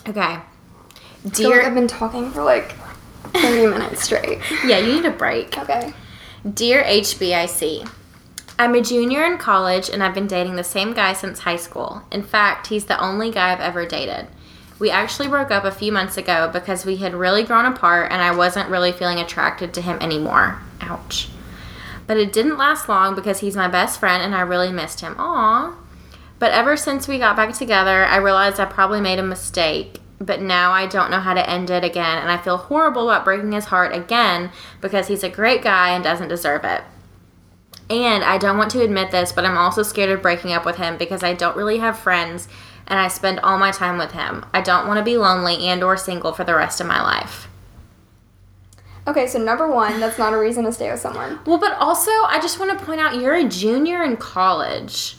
Okay. 0.08 0.22
I 0.22 0.40
feel 0.40 0.42
like 1.26 1.34
Dear. 1.34 1.62
I've 1.66 1.76
been 1.76 1.88
talking 1.90 2.32
for 2.32 2.42
like 2.44 2.74
30 3.32 3.68
minutes 3.68 4.04
straight. 4.04 4.40
yeah, 4.66 4.80
you 4.80 4.96
need 4.96 5.06
a 5.06 5.12
break. 5.12 5.58
Okay. 5.58 5.94
Dear 6.54 6.84
HBIC, 6.84 7.90
I'm 8.60 8.76
a 8.76 8.82
junior 8.82 9.24
in 9.24 9.38
college 9.38 9.90
and 9.90 10.04
I've 10.04 10.14
been 10.14 10.28
dating 10.28 10.56
the 10.56 10.64
same 10.64 10.94
guy 10.94 11.14
since 11.14 11.40
high 11.40 11.56
school. 11.56 12.04
In 12.12 12.22
fact, 12.22 12.68
he's 12.68 12.86
the 12.86 13.00
only 13.02 13.32
guy 13.32 13.52
I've 13.52 13.60
ever 13.60 13.86
dated. 13.86 14.28
We 14.80 14.92
actually 14.92 15.28
broke 15.28 15.52
up 15.52 15.64
a 15.64 15.72
few 15.72 15.92
months 15.92 16.18
ago 16.18 16.50
because 16.52 16.86
we 16.86 16.98
had 16.98 17.14
really 17.14 17.44
grown 17.44 17.66
apart 17.66 18.12
and 18.12 18.22
I 18.22 18.36
wasn't 18.36 18.70
really 18.70 18.92
feeling 18.92 19.20
attracted 19.20 19.74
to 19.74 19.82
him 19.82 19.98
anymore. 20.02 20.62
Ouch. 20.82 21.30
But 22.06 22.18
it 22.18 22.34
didn't 22.34 22.58
last 22.58 22.90
long 22.90 23.16
because 23.16 23.40
he's 23.40 23.56
my 23.56 23.68
best 23.68 24.00
friend 24.00 24.22
and 24.22 24.36
I 24.36 24.42
really 24.42 24.72
missed 24.72 25.00
him. 25.00 25.16
Aww. 25.16 25.76
But 26.38 26.52
ever 26.52 26.76
since 26.76 27.08
we 27.08 27.20
got 27.20 27.38
back 27.38 27.54
together, 27.54 28.04
I 28.04 28.18
realized 28.18 28.60
I 28.60 28.66
probably 28.66 29.00
made 29.00 29.20
a 29.20 29.24
mistake. 29.24 30.00
But 30.26 30.42
now 30.42 30.72
I 30.72 30.88
don't 30.88 31.12
know 31.12 31.20
how 31.20 31.34
to 31.34 31.50
end 31.50 31.70
it 31.70 31.84
again, 31.84 32.18
and 32.20 32.32
I 32.32 32.38
feel 32.38 32.58
horrible 32.58 33.10
about 33.10 33.26
breaking 33.26 33.52
his 33.52 33.66
heart 33.66 33.94
again 33.94 34.52
because 34.80 35.08
he's 35.08 35.24
a 35.24 35.30
great 35.30 35.62
guy 35.62 35.90
and 35.90 36.04
doesn't 36.04 36.30
deserve 36.30 36.64
it. 36.64 36.82
And 37.90 38.24
I 38.24 38.38
don't 38.38 38.58
want 38.58 38.72
to 38.72 38.82
admit 38.82 39.12
this, 39.12 39.32
but 39.34 39.46
I'm 39.46 39.58
also 39.58 39.84
scared 39.84 40.10
of 40.10 40.22
breaking 40.22 40.54
up 40.54 40.66
with 40.66 40.78
him 40.78 40.98
because 40.98 41.24
I 41.24 41.34
don't 41.34 41.58
really 41.58 41.80
have 41.80 42.00
friends 42.00 42.48
and 42.88 43.00
I 43.00 43.08
spend 43.08 43.40
all 43.42 43.58
my 43.58 43.72
time 43.72 43.98
with 43.98 44.12
him. 44.12 44.46
I 44.54 44.62
don't 44.62 44.88
want 44.88 44.98
to 45.00 45.04
be 45.04 45.18
lonely 45.18 45.68
and 45.68 45.84
or 45.84 45.98
single 45.98 46.34
for 46.34 46.44
the 46.44 46.56
rest 46.56 46.80
of 46.80 46.88
my 46.88 47.02
life. 47.02 47.48
Okay, 49.06 49.28
so 49.28 49.38
number 49.38 49.68
one, 49.68 50.00
that's 50.00 50.18
not 50.18 50.34
a 50.34 50.38
reason 50.38 50.64
to 50.64 50.72
stay 50.72 50.90
with 50.90 51.02
someone. 51.02 51.40
Well, 51.46 51.58
but 51.58 51.74
also, 51.74 52.12
I 52.12 52.40
just 52.42 52.60
want 52.60 52.78
to 52.78 52.86
point 52.86 53.02
out 53.02 53.16
you're 53.16 53.36
a 53.36 53.44
junior 53.44 54.02
in 54.02 54.16
college. 54.16 55.18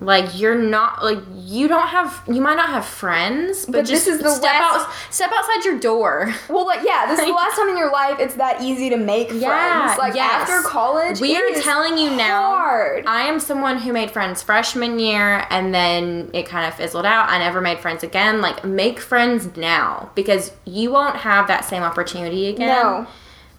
Like 0.00 0.38
you're 0.38 0.54
not 0.56 1.02
like 1.02 1.18
you 1.36 1.66
don't 1.66 1.88
have 1.88 2.22
you 2.28 2.40
might 2.40 2.54
not 2.54 2.68
have 2.68 2.84
friends, 2.84 3.64
but, 3.64 3.72
But 3.72 3.86
just 3.86 4.06
this 4.06 4.14
is 4.14 4.22
the 4.22 4.30
step 4.30 4.52
last- 4.52 4.86
out 4.88 4.94
step 5.12 5.30
outside 5.34 5.64
your 5.64 5.80
door. 5.80 6.32
Well, 6.48 6.64
like, 6.66 6.80
yeah, 6.84 7.06
this 7.08 7.18
is 7.18 7.26
the 7.26 7.32
last 7.42 7.56
time 7.56 7.68
in 7.68 7.76
your 7.76 7.90
life 7.90 8.20
it's 8.20 8.34
that 8.36 8.62
easy 8.62 8.90
to 8.90 8.96
make 8.96 9.28
friends. 9.30 9.98
Like, 9.98 10.14
yes. 10.14 10.48
after 10.48 10.68
college, 10.68 11.20
we 11.20 11.36
are 11.36 11.60
telling 11.62 11.98
you 11.98 12.10
now. 12.10 12.42
hard. 12.42 13.06
I 13.06 13.22
am 13.22 13.40
someone 13.40 13.78
who 13.78 13.92
made 13.92 14.12
friends 14.12 14.40
freshman 14.40 15.00
year 15.00 15.44
and 15.50 15.74
then 15.74 16.30
it 16.32 16.46
kind 16.46 16.66
of 16.68 16.74
fizzled 16.74 17.04
out. 17.04 17.28
I 17.28 17.38
never 17.38 17.60
made 17.60 17.80
friends 17.80 18.04
again. 18.04 18.40
Like 18.40 18.64
make 18.64 19.00
friends 19.00 19.56
now 19.56 20.10
because 20.14 20.52
you 20.64 20.92
won't 20.92 21.16
have 21.16 21.48
that 21.48 21.64
same 21.64 21.82
opportunity 21.82 22.46
again. 22.46 22.68
No. 22.68 23.06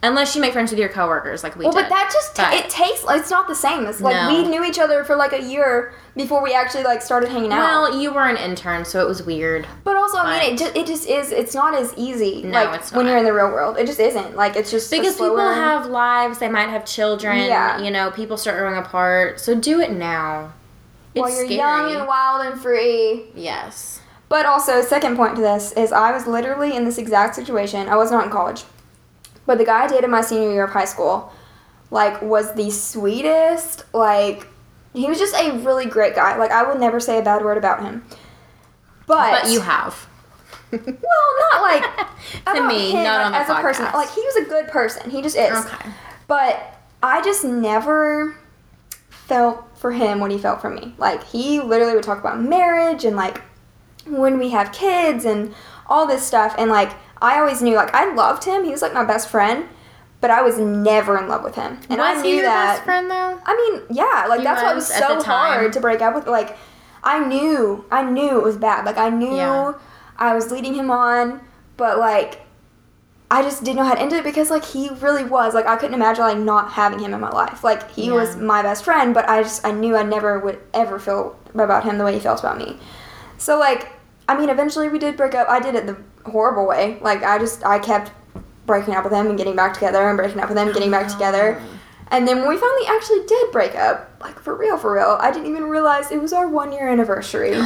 Unless 0.01 0.33
you 0.33 0.39
make 0.41 0.53
friends 0.53 0.71
with 0.71 0.79
your 0.79 0.87
coworkers 0.87 1.43
like 1.43 1.57
we 1.57 1.65
Well, 1.65 1.73
did. 1.73 1.83
but 1.83 1.89
that 1.89 2.09
just 2.13 2.33
But- 2.37 2.53
it 2.53 2.69
takes. 2.69 3.03
It's 3.09 3.29
not 3.29 3.49
the 3.49 3.55
same. 3.55 3.85
It's 3.85 3.99
like 3.99 4.15
No. 4.15 4.27
we 4.29 4.43
knew 4.47 4.63
each 4.63 4.79
other 4.79 5.03
for 5.03 5.17
like 5.17 5.33
a 5.33 5.41
year 5.41 5.91
before 6.15 6.41
we 6.41 6.53
actually 6.53 6.83
like 6.83 7.01
started 7.01 7.29
hanging 7.29 7.51
out. 7.51 7.59
Well, 7.59 7.99
you 7.99 8.13
were 8.13 8.25
an 8.25 8.37
intern, 8.37 8.85
so 8.85 9.01
it 9.01 9.07
was 9.09 9.21
weird. 9.23 9.67
but 9.83 9.97
also, 9.97 10.17
I 10.19 10.39
mean, 10.39 10.53
it 10.53 10.57
just 10.57 10.75
it 10.75 10.87
just 10.87 11.05
is. 11.09 11.33
It's 11.33 11.53
not 11.53 11.75
as 11.75 11.93
easy. 11.97 12.43
No, 12.43 12.63
like 12.63 12.79
it's 12.79 12.93
when 12.93 13.07
you're 13.07 13.17
in 13.17 13.25
the 13.25 13.33
real 13.33 13.49
world, 13.51 13.77
it 13.77 13.87
just 13.87 13.99
isn't. 13.99 14.37
Like 14.37 14.55
it's 14.55 14.71
just 14.71 14.89
Because 14.89 15.15
people 15.17 15.37
have 15.37 15.87
lives, 15.87 16.37
they 16.39 16.47
might 16.49 16.69
have 16.69 16.85
children. 16.85 17.37
Yeah. 17.37 17.79
You 17.79 17.91
know, 17.91 18.09
people 18.09 18.37
start 18.37 18.57
growing 18.57 18.77
apart. 18.77 19.41
So 19.41 19.53
do 19.53 19.81
it 19.81 19.91
now. 19.91 20.53
It's 21.13 21.21
while 21.21 21.29
you're 21.29 21.45
scary. 21.45 21.55
young 21.57 21.91
and 21.95 22.07
wild 22.07 22.45
and 22.45 22.61
free. 22.61 23.25
yes. 23.35 23.99
But 24.29 24.45
also, 24.45 24.81
second 24.81 25.17
point 25.17 25.35
to 25.37 25.41
this 25.41 25.71
is 25.73 25.91
I 25.91 26.11
was 26.11 26.25
literally 26.27 26.73
in 26.75 26.85
this 26.85 26.97
exact 26.99 27.33
situation. 27.35 27.89
I 27.89 27.95
was 27.97 28.11
not 28.11 28.25
in 28.25 28.31
college, 28.31 28.63
but 29.49 29.57
the 29.57 29.65
guy 29.65 29.85
I 29.85 29.87
dated 29.87 30.11
my 30.11 30.21
senior 30.21 30.51
year 30.51 30.65
of 30.65 30.69
high 30.69 30.85
school, 30.85 31.33
like, 31.89 32.21
was 32.21 32.53
the 32.53 32.69
sweetest. 32.69 33.83
Like, 33.95 34.45
he 34.93 35.07
was 35.07 35.17
just 35.17 35.33
a 35.33 35.57
really 35.57 35.87
great 35.87 36.13
guy. 36.13 36.37
Like, 36.37 36.51
I 36.51 36.61
would 36.61 36.79
never 36.79 36.99
say 36.99 37.17
a 37.17 37.23
bad 37.23 37.43
word 37.43 37.57
about 37.57 37.81
him. 37.81 38.05
But, 39.07 39.41
But 39.41 39.51
you 39.51 39.61
have. 39.61 40.07
well, 40.71 40.81
not 41.51 41.61
like 41.63 41.83
To 42.55 42.67
me, 42.67 42.91
him, 42.91 43.05
not 43.05 43.17
like, 43.17 43.25
on 43.25 43.31
the 43.31 43.37
as 43.39 43.49
a 43.49 43.55
person. 43.55 43.85
Like, 43.85 44.11
he 44.11 44.21
was 44.21 44.35
a 44.35 44.45
good 44.47 44.67
person. 44.67 45.09
He 45.09 45.23
just 45.23 45.35
is. 45.35 45.65
Okay. 45.65 45.89
But 46.27 46.79
I 47.01 47.23
just 47.23 47.43
never 47.43 48.37
felt 49.09 49.65
for 49.79 49.91
him 49.91 50.19
what 50.19 50.29
he 50.29 50.37
felt 50.37 50.61
for 50.61 50.69
me. 50.69 50.93
Like 50.99 51.23
he 51.23 51.59
literally 51.59 51.95
would 51.95 52.03
talk 52.03 52.19
about 52.19 52.39
marriage 52.39 53.03
and 53.03 53.15
like 53.15 53.41
when 54.05 54.37
we 54.37 54.49
have 54.49 54.71
kids 54.71 55.25
and 55.25 55.55
all 55.87 56.05
this 56.05 56.23
stuff 56.23 56.53
and 56.57 56.69
like 56.69 56.91
I 57.21 57.39
always 57.39 57.61
knew 57.61 57.75
like 57.75 57.93
I 57.93 58.13
loved 58.13 58.43
him. 58.45 58.63
He 58.63 58.71
was 58.71 58.81
like 58.81 58.93
my 58.93 59.03
best 59.05 59.29
friend, 59.29 59.65
but 60.21 60.29
I 60.31 60.41
was 60.41 60.57
never 60.57 61.17
in 61.17 61.27
love 61.27 61.43
with 61.43 61.55
him. 61.55 61.79
And 61.89 61.99
was 61.99 62.17
I 62.17 62.21
knew 62.21 62.29
he 62.29 62.35
your 62.35 62.43
that 62.45 62.75
best 62.75 62.83
friend 62.83 63.09
though? 63.09 63.39
I 63.45 63.55
mean, 63.55 63.97
yeah, 63.97 64.25
like 64.27 64.39
He 64.39 64.43
that's 64.45 64.61
why 64.61 64.71
it 64.71 64.75
was 64.75 64.87
so 64.87 65.21
hard 65.21 65.73
to 65.73 65.79
break 65.79 66.01
up 66.01 66.15
with 66.15 66.27
like 66.27 66.57
I 67.03 67.25
knew 67.25 67.85
I 67.91 68.03
knew 68.09 68.37
it 68.37 68.43
was 68.43 68.57
bad. 68.57 68.85
Like 68.85 68.97
I 68.97 69.09
knew 69.09 69.35
Yeah. 69.35 69.73
I 70.17 70.33
was 70.35 70.51
leading 70.51 70.73
him 70.73 70.91
on, 70.91 71.41
but 71.77 71.97
like 71.97 72.41
I 73.31 73.43
just 73.43 73.63
didn't 73.63 73.77
know 73.77 73.83
how 73.85 73.93
to 73.93 74.01
end 74.01 74.11
it 74.11 74.23
because 74.23 74.49
like 74.49 74.65
he 74.65 74.89
really 74.89 75.23
was 75.23 75.53
like 75.53 75.65
I 75.67 75.75
couldn't 75.75 75.93
imagine 75.93 76.23
like 76.23 76.37
not 76.37 76.71
having 76.71 76.99
him 76.99 77.13
in 77.13 77.19
my 77.19 77.29
life. 77.29 77.63
Like 77.63 77.89
he 77.91 78.07
Yeah. 78.07 78.13
was 78.13 78.35
my 78.37 78.61
best 78.61 78.83
friend, 78.83 79.13
but 79.13 79.29
I 79.29 79.43
just 79.43 79.65
I 79.65 79.71
knew 79.71 79.95
I 79.95 80.03
never 80.03 80.39
would 80.39 80.59
ever 80.73 80.99
feel 80.99 81.37
about 81.53 81.83
him 81.83 81.97
the 81.97 82.03
way 82.05 82.13
he 82.13 82.19
felt 82.19 82.39
about 82.39 82.57
me. 82.57 82.77
So 83.37 83.59
like 83.59 83.93
I 84.27 84.37
mean, 84.37 84.49
eventually 84.49 84.89
we 84.89 84.99
did 84.99 85.17
break 85.17 85.33
up. 85.33 85.47
I 85.49 85.59
did 85.59 85.73
it 85.75 85.87
the 85.87 85.97
horrible 86.29 86.67
way. 86.67 86.97
Like 87.01 87.23
I 87.23 87.37
just 87.37 87.65
I 87.65 87.79
kept 87.79 88.11
breaking 88.65 88.93
up 88.95 89.03
with 89.03 89.13
him 89.13 89.27
and 89.27 89.37
getting 89.37 89.55
back 89.55 89.73
together 89.73 90.07
and 90.07 90.15
breaking 90.17 90.39
up 90.39 90.49
with 90.49 90.57
him, 90.57 90.67
and 90.67 90.73
getting 90.73 90.91
back 90.91 91.07
together. 91.11 91.61
And 92.11 92.27
then 92.27 92.39
when 92.39 92.49
we 92.49 92.57
finally 92.57 92.87
actually 92.87 93.23
did 93.27 93.51
break 93.51 93.75
up, 93.75 94.09
like 94.19 94.39
for 94.39 94.55
real, 94.55 94.79
for 94.79 94.93
real, 94.95 95.19
I 95.21 95.29
didn't 95.29 95.45
even 95.47 95.65
realize 95.65 96.11
it 96.11 96.19
was 96.19 96.33
our 96.33 96.47
one 96.47 96.71
year 96.71 96.89
anniversary. 96.89 97.53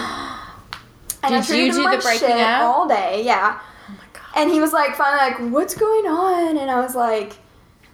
And 1.23 1.33
I 1.33 1.39
Did 1.39 1.47
you 1.47 1.71
treated 1.71 1.75
him 1.77 1.83
do 1.89 1.95
the 1.95 2.03
breaking 2.03 2.27
shit 2.27 2.39
up? 2.41 2.61
all 2.63 2.85
day? 2.85 3.23
Yeah. 3.23 3.57
Oh 3.87 3.91
my 3.93 4.03
god. 4.11 4.23
And 4.35 4.51
he 4.51 4.59
was 4.59 4.73
like, 4.73 4.95
finally, 4.95 5.17
like, 5.45 5.53
what's 5.53 5.75
going 5.75 6.05
on? 6.07 6.57
And 6.57 6.69
I 6.69 6.81
was 6.81 6.93
like, 6.95 7.37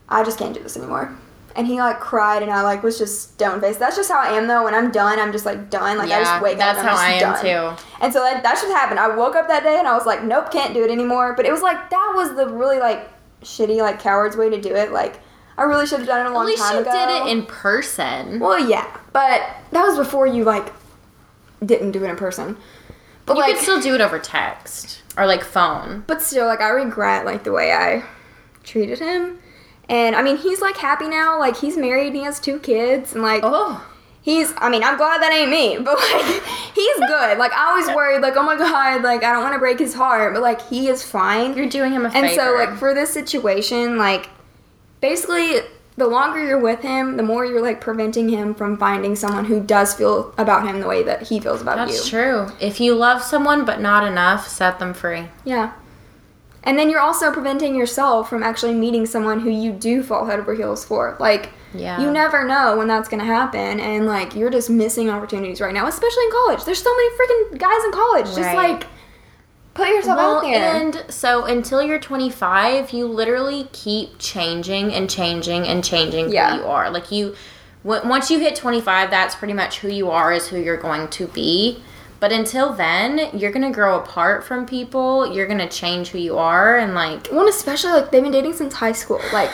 I 0.09 0.23
just 0.23 0.39
can't 0.39 0.55
do 0.55 0.63
this 0.63 0.75
anymore. 0.75 1.15
And 1.59 1.67
he 1.67 1.77
like 1.77 1.99
cried, 1.99 2.41
and 2.41 2.49
I 2.49 2.61
like 2.61 2.83
was 2.83 2.97
just 2.97 3.33
stone 3.33 3.59
faced. 3.59 3.79
That's 3.79 3.97
just 3.97 4.09
how 4.09 4.17
I 4.17 4.29
am 4.29 4.47
though. 4.47 4.63
When 4.63 4.73
I'm 4.73 4.91
done, 4.91 5.19
I'm 5.19 5.33
just 5.33 5.45
like 5.45 5.69
done. 5.69 5.97
Like 5.97 6.09
I 6.09 6.21
just 6.21 6.41
wake 6.41 6.57
that's 6.57 6.79
up. 6.79 6.85
And 6.85 6.89
how 6.89 6.95
I'm 6.95 7.11
I 7.11 7.13
am 7.15 7.33
done. 7.33 7.75
too. 7.77 7.83
And 7.99 8.13
so 8.13 8.21
that, 8.21 8.41
that 8.43 8.53
just 8.55 8.67
happened. 8.67 8.97
I 8.97 9.13
woke 9.13 9.35
up 9.35 9.49
that 9.49 9.63
day 9.63 9.77
and 9.77 9.85
I 9.85 9.93
was 9.93 10.05
like, 10.05 10.23
nope, 10.23 10.51
can't 10.53 10.73
do 10.73 10.85
it 10.85 10.89
anymore. 10.89 11.33
But 11.35 11.45
it 11.45 11.51
was 11.51 11.61
like 11.61 11.89
that 11.89 12.13
was 12.15 12.33
the 12.37 12.47
really 12.47 12.79
like 12.79 13.09
shitty 13.43 13.79
like 13.79 13.99
coward's 13.99 14.37
way 14.37 14.49
to 14.49 14.61
do 14.61 14.73
it. 14.73 14.93
Like 14.93 15.19
I 15.57 15.63
really 15.63 15.85
should 15.85 15.99
have 15.99 16.07
done 16.07 16.25
it 16.25 16.29
a 16.29 16.33
long 16.33 16.43
At 16.43 16.47
least 16.47 16.63
time 16.63 16.75
you 16.75 16.81
ago. 16.83 16.91
did 16.93 17.09
it 17.27 17.31
in 17.37 17.45
person. 17.45 18.39
Well, 18.39 18.57
yeah, 18.65 18.97
but 19.11 19.45
that 19.71 19.85
was 19.85 19.97
before 19.97 20.27
you 20.27 20.45
like 20.45 20.71
didn't 21.65 21.91
do 21.91 22.05
it 22.05 22.09
in 22.09 22.15
person. 22.15 22.55
But 23.25 23.35
you 23.35 23.41
like, 23.41 23.55
could 23.55 23.63
still 23.63 23.81
do 23.81 23.93
it 23.95 23.99
over 23.99 24.17
text 24.17 25.01
or 25.17 25.25
like 25.27 25.43
phone. 25.43 26.05
but 26.07 26.21
still, 26.21 26.45
like 26.45 26.61
I 26.61 26.69
regret 26.69 27.25
like 27.25 27.43
the 27.43 27.51
way 27.51 27.73
I 27.73 28.05
treated 28.63 28.99
him. 28.99 29.39
And 29.89 30.15
I 30.15 30.21
mean, 30.21 30.37
he's 30.37 30.61
like 30.61 30.77
happy 30.77 31.07
now. 31.09 31.37
Like 31.39 31.57
he's 31.57 31.75
married. 31.75 32.07
and 32.07 32.15
He 32.17 32.23
has 32.23 32.39
two 32.39 32.59
kids, 32.59 33.13
and 33.13 33.21
like 33.23 33.41
Oh. 33.43 33.83
he's. 34.21 34.53
I 34.57 34.69
mean, 34.69 34.83
I'm 34.83 34.97
glad 34.97 35.21
that 35.21 35.33
ain't 35.33 35.49
me, 35.49 35.77
but 35.83 35.97
like 35.97 36.43
he's 36.75 36.97
good. 36.97 37.37
Like 37.39 37.51
I 37.53 37.75
was 37.79 37.87
worried, 37.95 38.21
like 38.21 38.37
oh 38.37 38.43
my 38.43 38.55
god, 38.55 39.01
like 39.01 39.23
I 39.23 39.31
don't 39.33 39.41
want 39.41 39.53
to 39.55 39.59
break 39.59 39.79
his 39.79 39.95
heart, 39.95 40.33
but 40.33 40.41
like 40.43 40.61
he 40.69 40.87
is 40.89 41.03
fine. 41.03 41.57
You're 41.57 41.67
doing 41.69 41.91
him 41.91 42.05
a 42.05 42.11
favor. 42.11 42.25
And 42.27 42.35
so, 42.35 42.53
like, 42.53 42.77
for 42.77 42.93
this 42.93 43.11
situation, 43.11 43.97
like, 43.97 44.29
basically, 45.01 45.61
the 45.97 46.07
longer 46.07 46.43
you're 46.45 46.59
with 46.59 46.81
him, 46.81 47.17
the 47.17 47.23
more 47.23 47.45
you're, 47.45 47.61
like, 47.61 47.81
preventing 47.81 48.29
him 48.29 48.53
from 48.53 48.77
finding 48.77 49.15
someone 49.15 49.45
who 49.45 49.59
does 49.59 49.93
feel 49.93 50.33
about 50.37 50.65
him 50.67 50.79
the 50.79 50.87
way 50.87 51.03
that 51.03 51.23
he 51.23 51.39
feels 51.39 51.61
about 51.61 51.75
That's 51.77 51.91
you. 51.91 51.97
That's 51.97 52.09
true. 52.09 52.57
If 52.65 52.79
you 52.79 52.95
love 52.95 53.21
someone 53.21 53.65
but 53.65 53.81
not 53.81 54.07
enough, 54.07 54.47
set 54.47 54.79
them 54.79 54.93
free. 54.93 55.27
Yeah. 55.43 55.73
And 56.63 56.77
then 56.77 56.89
you're 56.89 56.99
also 56.99 57.31
preventing 57.31 57.73
yourself 57.75 58.29
from 58.29 58.43
actually 58.43 58.73
meeting 58.73 59.05
someone 59.05 59.39
who 59.39 59.49
you 59.49 59.71
do 59.71 60.03
fall 60.03 60.25
head 60.25 60.39
over 60.39 60.53
heels 60.53 60.83
for. 60.83 61.15
Like, 61.19 61.49
Yeah. 61.73 61.99
you 62.01 62.11
never 62.11 62.43
know 62.45 62.77
when 62.77 62.87
that's 62.87 63.07
going 63.07 63.21
to 63.21 63.25
happen. 63.25 63.79
And, 63.79 64.05
like, 64.07 64.35
you're 64.35 64.49
just 64.49 64.69
missing 64.69 65.09
opportunities 65.09 65.61
right 65.61 65.73
now, 65.73 65.87
especially 65.87 66.25
in 66.25 66.31
college. 66.31 66.65
There's 66.65 66.81
so 66.83 66.93
many 66.95 67.09
freaking 67.11 67.57
guys 67.59 67.83
in 67.85 67.91
college. 67.93 68.25
Just, 68.35 68.55
like, 68.55 68.87
put 69.73 69.87
yourself 69.87 70.17
Well, 70.17 70.37
out 70.37 70.41
there. 70.43 70.73
and 70.75 71.05
so 71.07 71.45
until 71.45 71.81
you're 71.81 71.99
25, 71.99 72.91
you 72.91 73.05
literally 73.07 73.69
keep 73.71 74.19
changing 74.19 74.93
and 74.93 75.09
changing 75.09 75.65
and 75.65 75.81
changing 75.83 76.29
Yeah. 76.31 76.55
who 76.57 76.61
you 76.63 76.67
are. 76.67 76.89
Like 76.89 77.09
you, 77.11 77.35
w- 77.85 78.05
once 78.09 78.29
you 78.29 78.39
hit 78.39 78.57
25, 78.57 79.09
that's 79.09 79.35
pretty 79.35 79.53
much 79.53 79.79
who 79.79 79.87
you 79.87 80.11
are, 80.11 80.33
is 80.33 80.47
who 80.47 80.57
you're 80.59 80.75
going 80.75 81.07
to 81.09 81.27
be. 81.27 81.81
But 82.19 82.31
until 82.31 82.73
then, 82.73 83.29
you're 83.37 83.51
gonna 83.51 83.71
grow 83.71 83.97
apart 83.99 84.43
from 84.43 84.65
people. 84.65 85.31
You're 85.31 85.47
gonna 85.47 85.69
change 85.69 86.09
who 86.09 86.17
you 86.17 86.37
are, 86.37 86.77
and 86.77 86.93
like 86.93 87.27
One 87.27 87.47
especially 87.47 87.91
like 87.91 88.11
they've 88.11 88.23
been 88.23 88.31
dating 88.31 88.53
since 88.53 88.73
high 88.73 88.91
school. 88.91 89.21
Like 89.31 89.49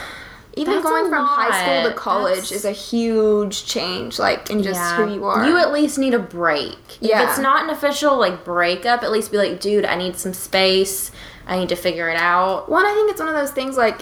even 0.57 0.75
That's 0.75 0.85
going 0.85 1.09
from 1.09 1.25
high 1.25 1.61
school 1.81 1.89
to 1.91 1.95
college 1.95 2.35
That's- 2.35 2.51
is 2.53 2.65
a 2.65 2.71
huge 2.71 3.65
change, 3.65 4.17
like 4.17 4.49
in 4.49 4.63
just 4.63 4.79
who 4.95 5.13
you 5.13 5.25
are. 5.25 5.45
You 5.45 5.57
at 5.57 5.73
least 5.73 5.99
need 5.99 6.13
a 6.13 6.19
break. 6.19 6.77
Yeah. 7.01 7.23
If 7.23 7.29
it's 7.31 7.39
not 7.39 7.63
an 7.63 7.69
official 7.69 8.17
like 8.17 8.45
breakup, 8.45 9.03
at 9.03 9.11
least 9.11 9.31
be 9.31 9.37
like, 9.37 9.59
dude, 9.59 9.85
I 9.85 9.95
need 9.95 10.15
some 10.15 10.33
space. 10.33 11.11
I 11.45 11.59
need 11.59 11.69
to 11.69 11.75
figure 11.75 12.09
it 12.09 12.17
out. 12.17 12.69
One, 12.69 12.85
I 12.85 12.93
think 12.93 13.11
it's 13.11 13.19
one 13.19 13.29
of 13.29 13.35
those 13.35 13.51
things 13.51 13.77
like 13.77 14.01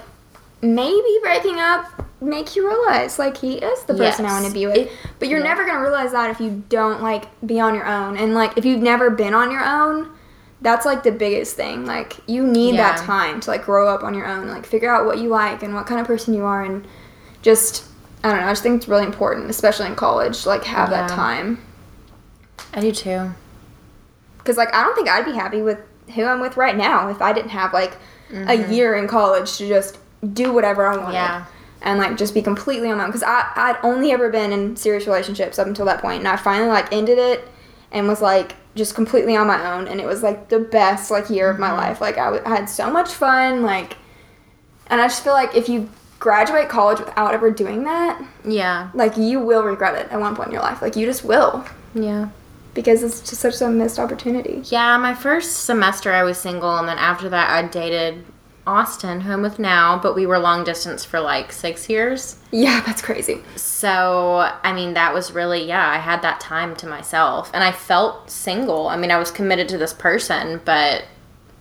maybe 0.64 1.20
breaking 1.22 1.60
up 1.60 2.04
make 2.24 2.56
you 2.56 2.68
realize 2.68 3.20
like 3.20 3.38
he 3.38 3.56
is 3.56 3.84
the 3.84 3.94
person 3.94 4.26
I 4.26 4.32
want 4.32 4.48
to 4.48 4.54
be 4.54 4.66
with. 4.66 4.78
It- 4.78 4.92
but 5.20 5.28
you're 5.28 5.40
yeah. 5.40 5.46
never 5.46 5.66
gonna 5.66 5.82
realize 5.82 6.12
that 6.14 6.30
if 6.30 6.40
you 6.40 6.64
don't 6.70 7.02
like 7.02 7.26
be 7.46 7.60
on 7.60 7.76
your 7.76 7.86
own. 7.86 8.18
And 8.18 8.34
like 8.34 8.58
if 8.58 8.66
you've 8.66 8.82
never 8.82 9.10
been 9.10 9.34
on 9.34 9.52
your 9.52 9.64
own, 9.64 10.10
that's 10.62 10.86
like 10.86 11.04
the 11.04 11.12
biggest 11.12 11.56
thing. 11.56 11.86
Like 11.86 12.18
you 12.26 12.46
need 12.48 12.78
that 12.78 12.98
time 13.00 13.42
to 13.42 13.52
like 13.52 13.66
grow 13.66 13.94
up 13.94 14.04
on 14.04 14.14
your 14.14 14.26
own, 14.26 14.48
like 14.48 14.66
figure 14.66 14.94
out 14.94 15.06
what 15.06 15.20
you 15.20 15.30
like 15.30 15.64
and 15.64 15.74
what 15.74 15.86
kind 15.86 16.00
of 16.00 16.08
person 16.08 16.34
you 16.34 16.46
are 16.46 16.64
and 16.64 16.88
just 17.42 17.86
I 18.24 18.30
don't 18.30 18.40
know, 18.40 18.48
I 18.48 18.52
just 18.52 18.64
think 18.64 18.78
it's 18.78 18.88
really 18.88 19.06
important, 19.06 19.50
especially 19.50 19.88
in 19.88 19.96
college, 19.96 20.46
like 20.46 20.64
have 20.64 20.90
that 20.92 21.10
time. 21.10 21.62
I 22.74 22.80
do 22.80 22.94
too. 22.94 23.32
Because 24.38 24.56
like 24.56 24.74
I 24.74 24.84
don't 24.84 24.96
think 24.96 25.10
I'd 25.10 25.26
be 25.26 25.34
happy 25.34 25.62
with 25.62 25.80
who 26.16 26.24
I'm 26.24 26.40
with 26.40 26.58
right 26.58 26.76
now 26.76 27.10
if 27.10 27.22
I 27.22 27.34
didn't 27.34 27.52
have 27.52 27.74
like 27.74 27.98
a 28.30 28.36
mm-hmm. 28.36 28.72
year 28.72 28.96
in 28.96 29.08
college 29.08 29.58
to 29.58 29.68
just 29.68 29.98
do 30.34 30.54
whatever 30.54 30.86
I 30.86 30.98
wanted. 30.98 31.14
Yeah. 31.14 31.46
And 31.82 32.00
like 32.00 32.18
just 32.18 32.34
be 32.34 32.42
completely 32.42 32.90
on 32.90 32.98
my 32.98 33.04
own. 33.04 33.10
Because 33.10 33.24
I 33.24 33.52
I'd 33.56 33.78
only 33.84 34.12
ever 34.12 34.30
been 34.30 34.54
in 34.54 34.76
serious 34.76 35.06
relationships 35.06 35.60
up 35.60 35.68
until 35.68 35.86
that 35.88 36.02
point, 36.02 36.20
and 36.20 36.28
I 36.28 36.38
finally 36.38 36.70
like 36.70 36.92
ended 36.94 37.18
it 37.18 37.48
and 37.92 38.08
was 38.08 38.22
like 38.22 38.56
just 38.76 38.96
completely 38.96 39.36
on 39.36 39.48
my 39.48 39.74
own, 39.74 39.88
and 39.88 40.00
it 40.00 40.08
was 40.08 40.24
like 40.24 40.50
the 40.50 40.60
best 40.60 41.12
like 41.12 41.30
year 41.30 41.50
of 41.50 41.60
my 41.60 41.68
mm-hmm. 41.68 41.78
life. 41.78 42.02
Like 42.02 42.18
I, 42.18 42.26
w- 42.26 42.44
I 42.46 42.50
had 42.50 42.70
so 42.70 42.90
much 42.90 43.12
fun, 43.12 43.62
like, 43.62 43.98
and 44.88 45.00
I 45.00 45.08
just 45.08 45.24
feel 45.24 45.34
like 45.34 45.56
if 45.56 45.70
you 45.70 45.90
graduate 46.20 46.70
college 46.70 47.00
without 47.00 47.34
ever 47.34 47.52
doing 47.52 47.84
that, 47.84 48.24
Yeah. 48.46 48.90
like 48.94 49.18
you 49.18 49.42
will 49.42 49.64
regret 49.64 49.96
it 49.96 50.10
at 50.10 50.20
one 50.20 50.36
point 50.36 50.48
in 50.48 50.54
your 50.54 50.62
life. 50.62 50.82
Like 50.82 50.96
you 50.96 51.06
just 51.06 51.26
will 51.26 51.66
Yeah. 51.94 52.30
because 52.74 53.04
it's 53.04 53.20
just 53.20 53.42
such 53.42 53.62
a 53.62 53.70
missed 53.70 54.00
opportunity. 54.00 54.62
Yeah, 54.66 54.98
my 54.98 55.14
first 55.14 55.66
semester 55.66 56.14
I 56.14 56.24
was 56.24 56.38
single, 56.38 56.78
and 56.78 56.88
then 56.88 56.98
after 56.98 57.28
that 57.30 57.50
I 57.50 57.68
dated 57.68 58.24
Austin, 58.66 59.22
who 59.22 59.34
I'm 59.34 59.42
with 59.42 59.60
now, 59.60 60.00
but 60.00 60.16
we 60.16 60.26
were 60.26 60.40
long 60.40 60.64
distance 60.64 61.04
for 61.04 61.20
like 61.20 61.52
six 61.52 61.90
years. 61.90 62.38
Yeah, 62.52 62.82
that's 62.86 63.02
crazy. 63.02 63.42
So, 63.56 64.50
I 64.64 64.72
mean, 64.74 64.94
that 64.94 65.14
was 65.14 65.34
really, 65.34 65.66
yeah, 65.66 65.88
I 65.90 65.98
had 65.98 66.22
that 66.22 66.40
time 66.40 66.76
to 66.78 66.88
myself. 66.88 67.52
And 67.54 67.64
I 67.64 67.72
felt 67.72 68.30
single. 68.30 68.88
I 68.88 68.96
mean, 68.96 69.12
I 69.12 69.18
was 69.18 69.32
committed 69.32 69.68
to 69.70 69.78
this 69.78 69.94
person, 69.94 70.62
but 70.64 71.06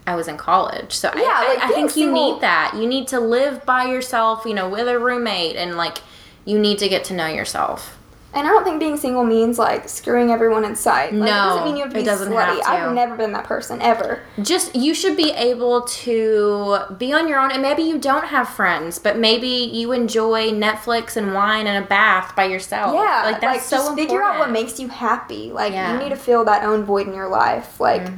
I 0.07 0.15
was 0.15 0.29
in 0.29 0.37
college. 0.37 0.93
So, 0.93 1.11
Yeah, 1.15 1.23
I, 1.25 1.49
like, 1.55 1.65
I, 1.65 1.69
I 1.69 1.73
think 1.73 1.97
you 1.97 2.12
need 2.12 2.41
that. 2.41 2.75
You 2.77 2.87
need 2.87 3.09
to 3.09 3.21
live 3.21 3.65
by 3.67 3.85
yourself, 3.85 4.45
you 4.45 4.55
know, 4.55 4.69
with 4.69 4.87
a 4.88 4.99
roommate, 4.99 5.57
and 5.57 5.77
like, 5.77 5.99
you 6.45 6.59
need 6.59 6.79
to 6.79 6.88
get 6.88 7.05
to 7.05 7.15
know 7.15 7.27
yourself. 7.27 7.99
And 8.35 8.47
I 8.47 8.51
don't 8.51 8.64
think 8.64 8.81
being 8.81 8.97
single 8.97 9.25
means 9.25 9.59
like 9.59 9.88
screwing 9.90 10.31
everyone 10.31 10.64
in 10.64 10.75
sight. 10.75 11.12
Like, 11.12 11.29
it 11.29 11.33
No, 11.33 11.49
doesn't 11.51 11.64
mean 11.64 11.77
you 11.77 11.83
have 11.83 11.92
to 11.92 11.99
it 11.99 12.01
be 12.01 12.05
doesn't 12.07 12.33
slutty. 12.33 12.47
have 12.57 12.61
to. 12.62 12.68
I've 12.68 12.95
never 12.95 13.14
been 13.16 13.33
that 13.33 13.45
person 13.45 13.81
ever. 13.83 14.21
just 14.40 14.75
you 14.75 14.95
should 14.95 15.16
be 15.18 15.31
able 15.33 15.83
to 15.83 16.79
be 16.97 17.12
on 17.12 17.29
your 17.29 17.38
own 17.38 17.51
and 17.53 17.61
maybe 17.61 17.83
you 17.83 17.99
don't 17.99 18.25
have 18.29 18.49
friends 18.49 18.99
but 18.99 19.18
maybe 19.18 19.47
you 19.49 19.92
enjoy 19.92 20.51
netflix 20.51 21.16
and 21.16 21.35
wine 21.35 21.66
and 21.66 21.85
a 21.85 21.87
bath 21.87 22.35
by 22.35 22.45
yourself 22.45 22.95
Yeah, 22.95 23.23
like 23.27 23.40
that's 23.42 23.66
so 23.66 23.77
just 23.77 23.88
important 23.90 24.09
figure 24.09 24.23
out 24.23 24.38
what 24.38 24.51
makes 24.51 24.81
you 24.81 24.88
happy. 24.88 25.53
Like 25.53 25.73
Yeah. 25.73 25.90
Mm-hmm. 25.90 25.99
you 25.99 26.05
need 26.05 26.11
to 26.11 26.16
fill 26.21 26.45
that 26.47 26.64
own 26.64 26.85
void 26.85 27.07
in 27.09 27.14
your 27.14 27.29
life, 27.29 27.79
like 27.81 28.09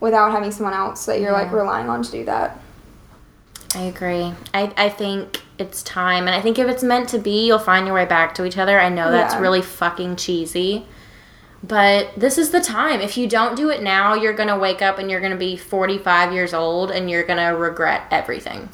without 0.00 0.32
having 0.32 0.50
someone 0.50 0.72
else 0.74 1.04
that 1.04 1.20
you're 1.20 1.32
like 1.32 1.52
relying 1.52 1.88
on 1.90 2.02
to 2.02 2.10
do 2.10 2.24
that. 2.24 2.58
I 3.74 3.82
agree. 3.82 4.32
I, 4.52 4.72
I 4.76 4.88
think 4.88 5.42
it's 5.58 5.82
time 5.82 6.26
and 6.26 6.34
i 6.34 6.40
think 6.40 6.58
if 6.58 6.68
it's 6.68 6.82
meant 6.82 7.08
to 7.10 7.18
be 7.18 7.46
you'll 7.46 7.58
find 7.58 7.86
your 7.86 7.94
way 7.94 8.04
back 8.06 8.34
to 8.36 8.44
each 8.44 8.58
other. 8.58 8.80
I 8.80 8.88
know 8.88 9.10
that's 9.10 9.34
Yeah. 9.34 9.40
really 9.40 9.62
fucking 9.62 10.16
cheesy 10.16 10.86
but 11.62 12.08
this 12.16 12.38
is 12.38 12.52
the 12.52 12.60
time. 12.60 13.02
If 13.02 13.18
you 13.18 13.28
don't 13.28 13.54
do 13.54 13.68
it 13.68 13.82
now 13.82 14.14
you're 14.14 14.32
gonna 14.32 14.58
wake 14.58 14.80
up 14.80 14.98
and 14.98 15.10
you're 15.10 15.20
gonna 15.20 15.36
be 15.36 15.56
45 15.56 16.32
years 16.32 16.54
old 16.54 16.90
and 16.90 17.10
you're 17.10 17.22
gonna 17.24 17.54
regret 17.54 18.04
everything 18.10 18.70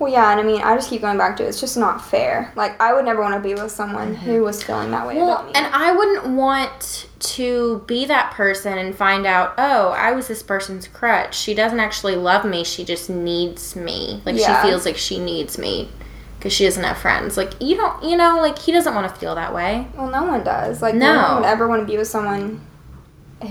Well, 0.00 0.10
yeah, 0.10 0.32
and 0.32 0.40
I 0.40 0.42
mean, 0.42 0.62
I 0.62 0.74
just 0.74 0.90
keep 0.90 1.02
going 1.02 1.18
back 1.18 1.36
to 1.36 1.44
it. 1.44 1.48
It's 1.48 1.60
just 1.60 1.76
not 1.76 2.04
fair. 2.04 2.52
Like 2.56 2.80
I 2.80 2.92
would 2.92 3.04
never 3.04 3.20
want 3.20 3.34
to 3.34 3.40
be 3.40 3.54
with 3.54 3.70
someone 3.70 4.14
who 4.14 4.42
was 4.42 4.62
feeling 4.62 4.90
that 4.90 5.06
way 5.06 5.14
Mm-hmm. 5.16 5.26
Well, 5.26 5.34
about 5.40 5.46
me. 5.46 5.52
and 5.54 5.66
I 5.74 5.92
wouldn't 5.92 6.26
want 6.34 7.06
to 7.36 7.84
be 7.86 8.06
that 8.06 8.32
person 8.32 8.78
and 8.78 8.94
find 8.96 9.26
out, 9.26 9.54
oh, 9.58 9.90
I 9.90 10.12
was 10.12 10.26
this 10.26 10.42
person's 10.42 10.88
crutch. 10.88 11.36
She 11.38 11.52
doesn't 11.54 11.78
actually 11.80 12.16
love 12.16 12.44
me. 12.46 12.64
She 12.64 12.82
just 12.84 13.10
needs 13.10 13.76
me. 13.76 14.22
Like 14.24 14.36
Yeah. 14.38 14.62
she 14.62 14.68
feels 14.68 14.86
like 14.86 14.96
she 14.96 15.18
needs 15.18 15.58
me 15.58 15.90
because 16.38 16.54
she 16.54 16.64
doesn't 16.64 16.82
have 16.82 16.96
friends. 16.96 17.36
Like 17.36 17.52
you 17.60 17.76
don't, 17.76 18.02
you 18.02 18.16
know, 18.16 18.38
like 18.40 18.58
he 18.58 18.72
doesn't 18.72 18.94
want 18.94 19.06
to 19.12 19.20
feel 19.20 19.34
that 19.34 19.52
way. 19.54 19.86
well, 19.98 20.08
no 20.10 20.24
one 20.24 20.42
does. 20.42 20.80
Like 20.80 20.94
No. 20.94 21.12
no 21.14 21.22
one 21.28 21.36
would 21.42 21.44
ever 21.46 21.68
want 21.68 21.82
to 21.82 21.86
be 21.86 21.98
with 21.98 22.08
someone 22.08 22.62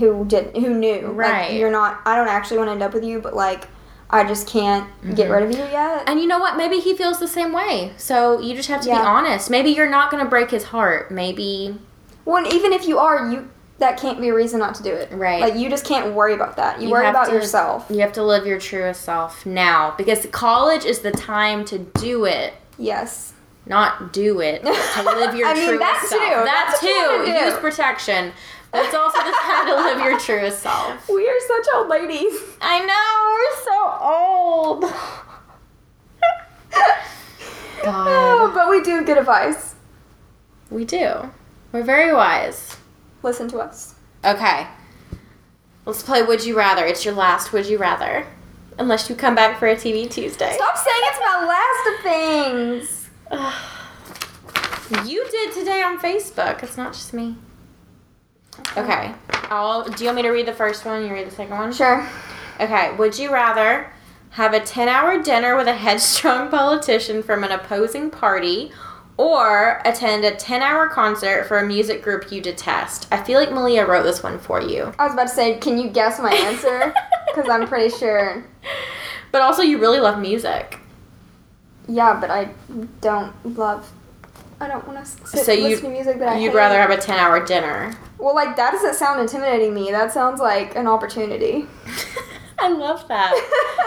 who 0.00 0.24
didn't. 0.24 0.56
who 0.60 0.74
knew. 0.74 1.06
Right. 1.12 1.50
Like, 1.50 1.58
you're 1.60 1.70
not. 1.70 2.00
I 2.04 2.16
don't 2.16 2.26
actually 2.28 2.58
want 2.58 2.68
to 2.68 2.72
end 2.72 2.82
up 2.82 2.92
with 2.92 3.04
you, 3.04 3.20
but 3.20 3.34
like 3.36 3.68
I 4.12 4.24
just 4.24 4.46
can't 4.48 4.88
get 5.14 5.28
Mm-hmm. 5.28 5.32
rid 5.32 5.42
of 5.44 5.50
you 5.52 5.64
yet. 5.72 6.04
And 6.08 6.20
you 6.20 6.26
know 6.26 6.38
what? 6.38 6.56
Maybe 6.56 6.78
he 6.80 6.96
feels 6.96 7.18
the 7.20 7.28
same 7.28 7.52
way. 7.52 7.92
So 7.96 8.40
you 8.40 8.54
just 8.54 8.68
have 8.68 8.80
to 8.82 8.88
be 8.88 8.92
honest. 8.94 9.50
Maybe 9.50 9.70
you're 9.70 9.88
not 9.90 10.10
going 10.10 10.22
to 10.22 10.28
break 10.28 10.50
his 10.50 10.64
heart. 10.64 11.10
Maybe 11.10 11.76
Well, 12.24 12.46
even 12.52 12.72
if 12.72 12.86
you 12.88 12.98
are, 12.98 13.30
you 13.30 13.48
that 13.78 13.98
can't 13.98 14.20
be 14.20 14.28
a 14.28 14.34
reason 14.34 14.58
not 14.60 14.74
to 14.74 14.82
do 14.82 14.92
it. 14.92 15.10
Right. 15.12 15.40
Like 15.40 15.54
you 15.54 15.70
just 15.70 15.86
can't 15.86 16.14
worry 16.14 16.34
about 16.34 16.56
that. 16.56 16.80
You, 16.80 16.86
You 16.88 16.92
worry 16.92 17.06
about 17.08 17.28
to- 17.28 17.32
yourself. 17.32 17.86
You 17.88 18.00
have 18.00 18.12
to 18.14 18.22
live 18.22 18.46
your 18.46 18.58
truest 18.60 19.02
self 19.02 19.46
now 19.46 19.94
because 19.96 20.26
college 20.26 20.84
is 20.84 20.98
the 20.98 21.12
time 21.12 21.64
to 21.66 21.78
do 21.78 22.26
it. 22.26 22.52
Yes. 22.78 23.32
Not 23.66 24.12
do 24.12 24.40
it. 24.40 24.62
To 24.62 25.02
live 25.02 25.34
your 25.36 25.48
I 25.48 25.54
mean, 25.54 25.64
truest 25.66 25.80
that 25.80 26.06
self. 26.08 26.20
too. 26.20 26.28
That 26.28 26.66
That's 26.68 26.80
too. 26.80 27.30
Use 27.46 27.54
protection. 27.60 28.32
It's 28.72 28.94
also 28.94 29.18
the 29.18 29.34
time 29.42 29.66
to 29.66 29.74
live 29.74 29.98
your 29.98 30.18
truest 30.18 30.62
self. 30.62 31.08
We 31.12 31.28
are 31.28 31.40
such 31.40 31.66
old 31.74 31.88
ladies. 31.88 32.40
I 32.60 32.80
know, 32.86 33.34
we're 33.34 33.64
so 33.64 33.78
old. 34.00 34.84
Oh, 34.84 35.26
God. 37.82 38.06
Oh, 38.08 38.52
but 38.54 38.70
we 38.70 38.82
do 38.82 39.04
good 39.04 39.18
advice. 39.18 39.74
We 40.70 40.84
do. 40.84 41.30
We're 41.72 41.82
very 41.82 42.12
wise. 42.14 42.76
Listen 43.22 43.48
to 43.48 43.58
us. 43.58 43.94
Okay. 44.24 44.66
Let's 45.86 46.02
play 46.02 46.22
Would 46.22 46.44
You 46.44 46.56
Rather. 46.56 46.84
It's 46.84 47.04
your 47.04 47.14
last 47.14 47.52
Would 47.52 47.66
You 47.66 47.78
Rather. 47.78 48.26
Unless 48.78 49.08
you 49.10 49.16
come 49.16 49.34
back 49.34 49.58
for 49.58 49.66
a 49.66 49.74
TV 49.74 50.08
Tuesday. 50.10 50.52
Stop 50.54 50.76
saying 50.76 51.02
it's 51.04 51.20
my 51.20 51.46
last 51.46 51.86
of 51.88 52.02
things. 52.82 53.08
You 55.06 55.24
did 55.30 55.52
today 55.52 55.82
on 55.84 56.00
Facebook. 56.00 56.64
It's 56.64 56.76
not 56.76 56.94
just 56.94 57.14
me. 57.14 57.36
Okay. 58.76 59.12
I'll, 59.50 59.84
do 59.84 60.04
you 60.04 60.08
want 60.08 60.16
me 60.16 60.22
to 60.22 60.30
read 60.30 60.46
the 60.46 60.52
first 60.52 60.84
one? 60.84 61.04
You 61.04 61.12
read 61.12 61.26
the 61.26 61.30
second 61.34 61.56
one? 61.56 61.72
Sure. 61.72 62.06
Okay. 62.60 62.94
Would 62.96 63.18
you 63.18 63.32
rather 63.32 63.92
have 64.30 64.54
a 64.54 64.60
10 64.60 64.88
hour 64.88 65.22
dinner 65.22 65.56
with 65.56 65.66
a 65.66 65.74
headstrong 65.74 66.48
politician 66.50 67.22
from 67.22 67.42
an 67.42 67.50
opposing 67.50 68.10
party 68.10 68.70
or 69.16 69.82
attend 69.84 70.24
a 70.24 70.34
10 70.34 70.62
hour 70.62 70.88
concert 70.88 71.46
for 71.46 71.58
a 71.58 71.66
music 71.66 72.02
group 72.02 72.30
you 72.30 72.40
detest? 72.40 73.08
I 73.10 73.22
feel 73.22 73.40
like 73.40 73.52
Malia 73.52 73.86
wrote 73.86 74.04
this 74.04 74.22
one 74.22 74.38
for 74.38 74.60
you. 74.60 74.92
I 74.98 75.04
was 75.04 75.14
about 75.14 75.28
to 75.28 75.34
say, 75.34 75.58
can 75.58 75.76
you 75.78 75.90
guess 75.90 76.18
my 76.20 76.32
answer? 76.32 76.94
Because 77.32 77.48
I'm 77.48 77.68
pretty 77.68 77.96
sure. 77.96 78.44
But 79.30 79.42
also, 79.42 79.62
you 79.62 79.78
really 79.78 80.00
love 80.00 80.18
music. 80.20 80.80
Yeah, 81.86 82.18
but 82.20 82.28
I 82.28 82.50
don't 83.00 83.32
love. 83.56 83.88
I 84.60 84.68
don't 84.68 84.86
want 84.86 85.02
to 85.04 85.10
sit 85.26 85.44
So 85.44 85.54
listen 85.54 85.84
to 85.86 85.90
music 85.90 86.18
that 86.18 86.28
I 86.28 86.38
You'd 86.38 86.50
hate. 86.50 86.56
rather 86.56 86.78
have 86.78 86.90
a 86.90 86.96
10 86.98 87.18
hour 87.18 87.44
dinner. 87.44 87.94
Well, 88.18 88.34
like 88.34 88.56
that 88.56 88.72
doesn't 88.72 88.94
sound 88.94 89.20
intimidating 89.20 89.72
me. 89.72 89.90
That 89.90 90.12
sounds 90.12 90.38
like 90.40 90.76
an 90.76 90.86
opportunity. 90.86 91.66
I 92.58 92.68
love 92.68 93.08
that. 93.08 93.32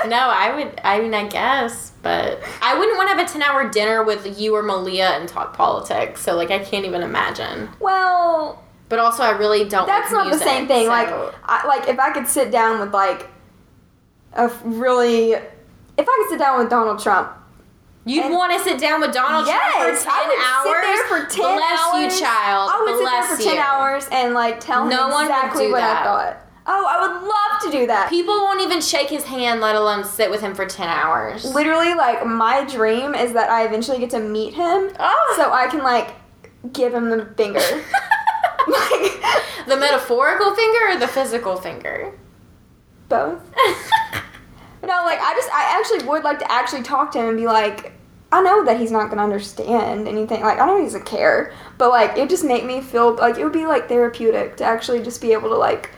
no, 0.08 0.18
I 0.18 0.56
would, 0.56 0.82
I 0.84 1.00
mean, 1.00 1.14
I 1.14 1.28
guess, 1.28 1.92
but 2.02 2.42
I 2.62 2.78
wouldn't 2.78 2.98
want 2.98 3.08
to 3.12 3.16
have 3.16 3.30
a 3.30 3.32
10 3.32 3.44
hour 3.44 3.70
dinner 3.70 4.04
with 4.04 4.40
you 4.40 4.56
or 4.56 4.64
Malia 4.64 5.10
and 5.10 5.30
talk 5.30 5.56
politics. 5.56 6.22
So, 6.22 6.36
like, 6.36 6.50
I 6.50 6.58
can't 6.58 6.84
even 6.86 7.04
imagine. 7.04 7.70
Well, 7.80 8.64
But 8.90 8.98
also, 8.98 9.22
I 9.22 9.30
really 9.38 9.66
don't 9.70 9.86
that's 9.86 10.12
like 10.12 10.18
not 10.24 10.28
music, 10.28 10.40
the 10.44 10.50
same 10.52 10.68
thing. 10.68 10.88
Like, 10.88 11.08
I, 11.44 11.68
like 11.68 11.88
if 11.88 12.00
I 12.00 12.12
could 12.14 12.28
sit 12.28 12.50
down 12.50 12.80
with 12.80 12.92
like 12.96 13.28
a 14.34 14.48
really, 14.64 15.34
if 15.34 15.44
I 16.00 16.04
could 16.04 16.30
sit 16.30 16.40
down 16.40 16.58
with 16.58 16.72
Donald 16.72 17.00
Trump. 17.00 17.32
You'd 18.06 18.26
and- 18.26 18.34
want 18.34 18.52
to 18.54 18.60
sit 18.64 18.80
down 18.80 19.00
with 19.02 19.14
Donald 19.14 19.48
yes, 19.48 19.62
Trump 19.76 19.98
for 19.98 20.04
10 20.04 20.14
I 20.14 20.28
would 20.28 20.40
hours? 20.40 20.76
sit 20.76 20.82
there 20.84 21.08
for 21.08 21.36
ten 21.36 21.56
Bless 21.58 21.80
hours. 21.80 22.14
you, 22.14 22.20
child. 22.26 22.72
I 22.74 22.82
would 22.84 23.00
Bless 23.02 23.30
sit 23.30 23.30
there 23.30 23.38
for 23.38 23.44
ten 23.44 23.56
you. 23.56 23.62
hours 23.62 24.08
and 24.12 24.34
like 24.34 24.60
tell 24.60 24.84
him 24.84 24.90
No 24.90 25.08
would 25.10 25.22
exactly 25.22 25.72
what 25.72 25.80
that. 25.80 26.02
I 26.02 26.04
thought. 26.04 26.38
Oh, 26.66 26.86
I 26.88 27.02
would 27.08 27.28
love 27.28 27.62
to 27.74 27.78
do 27.78 27.88
that. 27.88 28.10
People 28.10 28.36
won't 28.36 28.62
even 28.62 28.80
shake 28.80 29.10
his 29.10 29.24
hand, 29.26 29.60
let 29.60 29.76
alone 29.76 30.04
sit 30.06 30.32
with 30.32 30.40
him 30.40 30.56
for 30.56 30.66
10 30.66 30.88
hours. 30.88 31.44
Literally, 31.54 31.94
like 31.94 32.26
my 32.26 32.64
dream 32.66 33.16
is 33.16 33.34
that 33.34 33.50
I 33.50 33.66
eventually 33.66 34.00
get 34.00 34.10
to 34.12 34.20
meet 34.20 34.54
him, 34.54 34.90
Oh. 35.00 35.34
so 35.38 35.52
I 35.52 35.68
can 35.68 35.84
like 35.84 36.12
give 36.72 36.94
him 36.94 37.10
the 37.10 37.26
finger. 37.38 37.60
like 38.68 39.22
the 39.68 39.76
metaphorical 39.78 40.54
finger 40.56 40.80
or 40.92 40.98
the 41.00 41.08
physical 41.08 41.56
finger? 41.56 42.14
both. 43.10 43.42
No, 44.86 44.90
like 45.06 45.18
I 45.22 45.34
just 45.34 45.50
I 45.50 45.80
actually 45.80 46.06
would 46.10 46.26
like 46.26 46.40
to 46.40 46.52
actually 46.52 46.82
talk 46.84 47.14
to 47.14 47.20
him 47.20 47.30
and 47.30 47.38
be 47.38 47.46
like, 47.48 47.93
I 48.34 48.42
know 48.42 48.66
that 48.66 48.80
he's 48.80 48.92
not 48.92 49.10
gonna 49.10 49.24
understand 49.24 50.08
anything. 50.08 50.42
Like 50.42 50.60
I 50.60 50.66
know 50.66 50.78
he 50.78 50.84
doesn't 50.86 51.06
care, 51.06 51.54
but 51.78 51.90
like 51.90 52.18
it 52.18 52.30
just 52.30 52.44
make 52.44 52.66
me 52.66 52.82
feel 52.82 53.16
like 53.16 53.38
it 53.38 53.44
would 53.44 53.54
be 53.54 53.66
like 53.68 53.88
therapeutic 53.88 54.58
to 54.58 54.64
actually 54.64 55.04
just 55.04 55.22
be 55.22 55.34
able 55.34 55.50
to 55.50 55.56
like 55.56 55.92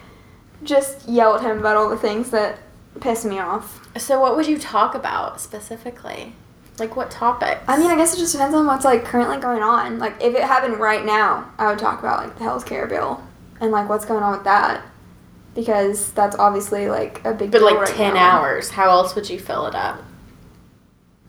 just 0.63 1.07
yell 1.07 1.35
at 1.35 1.41
him 1.41 1.59
about 1.59 1.77
all 1.77 1.89
the 1.89 1.97
things 1.97 2.31
that 2.31 2.59
piss 2.99 3.23
me 3.25 3.39
off. 3.39 3.87
So, 3.97 4.19
what 4.19 4.35
would 4.35 4.47
you 4.47 4.57
talk 4.57 4.95
about 4.95 5.39
specifically? 5.39 6.33
Like, 6.77 6.97
what 6.97 7.09
topics? 7.09 7.61
I 7.69 7.77
mean, 7.77 7.89
I 7.89 7.95
guess 7.95 8.13
it 8.13 8.17
just 8.17 8.33
depends 8.33 8.53
on 8.53 8.65
what's 8.67 8.83
like 8.83 9.05
currently 9.05 9.37
going 9.37 9.63
on. 9.63 9.97
Like 9.99 10.21
if 10.21 10.35
it 10.35 10.41
happened 10.43 10.77
right 10.77 11.05
now, 11.05 11.49
I 11.57 11.69
would 11.69 11.79
talk 11.79 11.99
about 11.99 12.25
like 12.25 12.37
the 12.37 12.43
healthcare 12.43 12.89
bill 12.89 13.23
and 13.61 13.71
like 13.71 13.87
what's 13.87 14.03
going 14.05 14.23
on 14.23 14.33
with 14.33 14.43
that. 14.43 14.83
Because 15.53 16.11
that's 16.11 16.35
obviously 16.35 16.89
like 16.89 17.23
a 17.23 17.33
big 17.33 17.51
But 17.51 17.61
like 17.61 17.77
right 17.77 17.87
10 17.87 18.13
now. 18.15 18.39
hours. 18.39 18.71
How 18.71 18.89
else 18.89 19.15
would 19.15 19.29
you 19.29 19.39
fill 19.39 19.67
it 19.67 19.75
up? 19.75 20.03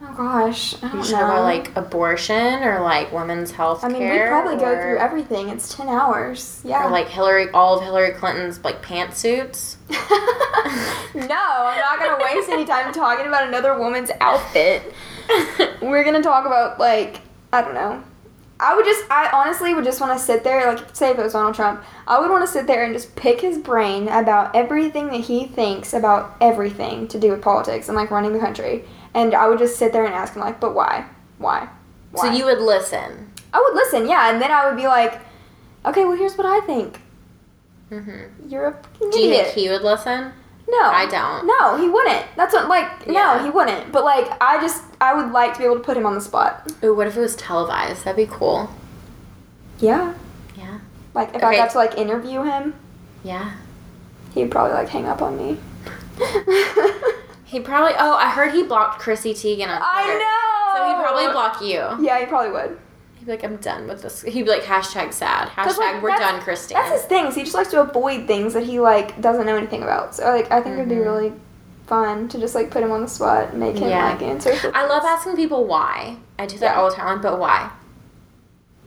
Oh 0.03 0.13
gosh, 0.15 0.75
I 0.83 0.89
You 0.89 0.93
don't 0.93 1.03
should 1.05 1.13
know. 1.13 1.25
about 1.25 1.43
like 1.45 1.75
abortion 1.77 2.63
or 2.63 2.81
like 2.81 3.13
women's 3.13 3.51
health 3.51 3.83
I 3.83 3.89
mean, 3.89 4.03
we 4.03 4.19
probably 4.29 4.57
go 4.57 4.75
through 4.81 4.99
everything. 4.99 5.49
It's 5.49 5.75
ten 5.75 5.89
hours. 5.89 6.61
Yeah. 6.65 6.87
Or 6.87 6.91
like 6.91 7.09
Hillary, 7.09 7.49
all 7.51 7.79
of 7.79 7.83
Hillary 7.83 8.11
Clinton's 8.13 8.63
like 8.63 8.83
pantsuits. 8.83 9.77
no, 9.89 11.25
I'm 11.25 11.79
not 11.79 11.99
gonna 11.99 12.23
waste 12.23 12.51
any 12.51 12.67
time 12.67 12.93
talking 12.93 13.27
about 13.27 13.49
another 13.49 13.79
woman's 13.79 14.11
outfit. 14.21 14.93
We're 15.81 16.05
gonna 16.05 16.23
talk 16.23 16.45
about 16.45 16.79
like 16.79 17.21
I 17.53 17.63
don't 17.63 17.75
know. 17.75 18.03
I 18.59 18.75
would 18.75 18.87
just, 18.87 19.05
I 19.11 19.29
honestly 19.35 19.75
would 19.75 19.85
just 19.85 20.01
want 20.01 20.19
to 20.19 20.25
sit 20.25 20.43
there, 20.43 20.73
like, 20.73 20.97
say 20.97 21.11
if 21.11 21.19
it 21.19 21.23
was 21.23 21.35
Donald 21.35 21.55
Trump, 21.55 21.85
I 22.07 22.19
would 22.19 22.31
want 22.31 22.43
to 22.43 22.51
sit 22.51 22.67
there 22.67 22.85
and 22.85 22.95
just 22.95 23.15
pick 23.15 23.39
his 23.43 23.59
brain 23.59 24.09
about 24.09 24.57
everything 24.57 25.09
that 25.09 25.21
he 25.21 25.47
thinks 25.47 25.93
about 25.93 26.35
everything 26.41 27.07
to 27.09 27.19
do 27.19 27.33
with 27.33 27.43
politics 27.43 27.89
and 27.89 27.97
like 27.99 28.11
running 28.11 28.33
the 28.33 28.39
country. 28.39 28.83
And 29.17 29.35
I 29.35 29.49
would 29.49 29.59
just 29.59 29.77
sit 29.79 29.93
there 29.93 30.05
and 30.05 30.15
ask 30.15 30.35
him, 30.35 30.43
like, 30.43 30.61
but 30.61 30.75
why? 30.75 31.07
Why? 31.39 31.69
Why? 32.13 32.23
So 32.23 32.31
you 32.31 32.45
would 32.45 32.61
listen. 32.61 33.33
I 33.53 33.59
would 33.61 33.75
listen, 33.75 34.07
yeah, 34.07 34.31
and 34.31 34.41
then 34.41 34.53
I 34.53 34.69
would 34.69 34.77
be 34.77 34.87
like, 34.87 35.19
okay, 35.85 36.05
well, 36.05 36.17
here's 36.17 36.37
what 36.37 36.47
I 36.47 36.61
think. 36.61 37.01
Mm-hmm. 37.91 38.49
You're 38.49 38.67
a 38.69 38.77
Do 39.11 39.19
you 39.21 39.31
think 39.35 39.49
he 39.55 39.69
would 39.69 39.83
listen? 39.83 40.33
No, 40.69 40.81
I 40.83 41.07
don't. 41.07 41.47
No, 41.47 41.77
he 41.81 41.89
wouldn't. 41.89 42.27
That's 42.35 42.53
what 42.53 42.69
like 42.69 42.89
Yeah. 43.07 43.13
no, 43.39 43.45
he 43.45 43.51
wouldn't. 43.51 43.93
But 43.93 44.05
like 44.05 44.27
I 44.43 44.61
just 44.61 44.83
I 45.01 45.15
would 45.15 45.31
like 45.33 45.53
to 45.53 45.59
be 45.61 45.65
able 45.65 45.77
to 45.77 45.81
put 45.83 45.97
him 45.97 46.05
on 46.05 46.15
the 46.17 46.21
spot. 46.21 46.71
Ooh, 46.83 46.93
what 46.95 47.07
if 47.07 47.17
it 47.17 47.21
was 47.21 47.37
televised? 47.37 48.05
That'd 48.05 48.17
be 48.17 48.27
cool. 48.33 48.69
Yeah. 49.79 50.15
Yeah. 50.59 50.81
Like 51.15 51.37
if 51.37 51.45
I 51.45 51.55
got 51.55 51.71
to 51.71 51.79
like 51.79 51.97
interview 51.97 52.43
him, 52.43 52.75
Yeah. 53.23 53.53
he'd 54.35 54.51
probably 54.51 54.75
like 54.75 54.89
hang 54.89 55.07
up 55.07 55.23
on 55.23 55.37
me. 55.39 55.59
He 57.47 57.61
probably. 57.61 57.95
Oh, 57.99 58.15
I 58.17 58.29
heard 58.31 58.53
he 58.53 58.63
blocked 58.65 59.01
Chrissy 59.01 59.33
Teigen 59.33 59.69
on 59.69 59.79
Twitter. 59.79 59.85
I 59.85 60.19
know. 60.19 60.79
So 60.79 60.89
he'd 60.89 61.03
probably 61.03 61.33
block 61.33 61.61
you. 61.63 62.05
Yeah, 62.07 62.19
he 62.21 62.27
probably 62.27 62.51
would. 62.53 62.79
He'd 63.17 63.25
be 63.27 63.31
like, 63.33 63.45
I'm 63.45 63.57
done 63.57 63.87
with 63.89 64.03
this. 64.03 64.23
He'd 64.23 64.43
be 64.43 64.51
like, 64.51 64.63
hashtag 64.63 65.13
sad. 65.13 65.49
Hashtag 65.49 65.79
like, 65.79 66.03
we're 66.03 66.11
done, 66.11 66.41
Christine. 66.43 66.77
That's 66.77 66.93
his 67.01 67.03
thing. 67.05 67.27
Is 67.27 67.35
he 67.35 67.43
just 67.45 67.55
likes 67.55 67.71
to 67.71 67.81
avoid 67.81 68.27
things 68.27 68.53
that 68.55 68.65
he 68.65 68.79
like 68.81 69.21
doesn't 69.23 69.47
know 69.47 69.57
anything 69.57 69.83
about. 69.83 70.15
So 70.15 70.25
like 70.25 70.51
I 70.51 70.61
think 70.61 70.75
it'd 70.75 70.89
be 70.89 70.97
Mhm. 70.97 71.05
really 71.05 71.33
fun 71.87 72.29
to 72.29 72.39
just 72.39 72.55
like 72.57 72.71
put 72.71 72.83
him 72.83 72.91
on 72.91 73.01
the 73.01 73.09
spot 73.09 73.51
and 73.51 73.61
make 73.61 73.79
him 73.79 73.89
Yeah. 73.89 74.11
like 74.11 74.23
answer. 74.23 74.53
I 74.75 74.87
love 74.87 75.05
asking 75.05 75.37
people 75.37 75.65
why. 75.67 76.17
I 76.39 76.47
do 76.47 76.59
that 76.59 76.75
Yeah. 76.75 76.81
all 76.81 76.91
the 76.91 76.97
time, 76.97 77.21
but 77.23 77.39
why? 77.39 77.71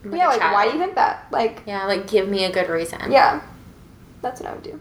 I'm 0.04 0.14
Yeah, 0.14 0.28
like 0.28 0.40
why 0.40 0.66
do 0.66 0.74
you 0.74 0.78
think 0.78 0.94
that? 0.96 1.26
Like 1.30 1.62
Yeah, 1.66 1.86
like 1.86 2.06
give 2.06 2.28
me 2.28 2.44
a 2.44 2.52
good 2.52 2.68
reason. 2.68 3.10
yeah, 3.10 3.40
that's 4.22 4.40
what 4.40 4.50
I 4.50 4.52
would 4.52 4.62
do. 4.62 4.78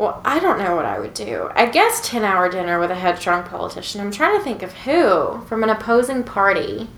Well, 0.00 0.18
I 0.24 0.40
don't 0.40 0.58
know 0.58 0.76
what 0.76 0.86
I 0.86 0.98
would 0.98 1.12
do. 1.12 1.50
I 1.54 1.66
guess 1.66 2.08
10 2.08 2.24
hour 2.24 2.48
dinner 2.48 2.80
with 2.80 2.90
a 2.90 2.94
headstrong 2.94 3.42
politician. 3.42 4.00
I'm 4.00 4.10
trying 4.10 4.34
to 4.38 4.42
think 4.42 4.62
of 4.62 4.72
who 4.72 5.42
from 5.46 5.62
an 5.62 5.68
opposing 5.68 6.24
party. 6.24 6.88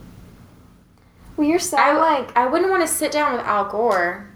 Well, 1.37 1.49
you're 1.49 1.59
so 1.59 1.77
I 1.79 1.95
like 1.99 2.37
I 2.37 2.47
wouldn't 2.47 2.71
want 2.71 2.83
to 2.83 2.87
sit 2.87 3.11
down 3.11 3.33
with 3.33 3.43
Al 3.43 3.65
Gore. 3.65 4.29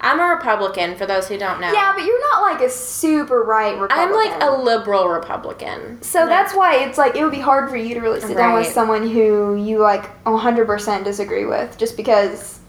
I'm 0.00 0.20
a 0.20 0.34
Republican, 0.36 0.94
for 0.94 1.06
those 1.06 1.26
who 1.26 1.36
don't 1.36 1.60
know. 1.60 1.72
Yeah, 1.72 1.92
but 1.96 2.04
you're 2.04 2.30
not 2.30 2.42
like 2.42 2.60
a 2.60 2.70
super 2.70 3.42
right 3.42 3.76
Republican. 3.76 3.98
I'm 3.98 4.14
like 4.14 4.40
a 4.40 4.62
liberal 4.62 5.08
Republican. 5.08 6.00
So 6.02 6.20
Like, 6.20 6.28
that's 6.28 6.54
why 6.54 6.76
it's 6.84 6.96
like 6.98 7.16
it 7.16 7.24
would 7.24 7.32
be 7.32 7.40
hard 7.40 7.68
for 7.68 7.76
you 7.76 7.94
to 7.94 8.00
really 8.00 8.20
sit 8.20 8.36
down 8.36 8.54
with 8.54 8.68
someone 8.68 9.08
who 9.08 9.56
you 9.56 9.78
like 9.78 10.22
100% 10.22 11.02
disagree 11.02 11.46
with 11.46 11.76
just 11.78 11.96
because 11.96 12.60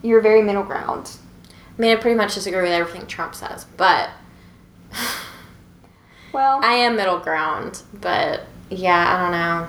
you're 0.00 0.22
very 0.22 0.40
middle 0.40 0.62
ground. 0.62 1.10
I 1.78 1.80
mean, 1.80 1.96
I 1.96 2.00
pretty 2.00 2.16
much 2.16 2.34
disagree 2.34 2.62
with 2.62 2.72
everything 2.72 3.06
Trump 3.06 3.36
says, 3.36 3.66
but 3.76 4.10
Well, 6.32 6.60
I 6.62 6.74
am 6.74 6.96
middle 6.96 7.18
ground. 7.18 7.82
But 7.94 8.46
yeah, 8.68 9.14
I 9.14 9.22
don't 9.22 9.32
know. 9.32 9.68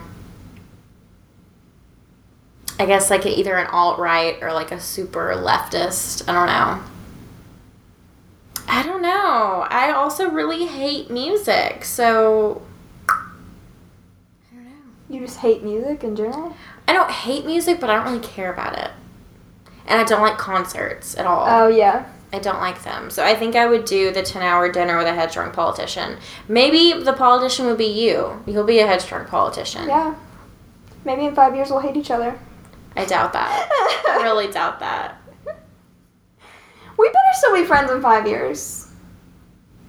I 2.79 2.85
guess 2.85 3.09
like 3.09 3.25
either 3.25 3.55
an 3.57 3.67
alt 3.67 3.99
right 3.99 4.37
or 4.41 4.53
like 4.53 4.71
a 4.71 4.79
super 4.79 5.33
leftist. 5.35 6.27
I 6.27 6.33
don't 6.33 6.47
know. 6.47 6.83
I 8.67 8.83
don't 8.83 9.01
know. 9.01 9.65
I 9.69 9.91
also 9.91 10.29
really 10.29 10.65
hate 10.65 11.09
music, 11.09 11.83
so 11.83 12.61
I 13.09 13.25
don't 14.53 14.63
know. 14.65 14.71
you 15.09 15.21
just 15.21 15.39
hate 15.39 15.63
music 15.63 16.03
in 16.03 16.15
general? 16.15 16.55
I 16.87 16.93
don't 16.93 17.11
hate 17.11 17.45
music, 17.45 17.79
but 17.79 17.89
I 17.89 17.95
don't 17.95 18.13
really 18.13 18.25
care 18.25 18.53
about 18.53 18.77
it. 18.77 18.91
And 19.89 19.99
I 19.99 20.03
don't 20.03 20.21
like 20.21 20.37
concerts 20.37 21.17
at 21.17 21.25
all. 21.25 21.45
Oh 21.47 21.67
yeah. 21.67 22.05
I 22.31 22.37
don't 22.37 22.59
like 22.59 22.83
them. 22.83 23.09
So 23.09 23.23
I 23.25 23.33
think 23.35 23.55
I 23.55 23.65
would 23.65 23.85
do 23.85 24.11
the 24.11 24.21
10 24.21 24.43
hour 24.43 24.71
dinner 24.71 24.97
with 24.97 25.07
a 25.07 25.13
headstrong 25.13 25.51
politician. 25.51 26.17
Maybe 26.47 26.93
the 27.03 27.13
politician 27.13 27.65
would 27.65 27.79
be 27.79 27.85
you. 27.87 28.41
You'll 28.45 28.63
be 28.65 28.79
a 28.79 28.87
headstrong 28.87 29.25
politician. 29.25 29.87
Yeah. 29.87 30.15
Maybe 31.03 31.25
in 31.25 31.33
five 31.33 31.55
years 31.55 31.71
we'll 31.71 31.79
hate 31.79 31.97
each 31.97 32.11
other. 32.11 32.37
I 32.95 33.05
doubt 33.05 33.33
that. 33.33 33.67
I 34.07 34.19
really 34.23 34.51
doubt 34.51 34.79
that. 34.79 35.19
We 36.97 37.07
better 37.07 37.33
still 37.33 37.55
be 37.55 37.63
friends 37.63 37.89
in 37.89 38.01
five 38.01 38.27
years. 38.27 38.91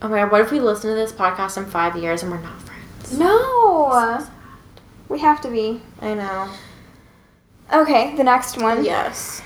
Oh 0.00 0.08
my 0.08 0.20
god, 0.20 0.32
what 0.32 0.40
if 0.40 0.50
we 0.50 0.60
listen 0.60 0.88
to 0.90 0.96
this 0.96 1.12
podcast 1.12 1.58
in 1.58 1.66
five 1.66 1.94
years 1.96 2.22
and 2.22 2.30
we're 2.32 2.40
not 2.40 2.62
friends? 2.62 3.18
No. 3.18 4.26
We 5.10 5.18
have 5.18 5.40
to 5.42 5.50
be. 5.50 5.82
I 6.00 6.14
know. 6.14 6.48
Okay, 7.72 8.16
the 8.16 8.24
next 8.24 8.56
one. 8.56 8.84
Yes. 8.84 9.42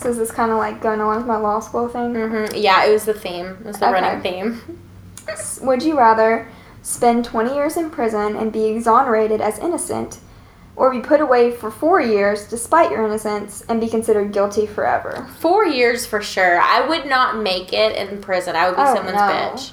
So 0.00 0.08
is 0.08 0.16
this 0.16 0.30
kind 0.30 0.50
of 0.50 0.56
like 0.56 0.80
going 0.80 1.00
along 1.00 1.18
with 1.18 1.26
my 1.26 1.36
law 1.36 1.60
school 1.60 1.86
thing? 1.88 2.14
Mm-hmm. 2.14 2.54
Yeah, 2.56 2.86
it 2.86 2.92
was 2.92 3.04
the 3.04 3.12
theme. 3.14 3.46
It 3.60 3.64
was 3.66 3.78
the 3.78 3.90
Okay. 3.90 4.00
running 4.00 4.22
theme. 4.22 4.78
Would 5.62 5.82
you 5.82 5.98
rather 5.98 6.48
spend 6.82 7.24
20 7.26 7.54
years 7.54 7.76
in 7.76 7.90
prison 7.90 8.34
and 8.34 8.50
be 8.50 8.64
exonerated 8.68 9.40
as 9.42 9.58
innocent, 9.58 10.18
or 10.74 10.90
be 10.90 11.00
put 11.00 11.20
away 11.20 11.50
for 11.50 11.70
four 11.70 12.00
years 12.00 12.48
despite 12.48 12.90
your 12.90 13.04
innocence 13.04 13.62
and 13.68 13.78
be 13.78 13.88
considered 13.88 14.32
guilty 14.32 14.66
forever? 14.66 15.28
Four 15.38 15.66
years 15.66 16.06
for 16.06 16.22
sure. 16.22 16.58
I 16.58 16.86
would 16.88 17.04
not 17.06 17.36
make 17.36 17.74
it 17.74 17.94
in 17.96 18.22
prison. 18.22 18.56
I 18.56 18.68
would 18.68 18.76
be 18.76 18.82
Oh, 18.82 18.94
someone's 18.94 19.16
no. 19.18 19.20
bitch. 19.20 19.72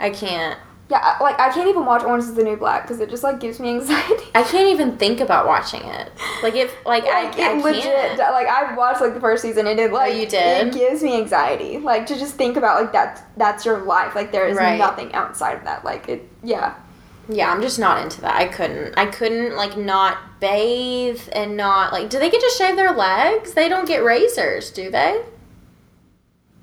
I 0.00 0.08
can't. 0.08 0.58
Yeah, 0.90 1.16
like 1.20 1.38
I 1.38 1.50
can't 1.52 1.68
even 1.68 1.86
watch 1.86 2.02
Orange 2.02 2.24
is 2.24 2.34
the 2.34 2.42
New 2.42 2.56
Black 2.56 2.82
because 2.82 3.00
it 3.00 3.08
just 3.10 3.22
like 3.22 3.38
gives 3.38 3.60
me 3.60 3.68
anxiety. 3.70 4.24
I 4.34 4.42
can't 4.42 4.68
even 4.68 4.96
think 4.96 5.20
about 5.20 5.46
watching 5.46 5.82
it. 5.84 6.10
Like 6.42 6.56
if 6.56 6.74
like, 6.84 7.04
like 7.04 7.38
I, 7.38 7.52
I 7.52 7.58
it 7.58 7.62
legit, 7.62 7.82
can't. 7.84 8.18
like 8.18 8.48
I 8.48 8.74
watched 8.74 9.00
like 9.00 9.14
the 9.14 9.20
first 9.20 9.42
season 9.42 9.68
and 9.68 9.78
it 9.78 9.90
oh, 9.92 9.94
like 9.94 10.12
Oh, 10.14 10.16
you 10.16 10.26
did? 10.26 10.66
it 10.66 10.72
gives 10.74 11.02
me 11.02 11.16
anxiety. 11.16 11.78
Like 11.78 12.06
to 12.06 12.16
just 12.18 12.34
think 12.34 12.56
about 12.56 12.80
like 12.82 12.92
that 12.92 13.24
that's 13.36 13.64
your 13.64 13.78
life. 13.84 14.16
Like 14.16 14.32
there 14.32 14.48
is 14.48 14.56
Right. 14.56 14.78
nothing 14.78 15.14
outside 15.14 15.58
of 15.58 15.64
that. 15.64 15.84
Like 15.84 16.08
it, 16.08 16.28
yeah. 16.42 16.74
Yeah, 17.28 17.52
I'm 17.52 17.62
just 17.62 17.78
not 17.78 18.02
into 18.02 18.20
that. 18.22 18.34
I 18.34 18.46
couldn't. 18.46 18.98
I 18.98 19.06
couldn't 19.06 19.54
like 19.54 19.76
not 19.76 20.40
bathe 20.40 21.20
and 21.32 21.56
not 21.56 21.92
like. 21.92 22.10
Do 22.10 22.18
they 22.18 22.28
get 22.30 22.40
to 22.40 22.52
shave 22.58 22.74
their 22.74 22.90
legs? 22.92 23.54
They 23.54 23.68
don't 23.68 23.86
get 23.86 24.02
razors, 24.02 24.72
do 24.72 24.90
they? 24.90 25.22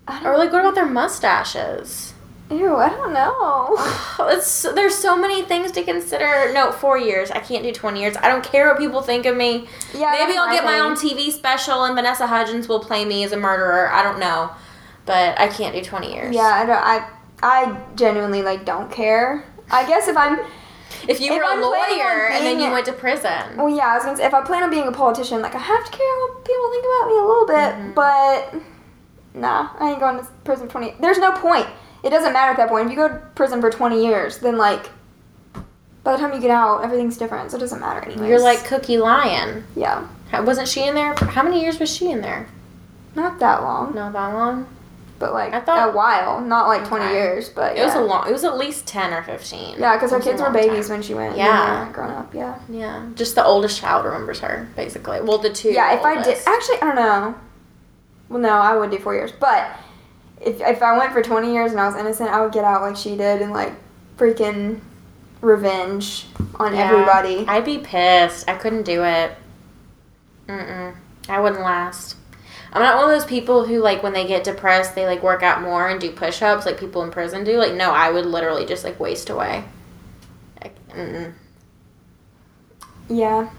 I 0.06 0.26
Or 0.28 0.38
like, 0.38 0.52
what 0.52 0.60
about 0.62 0.76
their 0.76 0.86
mustaches? 0.86 2.14
Ew, 2.50 2.76
I 2.78 2.90
don't 2.90 3.14
know. 3.14 3.76
It's, 4.30 4.64
there's 4.64 4.96
so 4.96 5.16
many 5.18 5.44
things 5.44 5.72
to 5.74 5.84
consider. 5.84 6.52
No, 6.54 6.72
four 6.72 6.98
years. 6.98 7.30
I 7.32 7.40
can't 7.40 7.64
do 7.64 7.72
20 7.72 8.00
years. 8.00 8.18
I 8.18 8.28
don't 8.28 8.44
care 8.44 8.68
what 8.68 8.78
people 8.78 9.02
think 9.02 9.26
of 9.26 9.38
me. 9.38 9.68
Yeah, 9.94 10.12
Maybe 10.12 10.38
I'll 10.38 10.52
get 10.52 10.64
my 10.66 10.80
own 10.80 10.94
TV 10.96 11.32
special 11.32 11.84
and 11.86 11.96
Vanessa 11.96 12.26
Hudgens 12.28 12.68
will 12.68 12.80
play 12.80 13.06
me 13.06 13.24
as 13.24 13.32
a 13.32 13.38
murderer. 13.38 13.90
I 13.92 14.04
don't 14.04 14.20
know. 14.20 14.52
But 15.06 15.40
I 15.40 15.48
can't 15.48 15.74
do 15.76 15.82
20 15.82 16.14
years. 16.14 16.36
Yeah, 16.36 16.42
I 16.44 16.66
don't. 16.66 16.84
I 16.84 17.10
I 17.42 17.78
genuinely 17.96 18.42
like 18.42 18.66
don't 18.66 18.92
care. 18.92 19.46
I 19.72 19.86
guess 19.88 20.08
if 20.08 20.18
I'm 20.18 20.40
If 21.08 21.22
you 21.22 21.32
If 21.32 21.38
were 21.38 21.44
a 21.44 21.48
I'm 21.54 21.62
lawyer 21.62 22.28
and 22.32 22.46
then 22.46 22.60
you 22.60 22.70
went 22.72 22.86
to 22.88 22.94
prison. 22.94 23.56
well, 23.56 23.70
yeah, 23.70 23.88
I 23.88 23.96
was 23.96 24.04
gonna 24.04 24.18
say 24.18 24.26
if 24.26 24.34
I 24.34 24.42
plan 24.44 24.64
on 24.64 24.70
being 24.70 24.88
a 24.88 24.92
politician, 24.92 25.42
like 25.42 25.56
I 25.56 25.60
have 25.60 25.86
to 25.86 25.92
care 25.92 26.14
what 26.22 26.44
people 26.44 26.70
think 26.72 26.86
about 26.86 27.08
me 27.08 27.18
a 27.18 27.24
little 27.24 27.48
bit. 27.48 27.74
Mm-hmm. 27.76 27.94
But 27.94 29.40
nah, 29.40 29.70
I 29.80 29.92
ain't 29.92 30.00
going 30.00 30.18
to 30.20 30.26
prison 30.44 30.68
twenty. 30.68 30.96
There's 31.00 31.20
no 31.20 31.32
point. 31.34 31.68
It 32.04 32.10
doesn't 32.12 32.34
matter 32.34 32.52
at 32.52 32.58
that 32.58 32.70
point. 32.70 32.86
If 32.86 32.92
you 32.92 32.98
go 32.98 33.08
to 33.10 33.16
prison 33.36 33.60
for 33.62 33.70
twenty 33.70 34.06
years, 34.06 34.38
then 34.40 34.58
like 34.58 34.90
by 36.04 36.14
the 36.14 36.18
time 36.20 36.34
you 36.34 36.40
get 36.40 36.52
out, 36.52 36.84
everything's 36.84 37.18
different, 37.18 37.52
so 37.52 37.58
it 37.58 37.60
doesn't 37.60 37.82
matter 37.82 38.02
anymore. 38.06 38.28
You're 38.30 38.40
like 38.42 38.64
Cookie 38.66 38.98
Lyon. 38.98 39.66
yeah, 39.76 40.08
How- 40.32 40.44
Wasn't 40.44 40.68
she 40.68 40.84
in 40.88 40.96
there? 40.96 41.14
How 41.16 41.44
many 41.44 41.62
years 41.62 41.80
was 41.80 41.94
she 41.94 42.10
in 42.12 42.22
there? 42.22 42.48
not 43.16 43.40
that 43.40 43.64
long, 43.64 43.96
Not 43.96 44.14
that 44.14 44.34
long. 44.34 44.68
but 45.20 45.34
like 45.34 45.52
I 45.54 45.60
thought- 45.60 45.90
a 45.90 45.92
while, 45.92 46.40
not 46.40 46.68
like 46.68 46.88
twenty 46.88 47.12
years, 47.14 47.50
but 47.50 47.76
It 47.76 47.84
was 47.84 47.96
a 47.96 48.00
long. 48.00 48.28
It 48.30 48.32
was 48.32 48.44
at 48.46 48.58
least 48.58 48.86
ten 48.88 49.12
or 49.12 49.24
fifteen. 49.24 49.76
Yeah, 49.80 49.96
because 49.96 50.12
her 50.12 50.20
kids 50.20 50.40
were 50.42 50.50
babies 50.52 50.88
time. 50.88 50.98
when 50.98 51.02
she 51.02 51.14
went. 51.16 51.36
Yeah. 51.36 51.46
Yeah, 51.88 51.92
grown 51.92 52.12
up. 52.12 52.34
Yeah. 52.34 52.56
Yeah, 52.70 53.08
just 53.16 53.36
the 53.36 53.44
oldest 53.44 53.80
child 53.82 54.06
remembers 54.06 54.40
her, 54.42 54.68
basically. 54.76 55.20
Well, 55.22 55.40
the 55.40 55.50
two. 55.50 55.72
Yeah, 55.72 55.94
if 55.94 56.06
I 56.06 56.22
did, 56.22 56.38
actually, 56.46 56.78
I 56.82 56.86
don't 56.86 56.96
know. 56.96 57.36
Well, 58.30 58.40
no, 58.40 58.50
I 58.50 58.78
would 58.78 58.92
do 58.92 59.00
four 59.00 59.16
years, 59.16 59.32
but 59.32 59.68
if 60.42 60.62
if 60.62 60.82
I 60.82 60.98
went 60.98 61.14
for 61.14 61.22
twenty 61.22 61.54
years 61.54 61.72
and 61.72 61.80
I 61.80 61.88
was 61.88 61.96
innocent, 61.96 62.30
I 62.30 62.42
would 62.42 62.54
get 62.54 62.64
out 62.64 62.82
like 62.82 62.96
she 62.96 63.16
did 63.18 63.42
and 63.42 63.52
like 63.52 63.74
freaking 64.18 64.80
revenge 65.42 66.26
on 66.56 66.74
Yeah. 66.74 66.90
everybody. 66.90 67.46
I'd 67.48 67.66
be 67.66 67.78
pissed. 67.80 68.50
I 68.50 68.56
couldn't 68.56 68.84
do 68.84 69.04
it. 69.04 69.32
Mm-mm. 70.48 70.96
I 71.30 71.40
wouldn't 71.40 71.62
last. 71.62 72.16
I'm 72.74 72.82
not 72.82 72.96
one 72.98 73.06
of 73.06 73.12
those 73.12 73.26
people 73.28 73.66
who 73.66 73.80
like 73.80 74.04
when 74.04 74.14
they 74.14 74.28
get 74.28 74.44
depressed, 74.44 74.96
they 74.96 75.06
like 75.06 75.24
work 75.24 75.44
out 75.44 75.62
more 75.62 75.88
and 75.88 76.00
do 76.00 76.12
push-ups 76.12 76.66
like 76.66 76.80
people 76.80 77.02
in 77.04 77.12
prison 77.12 77.44
do. 77.44 77.58
Like, 77.58 77.74
no, 77.74 77.92
I 77.92 78.12
would 78.12 78.26
literally 78.26 78.66
just 78.66 78.84
like 78.84 79.00
waste 79.00 79.30
away. 79.30 79.64
I, 80.62 80.72
mm-mm. 80.94 81.34
yeah, 83.10 83.50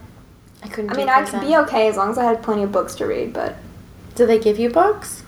I 0.62 0.68
couldn't. 0.68 0.90
I 0.90 0.94
do 0.94 0.98
mean, 1.00 1.08
I 1.08 1.22
could 1.24 1.40
be 1.40 1.56
okay 1.56 1.88
as 1.88 1.96
long 1.96 2.10
as 2.10 2.18
I 2.18 2.24
had 2.24 2.42
plenty 2.42 2.62
of 2.62 2.72
books 2.72 2.94
to 2.96 3.06
read, 3.06 3.32
but 3.32 3.56
Do 4.14 4.26
they 4.26 4.38
give 4.38 4.58
you 4.58 4.68
books? 4.70 5.22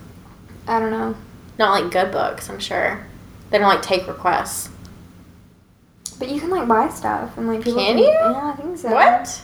I 0.67 0.79
don't 0.81 0.91
know. 0.91 1.17
Not 1.61 1.83
like 1.83 1.93
good 1.93 2.11
books, 2.11 2.49
I'm 2.49 2.59
sure. 2.59 3.07
They 3.51 3.59
don't 3.59 3.69
like 3.69 3.83
take 3.83 4.09
requests. 4.09 4.71
But 6.19 6.31
you 6.31 6.41
can 6.41 6.49
like 6.49 6.67
buy 6.67 6.89
stuff 6.89 7.37
and 7.37 7.47
like 7.47 7.63
people 7.63 7.81
Can 7.85 7.99
you? 7.99 8.05
Yeah, 8.05 8.55
I 8.55 8.61
think 8.61 8.79
so. 8.79 8.89
What? 8.91 9.43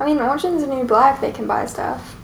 I 0.00 0.06
mean, 0.06 0.18
Orange 0.18 0.44
is 0.44 0.62
the 0.66 0.74
New 0.74 0.82
Black. 0.82 1.20
They 1.20 1.30
can 1.30 1.46
buy 1.46 1.66
stuff. 1.66 2.16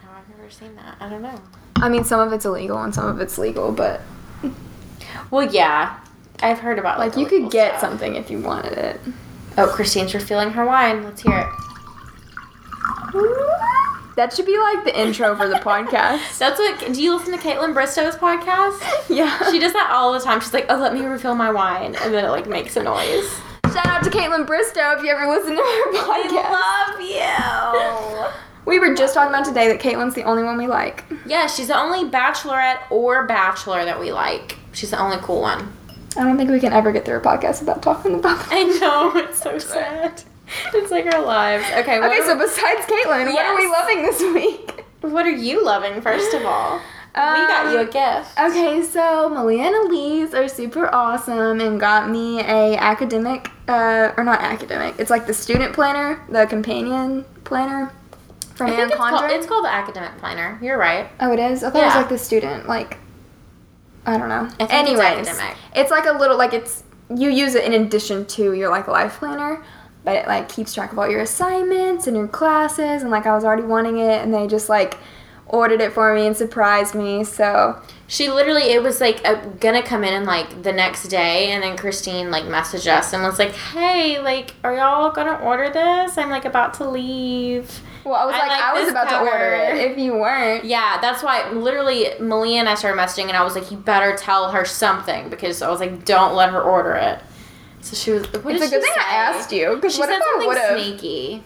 Oh, 0.00 0.04
I've 0.14 0.28
never 0.36 0.50
seen 0.50 0.76
that. 0.76 0.96
I 1.00 1.08
don't 1.08 1.22
know. 1.22 1.40
I 1.76 1.88
mean, 1.88 2.04
some 2.04 2.20
of 2.20 2.30
it's 2.34 2.44
illegal 2.44 2.76
and 2.82 2.94
some 2.94 3.06
of 3.08 3.18
it's 3.22 3.38
legal, 3.38 3.72
but 3.72 4.02
Well, 5.30 5.50
yeah. 5.50 5.98
I've 6.40 6.58
heard 6.58 6.78
about 6.78 6.98
like, 6.98 7.16
like 7.16 7.20
you 7.22 7.26
could 7.26 7.50
get 7.50 7.78
stuff. 7.78 7.80
something 7.92 8.16
if 8.16 8.30
you 8.30 8.38
wanted 8.38 8.74
it. 8.76 9.00
Oh, 9.56 9.66
Christine's 9.66 10.12
refilling 10.12 10.50
her 10.50 10.66
wine. 10.66 11.04
Let's 11.04 11.22
hear 11.22 11.38
it. 11.38 11.46
That 14.16 14.32
should 14.34 14.46
be 14.46 14.58
like 14.58 14.84
the 14.84 14.98
intro 14.98 15.34
for 15.36 15.48
the 15.48 15.56
podcast. 15.56 16.38
That's 16.38 16.58
what. 16.58 16.92
Do 16.92 17.02
you 17.02 17.16
listen 17.16 17.32
to 17.32 17.38
Kaitlyn 17.38 17.72
Bristowe's 17.74 18.16
podcast? 18.16 18.80
Yeah. 19.08 19.50
She 19.50 19.58
does 19.58 19.72
that 19.72 19.90
all 19.90 20.12
the 20.12 20.20
time. 20.20 20.40
She's 20.40 20.52
like, 20.52 20.66
"Oh, 20.68 20.76
let 20.76 20.92
me 20.94 21.04
refill 21.04 21.34
my 21.34 21.50
wine," 21.50 21.96
and 21.96 22.12
then 22.12 22.24
it 22.24 22.28
like 22.28 22.46
makes 22.46 22.76
a 22.76 22.82
noise. 22.82 23.40
Shout 23.72 23.86
out 23.86 24.04
to 24.04 24.10
Kaitlyn 24.10 24.46
Bristowe 24.46 24.98
if 24.98 25.02
you 25.02 25.10
ever 25.10 25.26
listen 25.30 25.52
to 25.52 25.62
her 25.62 25.92
podcast. 25.92 26.44
I 26.44 26.92
love 26.92 28.28
you. 28.28 28.38
We 28.64 28.78
were 28.78 28.94
just 28.94 29.14
talking 29.14 29.34
about 29.34 29.46
today 29.46 29.68
that 29.68 29.80
Kaitlyn's 29.80 30.14
the 30.14 30.24
only 30.24 30.42
one 30.44 30.56
we 30.58 30.66
like. 30.66 31.04
Yeah, 31.26 31.46
she's 31.46 31.68
the 31.68 31.78
only 31.78 32.08
bachelorette 32.10 32.78
or 32.90 33.26
bachelor 33.26 33.84
that 33.84 33.98
we 33.98 34.12
like. 34.12 34.58
She's 34.72 34.90
the 34.90 35.00
only 35.00 35.16
cool 35.18 35.40
one. 35.40 35.72
I 36.16 36.24
don't 36.24 36.36
think 36.36 36.50
we 36.50 36.60
can 36.60 36.72
ever 36.72 36.92
get 36.92 37.04
through 37.06 37.16
a 37.16 37.20
podcast 37.20 37.60
without 37.60 37.82
talking 37.82 38.14
about 38.14 38.38
them. 38.40 38.48
I 38.50 38.64
know 38.64 39.16
it's 39.16 39.42
so 39.42 39.58
sad. 39.58 40.22
It's 40.74 40.90
like 40.90 41.06
our 41.06 41.22
lives. 41.24 41.64
Okay. 41.78 41.98
Okay, 42.00 42.20
so 42.24 42.36
besides 42.38 42.80
Kaitlyn, 42.86 43.32
what 43.32 43.44
are 43.46 43.56
we 43.56 43.66
loving 43.68 44.02
this 44.02 44.20
week? 44.20 44.84
what 45.00 45.26
are 45.26 45.30
you 45.30 45.64
loving 45.64 46.00
first 46.00 46.32
of 46.34 46.44
all? 46.44 46.80
we 47.14 47.20
got 47.20 47.70
you 47.72 47.78
a 47.78 47.82
Um, 47.82 47.90
gift. 47.90 48.38
Okay, 48.38 48.82
so 48.82 49.28
Malia 49.28 49.64
and 49.64 49.74
Elise 49.90 50.32
are 50.32 50.48
super 50.48 50.92
awesome 50.94 51.60
and 51.60 51.78
got 51.78 52.08
me 52.08 52.40
a 52.40 52.76
academic, 52.76 53.50
uh, 53.68 54.12
or 54.16 54.24
not 54.24 54.40
academic. 54.40 54.94
It's 54.98 55.10
like 55.10 55.26
the 55.26 55.34
student 55.34 55.74
planner, 55.74 56.22
the 56.30 56.46
companion 56.46 57.26
planner 57.44 57.92
from 58.54 58.68
I 58.70 58.74
Anne 58.74 58.88
it's 58.88 58.96
called, 58.96 59.30
it's 59.30 59.46
called 59.46 59.64
the 59.64 59.72
academic 59.72 60.16
planner. 60.18 60.58
You're 60.62 60.78
right. 60.78 61.08
Oh, 61.20 61.32
it 61.32 61.38
is. 61.38 61.62
I 61.62 61.70
thought 61.70 61.82
it 61.82 61.86
was 61.86 61.94
like 61.96 62.08
the 62.08 62.18
student, 62.18 62.66
like 62.68 62.96
I 64.06 64.16
don't 64.16 64.28
know. 64.28 64.48
I 64.60 64.66
think 64.66 64.98
it's 64.98 65.40
it's 65.74 65.90
like 65.90 66.06
a 66.06 66.12
little 66.12 66.36
like 66.38 66.54
it's 66.54 66.82
you 67.14 67.28
use 67.28 67.54
it 67.54 67.64
in 67.64 67.74
addition 67.74 68.24
to 68.26 68.52
your 68.54 68.70
like 68.70 68.88
life 68.88 69.18
planner, 69.18 69.62
but 70.04 70.16
it 70.16 70.26
like 70.26 70.48
keeps 70.48 70.74
track 70.74 70.92
of 70.92 70.98
all 70.98 71.08
your 71.08 71.20
assignments 71.20 72.06
and 72.06 72.16
your 72.16 72.28
classes. 72.28 73.02
And 73.02 73.10
like 73.10 73.26
I 73.26 73.34
was 73.34 73.44
already 73.44 73.62
wanting 73.62 73.98
it, 73.98 74.22
and 74.22 74.32
they 74.34 74.46
just 74.46 74.68
like 74.68 74.96
ordered 75.46 75.80
it 75.80 75.92
for 75.92 76.14
me 76.14 76.26
and 76.26 76.36
surprised 76.36 76.94
me. 76.94 77.24
So 77.24 77.80
She 78.06 78.28
literally, 78.30 78.62
it 78.64 78.82
was 78.82 79.00
like 79.00 79.20
uh 79.26 79.34
gonna 79.60 79.82
come 79.82 80.04
in 80.04 80.12
and 80.14 80.26
like 80.26 80.62
the 80.62 80.72
next 80.72 81.08
day, 81.08 81.50
and 81.52 81.62
then 81.62 81.76
Christine 81.76 82.30
like 82.30 82.44
messaged 82.44 82.86
us 82.86 83.12
and 83.12 83.22
was 83.22 83.38
like, 83.38 83.52
"Hey, 83.52 84.20
like, 84.20 84.54
are 84.64 84.74
y'all 84.76 85.10
gonna 85.10 85.38
order 85.42 85.70
this? 85.70 86.18
I'm 86.18 86.30
like 86.30 86.44
about 86.44 86.74
to 86.74 86.88
leave." 86.88 87.80
well, 88.04 88.14
I 88.16 88.24
was 88.24 88.34
I 88.34 88.38
like, 88.40 88.48
like 88.48 88.60
I 88.62 88.72
was 88.80 88.90
about 88.90 89.08
to 89.10 89.18
order 89.20 89.54
it 89.54 89.90
if 89.92 89.98
you 89.98 90.14
weren't. 90.14 90.64
Yeah, 90.64 90.98
that's 91.00 91.22
why 91.22 91.48
literally 91.52 92.08
Malia 92.20 92.58
and 92.60 92.68
I 92.68 92.74
started 92.74 93.00
messaging, 93.00 93.28
and 93.28 93.36
I 93.36 93.44
was 93.44 93.54
like, 93.54 93.70
"You 93.70 93.76
better 93.78 94.16
tell 94.16 94.50
her 94.50 94.64
something," 94.64 95.28
because 95.30 95.62
I 95.62 95.70
was 95.70 95.80
like, 95.80 96.04
"Don't 96.04 96.34
let 96.34 96.50
her 96.50 96.60
order 96.60 96.94
it." 96.94 97.20
So 97.82 97.96
she 97.96 98.12
was. 98.12 98.22
What 98.32 98.54
It's 98.54 98.66
a 98.66 98.70
good 98.70 98.82
thing 98.82 98.92
I 98.96 99.14
asked 99.14 99.52
you 99.52 99.74
because 99.74 99.98
what 99.98 100.08
said 100.08 100.16
if 100.16 100.22
I 100.22 100.30
something 100.30 100.48
would 100.48 100.58
have? 100.58 100.80
sneaky. 100.80 101.42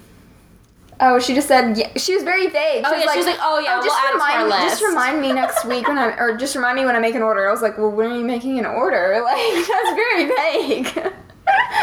Oh, 0.99 1.19
she 1.19 1.35
just 1.35 1.49
said 1.49 1.77
yeah. 1.77 1.91
She 1.97 2.15
was 2.15 2.23
very 2.23 2.47
vague. 2.49 2.85
Oh, 2.87 2.91
she 2.91 2.97
was 2.97 3.01
yeah, 3.01 3.07
like, 3.07 3.11
she 3.13 3.19
was 3.19 3.27
like, 3.27 3.39
"Oh, 3.41 3.59
yeah, 3.59 3.79
oh, 3.81 3.85
just 3.85 4.03
we'll 4.03 4.13
remind 4.15 4.49
me, 4.49 4.55
list." 4.55 4.81
Just 4.81 4.83
remind 4.83 5.21
me 5.21 5.33
next 5.33 5.65
week 5.69 5.89
when 5.89 5.99
I, 5.99 6.17
or 6.19 6.37
just 6.37 6.55
remind 6.55 6.77
me 6.79 6.87
when 6.87 6.97
I 6.97 7.01
make 7.01 7.15
an 7.15 7.23
order." 7.23 7.49
I 7.49 7.51
was 7.53 7.61
like, 7.63 7.77
"Well, 7.77 7.91
when 7.91 8.13
are 8.13 8.17
you 8.17 8.25
making 8.25 8.59
an 8.59 8.67
order?" 8.67 9.21
Like 9.25 9.67
that's 9.67 9.91
very 9.95 10.25
vague. 10.27 11.13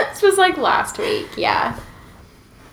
This 0.10 0.22
was 0.22 0.38
like 0.38 0.58
last 0.58 0.98
week. 0.98 1.28
Yeah. 1.38 1.80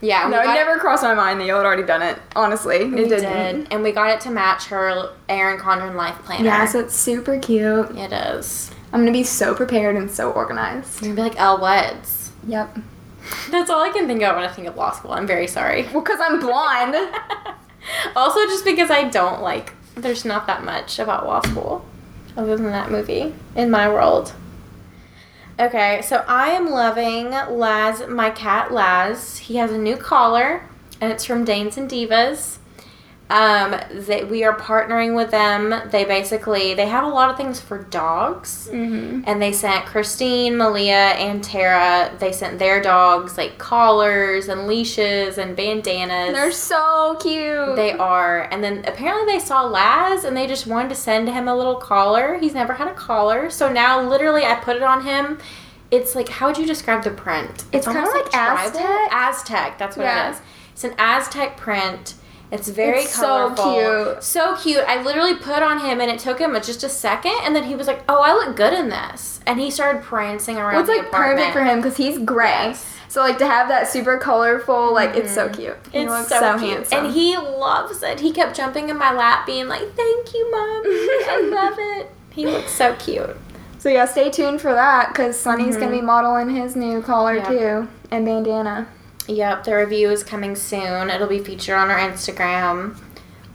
Yeah, 0.01 0.29
No, 0.29 0.41
it 0.41 0.47
never 0.47 0.79
crossed 0.79 1.03
my 1.03 1.15
mind 1.15 1.41
that 1.41 1.47
y'all 1.47 1.59
had 1.59 1.67
already 1.67 1.83
done 1.83 2.03
it. 2.03 2.19
Honestly, 2.35 2.77
it 2.77 3.09
didn't. 3.09 3.61
did, 3.61 3.73
and 3.73 3.83
we 3.83 3.93
got 3.93 4.11
it 4.11 4.21
to 4.23 4.31
match 4.31 4.67
her 4.67 5.11
Erin 5.29 5.59
Condren 5.59 5.95
life 5.95 6.17
planner. 6.25 6.45
Yeah, 6.45 6.65
so 6.65 6.81
it's 6.81 6.97
super 6.97 7.39
cute. 7.39 7.91
it 7.97 8.13
is. 8.13 8.71
I'm 8.93 9.01
gonna 9.01 9.13
be 9.13 9.25
so 9.25 9.55
prepared 9.55 9.97
and 9.97 10.11
so 10.11 10.31
organized. 10.33 11.03
You're 11.03 11.15
gonna 11.15 11.29
be 11.29 11.35
like 11.35 11.41
Elle 11.41 11.61
Woods. 11.61 12.33
Yep. 12.47 12.79
That's 13.51 13.71
all 13.71 13.83
I 13.83 13.91
can 13.91 14.07
think 14.07 14.23
of 14.23 14.35
when 14.35 14.45
I 14.45 14.53
think 14.53 14.67
of 14.67 14.77
law 14.77 14.93
school. 14.93 15.13
I'm 15.13 15.27
very 15.27 15.47
sorry. 15.47 15.87
Well, 15.93 16.03
cause 16.03 16.19
I'm 16.21 16.41
blonde. 16.41 16.97
also, 18.17 18.45
just 18.47 18.65
because 18.65 18.91
I 18.91 19.09
don't 19.09 19.43
like, 19.43 19.75
there's 19.95 20.25
not 20.25 20.47
that 20.47 20.65
much 20.65 20.99
about 20.99 21.27
law 21.27 21.41
school 21.43 21.85
other 22.37 22.57
than 22.57 22.71
that 22.71 22.91
movie 22.91 23.35
in 23.55 23.71
my 23.71 23.89
world. 23.89 24.33
Okay, 25.59 26.01
so 26.03 26.25
I 26.27 26.49
am 26.51 26.71
loving 26.71 27.31
Laz, 27.31 28.07
my 28.09 28.31
cat 28.31 28.73
Laz. 28.73 29.39
He 29.39 29.57
has 29.57 29.71
a 29.71 29.79
new 29.79 29.97
collar, 29.97 30.67
and 31.03 31.13
it's 31.13 31.25
from 31.27 31.45
Danes 31.45 31.77
and 31.77 31.89
Divas. 31.89 32.57
Um, 33.31 33.81
they, 33.93 34.25
we 34.25 34.43
are 34.43 34.57
partnering 34.59 35.15
with 35.15 35.31
them. 35.31 35.89
They 35.91 36.05
basically 36.05 36.75
they 36.75 36.87
have 36.87 37.05
a 37.05 37.09
lot 37.09 37.31
of 37.31 37.37
things 37.37 37.61
for 37.61 37.79
dogs, 37.79 38.69
mm-hmm. 38.71 39.23
and 39.25 39.41
they 39.41 39.53
sent 39.53 39.87
Christine, 39.87 40.57
Malia, 40.57 41.15
and 41.15 41.43
Tara. 41.43 42.13
They 42.19 42.33
sent 42.33 42.59
their 42.59 42.83
dogs 42.83 43.39
like 43.39 43.57
collars 43.57 44.49
and 44.49 44.67
leashes 44.67 45.39
and 45.39 45.55
bandanas. 45.57 46.35
They're 46.35 46.51
so 46.51 47.17
cute. 47.21 47.77
They 47.77 47.93
are. 47.93 48.49
And 48.51 48.65
then 48.65 48.85
apparently 48.85 49.33
they 49.33 49.39
saw 49.39 49.63
Laz 49.63 50.25
and 50.25 50.37
they 50.37 50.49
just 50.49 50.67
wanted 50.67 50.89
to 50.89 50.97
send 50.97 51.29
him 51.29 51.47
a 51.47 51.57
little 51.57 51.77
collar. 51.77 52.37
He's 52.37 52.55
never 52.55 52.73
had 52.73 52.89
a 52.89 52.95
collar. 52.95 53.49
So 53.49 53.73
now 53.73 54.03
literally 54.03 54.45
I 54.45 54.57
put 54.57 54.75
it 54.75 54.83
on 54.83 55.05
him. 55.05 55.39
It's 55.93 56.17
like 56.17 56.29
how 56.29 56.49
would 56.49 56.59
you 56.59 56.67
describe 56.67 57.05
the 57.05 57.11
print? 57.13 57.65
It's 57.73 57.87
kinda 57.87 58.01
almost 58.01 58.17
like. 58.17 58.35
Aztec. 58.35 59.13
Aztec, 59.13 59.79
that's 59.79 59.97
what 59.97 60.05
Yeah. 60.05 60.29
it 60.29 60.33
is. 60.33 60.41
It's 60.73 60.85
an 60.85 60.95
Aztec 60.99 61.57
print. 61.57 62.15
It's 62.53 62.69
very 62.69 63.01
It's 63.03 63.15
so 63.15 63.55
cute. 63.55 64.23
So 64.25 64.57
cute. 64.57 64.83
I 64.87 65.03
literally 65.03 65.35
put 65.37 65.63
on 65.63 65.81
him 65.81 66.01
and 66.01 66.11
it 66.11 66.19
took 66.19 66.39
him 66.41 66.55
just 66.63 66.83
a 66.83 66.89
second 66.89 67.35
and 67.45 67.55
then 67.55 67.65
he 67.65 67.77
was 67.77 67.87
like, 67.87 68.03
"Oh, 68.09 68.21
I 68.23 68.33
look 68.33 68.57
good 68.57 68.73
in 68.73 68.89
this." 68.89 69.39
And 69.47 69.61
he 69.61 69.71
started 69.71 70.03
prancing 70.03 70.57
around 70.57 70.73
Well, 70.75 70.81
it's 70.81 70.89
like 70.91 71.07
apartment. 71.09 71.39
perfect 71.39 71.53
for 71.53 71.65
him 71.65 71.79
because 71.81 71.97
he's 71.97 72.19
gray. 72.19 72.49
Yes. 72.49 72.85
So 73.09 73.21
like 73.23 73.39
to 73.39 73.47
have 73.47 73.69
that 73.69 73.89
super 73.89 74.19
colorful, 74.19 74.93
like 74.95 75.15
it's 75.17 75.33
so 75.33 75.49
cute. 75.49 75.77
He 75.93 75.99
It's 76.01 76.11
looks 76.11 76.29
so, 76.29 76.39
so, 76.41 76.59
cute. 76.59 76.71
handsome. 76.75 77.05
And 77.07 77.15
he 77.15 77.37
loves 77.37 78.03
it. 78.03 78.21
He 78.21 78.31
kept 78.33 78.57
jumping 78.57 78.89
in 78.89 78.97
my 78.99 79.13
lap, 79.13 79.47
being 79.47 79.67
like, 79.69 79.95
Thank 79.95 80.33
you, 80.35 80.51
Mom. 80.51 80.83
I 80.87 81.49
love 81.53 81.75
it. 81.79 82.11
He 82.31 82.47
looks 82.47 82.71
so 82.73 82.95
cute. 82.97 83.37
so 83.79 83.89
yeah, 83.89 84.05
stay 84.05 84.31
tuned 84.31 84.61
for 84.61 84.73
that 84.73 85.09
because 85.09 85.39
Sonny's 85.39 85.77
gonna 85.77 85.91
be 85.91 86.01
modeling 86.01 86.51
his 86.51 86.75
new 86.77 87.01
collar 87.03 87.39
Mm-hmm. 87.41 87.53
Yeah. 87.53 87.81
too 87.83 87.89
and 88.13 88.25
bandana. 88.25 88.87
Yep, 89.31 89.65
the 89.65 89.77
review 89.77 90.11
is 90.11 90.25
coming 90.25 90.57
soon. 90.57 91.09
It'll 91.09 91.29
be 91.29 91.39
featured 91.39 91.77
on 91.77 91.91
our 91.91 91.99
Instagram. 91.99 92.97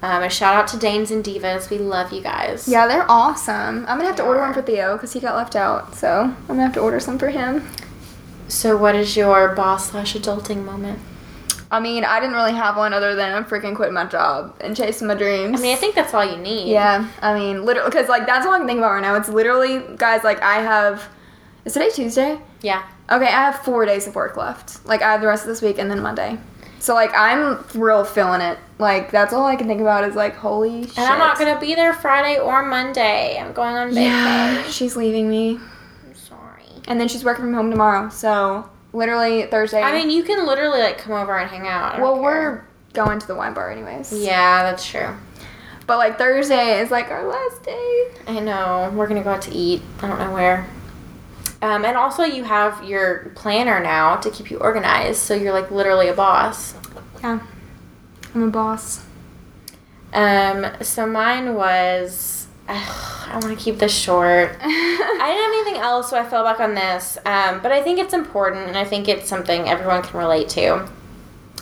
Um, 0.01 0.23
a 0.23 0.29
shout 0.29 0.55
out 0.55 0.67
to 0.69 0.77
Danes 0.77 1.11
and 1.11 1.23
Divas. 1.23 1.69
We 1.69 1.79
love 1.79 2.13
you 2.13 2.21
guys. 2.21 2.67
Yeah, 2.67 2.87
they're 2.87 3.09
awesome. 3.09 3.79
I'm 3.79 3.97
gonna 3.97 4.05
have 4.05 4.15
to 4.17 4.23
order 4.23 4.39
are. 4.39 4.45
one 4.45 4.53
for 4.53 4.61
Theo 4.61 4.93
because 4.93 5.13
he 5.13 5.19
got 5.19 5.35
left 5.35 5.55
out. 5.55 5.95
So 5.95 6.21
I'm 6.23 6.47
gonna 6.47 6.63
have 6.63 6.73
to 6.73 6.79
order 6.79 6.99
some 6.99 7.19
for 7.19 7.29
him. 7.29 7.67
So, 8.47 8.77
what 8.77 8.95
is 8.95 9.17
your 9.17 9.55
boss 9.55 9.89
slash 9.89 10.13
adulting 10.13 10.63
moment? 10.63 10.99
I 11.71 11.79
mean, 11.79 12.05
I 12.05 12.19
didn't 12.19 12.35
really 12.35 12.53
have 12.53 12.77
one 12.77 12.93
other 12.93 13.15
than 13.15 13.33
I 13.33 13.41
freaking 13.41 13.75
quitting 13.75 13.95
my 13.95 14.05
job 14.05 14.55
and 14.61 14.77
chasing 14.77 15.07
my 15.07 15.15
dreams. 15.15 15.59
I 15.59 15.61
mean, 15.61 15.73
I 15.73 15.79
think 15.79 15.95
that's 15.95 16.13
all 16.13 16.23
you 16.23 16.37
need. 16.37 16.71
Yeah, 16.71 17.09
I 17.21 17.33
mean, 17.33 17.65
literally, 17.65 17.89
because 17.89 18.07
like 18.07 18.27
that's 18.27 18.45
all 18.45 18.53
I 18.53 18.59
can 18.59 18.67
think 18.67 18.77
about 18.77 18.93
right 18.93 19.01
now. 19.01 19.15
It's 19.15 19.29
literally, 19.29 19.83
guys, 19.97 20.23
like 20.23 20.41
I 20.41 20.61
have. 20.61 21.09
Is 21.65 21.73
today 21.73 21.89
Tuesday? 21.89 22.39
Yeah. 22.61 22.87
Okay, 23.09 23.25
I 23.25 23.29
have 23.29 23.59
four 23.59 23.85
days 23.85 24.07
of 24.07 24.15
work 24.15 24.35
left. 24.35 24.85
Like 24.85 25.01
I 25.01 25.11
have 25.11 25.21
the 25.21 25.27
rest 25.27 25.43
of 25.43 25.49
this 25.49 25.61
week 25.61 25.77
and 25.77 25.89
then 25.89 26.01
Monday. 26.01 26.37
So 26.79 26.93
like 26.93 27.11
I'm 27.15 27.63
real 27.73 28.03
feeling 28.03 28.41
it. 28.41 28.57
Like 28.79 29.11
that's 29.11 29.33
all 29.33 29.45
I 29.45 29.55
can 29.55 29.67
think 29.67 29.81
about 29.81 30.03
is 30.03 30.15
like 30.15 30.35
holy 30.35 30.83
shit. 30.83 30.97
And 30.97 31.07
I'm 31.07 31.19
not 31.19 31.37
to 31.37 31.57
be 31.59 31.75
there 31.75 31.93
Friday 31.93 32.39
or 32.39 32.63
Monday. 32.63 33.37
I'm 33.39 33.53
going 33.53 33.75
on 33.75 33.89
vacation. 33.89 34.11
Yeah, 34.11 34.63
she's 34.69 34.95
leaving 34.95 35.29
me, 35.29 35.59
I'm 36.05 36.15
sorry. 36.15 36.63
and 36.87 36.99
then 36.99 37.07
she's 37.07 37.23
working 37.23 37.45
from 37.45 37.53
home 37.53 37.71
tomorrow. 37.71 38.09
So 38.09 38.69
literally 38.93 39.43
Thursday. 39.47 39.81
I 39.81 39.91
mean, 39.91 40.09
you 40.09 40.23
can 40.23 40.45
literally 40.45 40.79
like 40.79 40.97
come 40.97 41.13
over 41.13 41.37
and 41.37 41.49
hang 41.49 41.67
out. 41.67 41.99
Well, 41.99 42.15
care. 42.15 42.23
we're 42.23 42.63
going 42.93 43.19
to 43.19 43.27
the 43.27 43.35
wine 43.35 43.53
bar 43.53 43.71
anyways. 43.71 44.13
Yeah, 44.13 44.63
that's 44.63 44.85
true. 44.85 45.15
But 45.87 45.97
like 45.97 46.17
Thursday 46.17 46.79
is 46.79 46.89
like 46.89 47.11
our 47.11 47.27
last 47.27 47.63
day. 47.63 48.07
I 48.27 48.39
know. 48.39 48.91
We're 48.95 49.07
gonna 49.07 49.23
go 49.23 49.31
out 49.31 49.43
to 49.43 49.51
eat. 49.51 49.81
I 50.01 50.07
don't 50.07 50.19
know 50.19 50.33
where. 50.33 50.67
Um, 51.65 51.83
and 51.83 51.97
also, 51.97 52.21
you 52.21 52.43
have 52.43 52.83
your 52.83 53.31
planner 53.33 53.79
now 53.79 54.17
to 54.17 54.29
keep 54.29 54.51
you 54.51 54.59
organized, 54.59 55.17
so 55.17 55.33
you're 55.33 55.51
like 55.51 55.71
literally 55.71 56.09
a 56.09 56.13
boss. 56.13 56.75
Yeah, 57.23 57.39
I'm 58.35 58.43
a 58.43 58.51
boss. 58.51 59.03
Um, 60.13 60.67
so 60.81 61.07
mine 61.07 61.55
was. 61.55 62.45
I 62.67 63.39
want 63.41 63.57
to 63.57 63.63
keep 63.63 63.79
this 63.79 63.97
short. 63.97 64.55
I 64.61 64.67
didn't 64.67 65.43
have 65.43 65.53
anything 65.53 65.81
else, 65.81 66.11
so 66.11 66.19
I 66.19 66.29
fell 66.29 66.43
back 66.43 66.59
on 66.59 66.75
this. 66.75 67.17
Um, 67.25 67.63
but 67.63 67.71
I 67.71 67.81
think 67.81 67.97
it's 67.97 68.13
important, 68.13 68.67
and 68.67 68.77
I 68.77 68.85
think 68.85 69.07
it's 69.07 69.27
something 69.27 69.67
everyone 69.67 70.03
can 70.03 70.19
relate 70.19 70.49
to. 70.49 70.87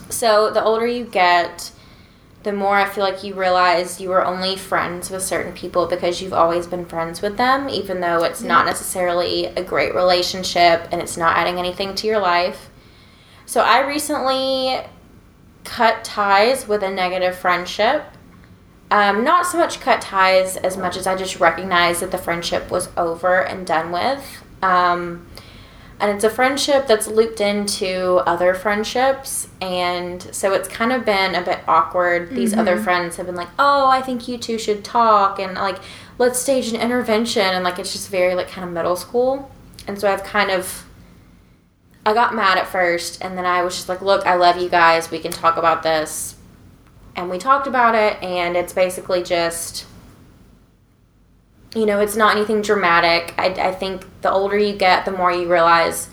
So 0.10 0.52
the 0.52 0.62
older 0.62 0.86
you 0.86 1.06
get, 1.06 1.72
the 2.44 2.52
more 2.52 2.76
I 2.76 2.86
feel 2.86 3.04
like 3.04 3.24
you 3.24 3.34
realize 3.34 4.02
you 4.02 4.10
were 4.10 4.26
only 4.26 4.58
friends 4.58 5.10
with 5.10 5.24
certain 5.24 5.54
people 5.54 5.88
because 5.88 6.22
you've 6.22 6.34
always 6.34 6.68
been 6.68 6.86
friends 6.86 7.22
with 7.22 7.38
them, 7.38 7.70
even 7.70 8.02
though 8.02 8.24
it's 8.24 8.42
not 8.42 8.66
necessarily 8.66 9.46
a 9.46 9.64
great 9.64 9.96
relationship 9.96 10.88
and 10.92 11.02
it's 11.02 11.16
not 11.16 11.38
adding 11.38 11.58
anything 11.58 11.96
to 11.96 12.08
your 12.08 12.20
life. 12.20 12.70
So 13.46 13.62
I 13.62 13.88
recently 13.88 14.82
cut 15.64 16.04
ties 16.04 16.68
with 16.68 16.84
a 16.84 16.90
negative 16.90 17.36
friendship. 17.36 18.04
Um, 18.92 19.24
not 19.24 19.46
so 19.46 19.58
much 19.58 19.80
cut 19.80 20.02
ties 20.02 20.58
as 20.58 20.76
much 20.76 20.98
as 20.98 21.08
I 21.08 21.16
just 21.16 21.40
recognized 21.40 22.02
that 22.02 22.12
the 22.12 22.18
friendship 22.18 22.70
was 22.70 22.90
over 22.98 23.42
and 23.42 23.66
done 23.66 23.92
with. 23.92 24.44
Um, 24.62 25.28
and 26.04 26.12
it's 26.12 26.26
a 26.26 26.30
friendship 26.30 26.86
that's 26.86 27.08
looped 27.08 27.40
into 27.40 28.16
other 28.28 28.54
friendships. 28.54 29.48
And 29.62 30.22
so 30.36 30.52
it's 30.52 30.68
kind 30.68 30.92
of 30.92 31.06
been 31.06 31.34
a 31.34 31.42
bit 31.42 31.60
awkward. 31.66 32.32
These 32.32 32.52
mm-hmm. 32.52 32.60
other 32.60 32.78
friends 32.78 33.16
have 33.16 33.28
been 33.28 33.38
like 33.38 33.48
oh 33.58 33.88
i 33.88 34.02
think 34.02 34.28
you 34.28 34.38
two 34.38 34.60
should 34.60 34.84
talk 34.84 35.40
and 35.40 35.54
like 35.54 35.80
let's 36.18 36.40
stage 36.40 36.74
an 36.74 36.82
intervention. 36.82 37.44
And 37.44 37.64
like 37.64 37.80
it's 37.80 37.94
just 37.94 38.10
very 38.10 38.36
like 38.36 38.50
kind 38.50 38.68
of 38.68 38.74
middle 38.74 38.98
school. 38.98 39.50
And 39.88 39.98
so 39.98 40.12
i've 40.12 40.26
kind 40.26 40.52
of 40.52 40.86
i 42.06 42.14
got 42.14 42.36
mad 42.36 42.58
at 42.58 42.68
first. 42.68 43.24
And 43.24 43.38
then 43.38 43.46
i 43.46 43.64
was 43.64 43.74
just 43.74 43.88
like 43.88 44.02
look 44.02 44.26
i 44.26 44.36
love 44.36 44.58
you 44.58 44.68
guys. 44.68 45.10
We 45.10 45.20
can 45.20 45.32
talk 45.32 45.56
about 45.56 45.84
this. 45.84 46.36
And 47.16 47.30
we 47.30 47.38
talked 47.38 47.66
about 47.66 47.96
it. 47.96 48.22
And 48.22 48.58
it's 48.58 48.74
basically 48.74 49.24
just 49.24 49.86
you 51.76 51.86
know, 51.86 52.00
it's 52.00 52.16
not 52.16 52.36
anything 52.36 52.62
dramatic. 52.62 53.34
I, 53.38 53.48
I 53.48 53.72
think 53.72 54.06
the 54.22 54.32
older 54.32 54.58
you 54.58 54.74
get, 54.76 55.06
the 55.06 55.12
more 55.12 55.32
you 55.32 55.52
realize, 55.52 56.10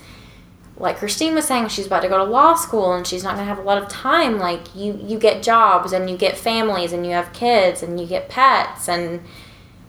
like 0.77 0.97
Christine 0.97 1.35
was 1.35 1.45
saying, 1.45 1.67
she's 1.67 1.85
about 1.85 2.01
to 2.01 2.09
go 2.09 2.17
to 2.17 2.23
law 2.23 2.55
school 2.55 2.93
and 2.93 3.05
she's 3.05 3.23
not 3.23 3.35
going 3.35 3.45
to 3.47 3.53
have 3.53 3.59
a 3.59 3.67
lot 3.67 3.77
of 3.81 3.87
time. 3.87 4.39
Like, 4.39 4.75
you, 4.75 4.99
you 5.05 5.19
get 5.19 5.43
jobs 5.43 5.93
and 5.93 6.09
you 6.09 6.17
get 6.17 6.37
families 6.37 6.91
and 6.93 7.05
you 7.05 7.11
have 7.11 7.31
kids 7.33 7.83
and 7.83 7.99
you 7.99 8.07
get 8.07 8.29
pets 8.29 8.87
and 8.89 9.21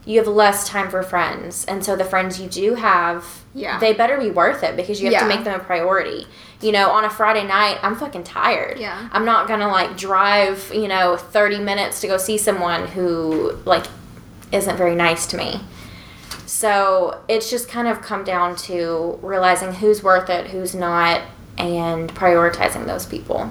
you 0.05 0.19
have 0.19 0.27
less 0.27 0.69
time 0.69 0.91
for 0.91 1.03
friends. 1.03 1.65
And 1.67 1.83
so 1.85 1.97
the 1.97 2.05
friends 2.05 2.39
you 2.41 2.49
do 2.49 2.75
have, 2.75 3.25
Yeah. 3.55 3.79
they 3.79 3.95
better 3.95 4.19
be 4.19 4.31
worth 4.31 4.63
it 4.65 4.77
because 4.77 5.01
you 5.01 5.11
have 5.11 5.23
to 5.23 5.29
make 5.29 5.45
them 5.45 5.59
a 5.59 5.63
priority. 5.63 6.27
You 6.61 6.73
know, 6.73 6.91
on 6.91 7.05
a 7.05 7.11
Friday 7.11 7.47
night, 7.47 7.79
I'm 7.83 7.97
fucking 7.97 8.25
tired. 8.25 8.79
Yeah. 8.79 9.09
I'm 9.13 9.25
not 9.25 9.49
going 9.49 9.61
to 9.61 9.69
like 9.69 9.97
drive, 9.97 10.71
you 10.75 10.89
know, 10.89 11.17
30 11.17 11.61
minutes 11.61 12.01
to 12.03 12.09
go 12.09 12.17
see 12.19 12.37
someone 12.37 12.89
who, 12.89 13.57
like, 13.65 13.87
isn't 14.53 14.77
very 14.77 14.95
nice 14.95 15.27
to 15.29 15.37
me. 15.37 15.61
So 16.47 17.23
it's 17.29 17.51
just 17.51 17.69
kind 17.69 17.89
of 17.89 18.03
come 18.03 18.25
down 18.25 18.57
to 18.57 19.19
realizing 19.23 19.73
who's 19.73 20.03
worth 20.03 20.29
it, 20.31 20.49
who's 20.49 20.75
not, 20.75 21.23
and 21.59 22.15
prioritizing 22.15 22.87
those 22.87 23.07
people. 23.07 23.51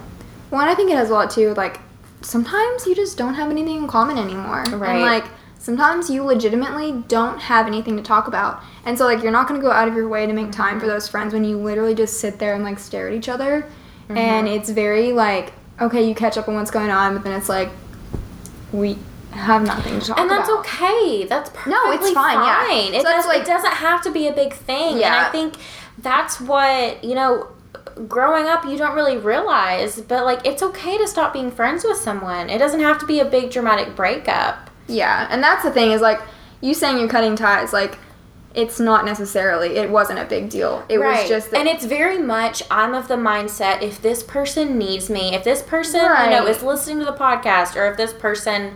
Well, 0.49 0.61
I 0.61 0.75
think 0.75 0.91
it 0.91 0.95
has 0.95 1.09
a 1.09 1.13
lot 1.13 1.31
too. 1.31 1.53
like 1.55 1.79
sometimes 2.21 2.85
you 2.85 2.95
just 2.95 3.17
don't 3.17 3.33
have 3.33 3.49
anything 3.49 3.77
in 3.77 3.87
common 3.87 4.17
anymore. 4.17 4.63
Right. 4.71 4.95
And 4.95 5.01
like 5.01 5.25
sometimes 5.57 6.09
you 6.09 6.23
legitimately 6.23 7.03
don't 7.07 7.39
have 7.39 7.67
anything 7.67 7.97
to 7.97 8.03
talk 8.03 8.27
about. 8.27 8.61
And 8.85 8.97
so 8.97 9.05
like 9.05 9.23
you're 9.23 9.31
not 9.31 9.47
gonna 9.47 9.61
go 9.61 9.71
out 9.71 9.87
of 9.87 9.95
your 9.95 10.07
way 10.07 10.25
to 10.25 10.33
make 10.33 10.51
time 10.51 10.79
for 10.79 10.87
those 10.87 11.07
friends 11.07 11.33
when 11.33 11.43
you 11.43 11.57
literally 11.57 11.95
just 11.95 12.19
sit 12.19 12.39
there 12.39 12.53
and 12.53 12.63
like 12.63 12.79
stare 12.79 13.07
at 13.07 13.13
each 13.13 13.29
other. 13.29 13.67
And 14.09 14.47
mm-hmm. 14.47 14.59
it's 14.59 14.69
very 14.69 15.13
like, 15.13 15.53
okay, 15.79 16.07
you 16.07 16.13
catch 16.13 16.37
up 16.37 16.47
on 16.47 16.55
what's 16.55 16.71
going 16.71 16.91
on, 16.91 17.13
but 17.13 17.23
then 17.23 17.37
it's 17.37 17.49
like 17.49 17.69
we 18.71 18.97
have 19.31 19.63
nothing 19.65 19.99
to 19.99 20.07
talk 20.07 20.17
about. 20.17 20.21
And 20.21 20.29
that's 20.31 20.49
about. 20.49 20.59
okay. 20.59 21.25
That's 21.25 21.49
perfectly 21.49 21.71
No, 21.73 21.91
it's 21.91 22.11
fine, 22.11 22.37
yeah. 22.37 22.71
It, 22.97 23.01
So 23.01 23.09
does, 23.09 23.25
like- 23.25 23.41
it 23.41 23.47
doesn't 23.47 23.73
have 23.73 24.01
to 24.03 24.11
be 24.11 24.27
a 24.27 24.33
big 24.33 24.53
thing. 24.53 24.93
And 24.93 24.99
Yeah. 24.99 25.25
I 25.27 25.31
think 25.31 25.55
that's 25.97 26.39
what, 26.41 27.03
you 27.03 27.15
know, 27.15 27.47
growing 28.07 28.47
up 28.47 28.65
you 28.65 28.77
don't 28.77 28.95
really 28.95 29.17
realize, 29.17 30.01
but 30.01 30.23
like 30.25 30.45
it's 30.45 30.63
okay 30.63 30.97
to 30.97 31.07
stop 31.07 31.33
being 31.33 31.51
friends 31.51 31.83
with 31.83 31.97
someone. 31.97 32.49
It 32.49 32.57
doesn't 32.57 32.79
have 32.79 32.99
to 32.99 33.05
be 33.05 33.19
a 33.19 33.25
big 33.25 33.51
dramatic 33.51 33.95
breakup. 33.95 34.69
Yeah, 34.87 35.27
and 35.29 35.43
that's 35.43 35.63
the 35.63 35.71
thing 35.71 35.91
is 35.91 36.01
like 36.01 36.19
you 36.61 36.73
saying 36.73 36.97
you're 36.99 37.07
cutting 37.09 37.35
ties. 37.35 37.73
Like 37.73 37.97
it's 38.53 38.79
not 38.79 39.05
necessarily. 39.05 39.77
It 39.77 39.89
wasn't 39.89 40.19
a 40.19 40.25
big 40.25 40.49
deal. 40.49 40.83
It 40.89 40.97
was 40.99 41.27
just 41.29 41.53
and 41.53 41.67
it's 41.67 41.85
very 41.85 42.17
much 42.17 42.63
I'm 42.69 42.93
of 42.93 43.07
the 43.07 43.15
mindset 43.15 43.81
if 43.81 44.01
this 44.01 44.23
person 44.23 44.77
needs 44.77 45.09
me, 45.09 45.33
if 45.35 45.43
this 45.43 45.61
person 45.61 46.01
you 46.01 46.29
know 46.29 46.47
is 46.47 46.61
listening 46.63 46.99
to 46.99 47.05
the 47.05 47.13
podcast, 47.13 47.75
or 47.75 47.89
if 47.91 47.97
this 47.97 48.13
person 48.13 48.75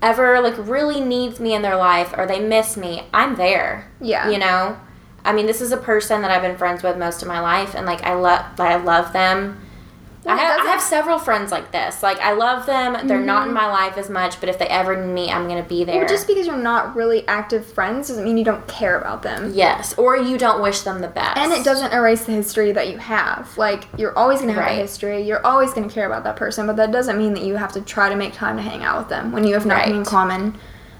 ever 0.00 0.40
like 0.40 0.54
really 0.58 1.00
needs 1.00 1.40
me 1.40 1.54
in 1.54 1.62
their 1.62 1.76
life 1.76 2.14
or 2.16 2.26
they 2.26 2.40
miss 2.40 2.76
me, 2.76 3.04
I'm 3.12 3.36
there. 3.36 3.90
Yeah. 4.00 4.30
You 4.30 4.38
know? 4.38 4.78
I 5.24 5.32
mean, 5.32 5.46
this 5.46 5.60
is 5.60 5.72
a 5.72 5.76
person 5.76 6.22
that 6.22 6.30
I've 6.30 6.42
been 6.42 6.56
friends 6.56 6.82
with 6.82 6.96
most 6.96 7.22
of 7.22 7.28
my 7.28 7.40
life 7.40 7.74
and 7.74 7.84
like 7.84 8.02
I 8.02 8.14
love 8.14 8.58
I 8.58 8.76
love 8.76 9.12
them. 9.12 9.60
I 10.28 10.36
have, 10.36 10.60
I 10.60 10.70
have 10.70 10.80
several 10.80 11.18
friends 11.18 11.50
like 11.50 11.72
this. 11.72 12.02
Like 12.02 12.18
I 12.18 12.32
love 12.32 12.66
them. 12.66 13.06
They're 13.06 13.20
not 13.20 13.42
in 13.42 13.54
mm-hmm. 13.54 13.54
my 13.54 13.66
life 13.66 13.96
as 13.96 14.10
much, 14.10 14.40
but 14.40 14.48
if 14.48 14.58
they 14.58 14.66
ever 14.68 14.96
need 15.04 15.12
me, 15.12 15.30
I'm 15.30 15.48
gonna 15.48 15.62
be 15.62 15.84
there. 15.84 15.98
Well, 15.98 16.08
just 16.08 16.26
because 16.26 16.46
you're 16.46 16.56
not 16.56 16.94
really 16.94 17.26
active 17.26 17.66
friends 17.66 18.08
doesn't 18.08 18.24
mean 18.24 18.38
you 18.38 18.44
don't 18.44 18.66
care 18.68 18.98
about 18.98 19.22
them. 19.22 19.52
yes, 19.54 19.96
or 19.98 20.16
you 20.16 20.38
don't 20.38 20.62
wish 20.62 20.82
them 20.82 21.00
the 21.00 21.08
best. 21.08 21.36
And 21.38 21.52
it 21.52 21.64
doesn't 21.64 21.92
erase 21.92 22.24
the 22.24 22.32
history 22.32 22.72
that 22.72 22.90
you 22.90 22.98
have. 22.98 23.56
Like, 23.56 23.84
you're 23.96 24.16
always 24.16 24.40
going 24.40 24.48
to 24.48 24.54
have 24.54 24.64
Right. 24.64 24.78
a 24.78 24.82
history. 24.82 25.22
You're 25.22 25.44
always 25.44 25.72
going 25.72 25.88
to 25.88 25.94
care 25.94 26.06
about 26.06 26.24
that 26.24 26.36
person, 26.36 26.66
but 26.66 26.76
that 26.76 26.90
doesn't 26.92 27.18
mean 27.18 27.34
that 27.34 27.44
you 27.44 27.56
have 27.56 27.72
to 27.72 27.80
try 27.80 28.08
to 28.08 28.16
make 28.16 28.32
time 28.32 28.56
to 28.56 28.62
hang 28.62 28.82
out 28.82 28.98
with 28.98 29.08
them 29.08 29.32
when 29.32 29.44
you 29.44 29.54
have 29.54 29.66
nothing 29.66 29.94
in 29.96 30.04
common 30.04 30.56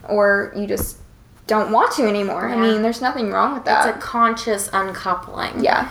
or 0.08 0.52
you 0.56 0.66
just 0.66 0.98
don't 1.46 1.72
want 1.72 1.92
to 1.92 2.06
anymore. 2.06 2.48
I 2.48 2.56
mean, 2.56 2.82
there's 2.82 3.00
nothing 3.00 3.30
wrong 3.30 3.54
with 3.54 3.64
that. 3.64 3.88
It's 3.88 3.96
a 3.96 4.00
conscious 4.00 4.68
uncoupling. 4.72 5.64
yeah. 5.64 5.90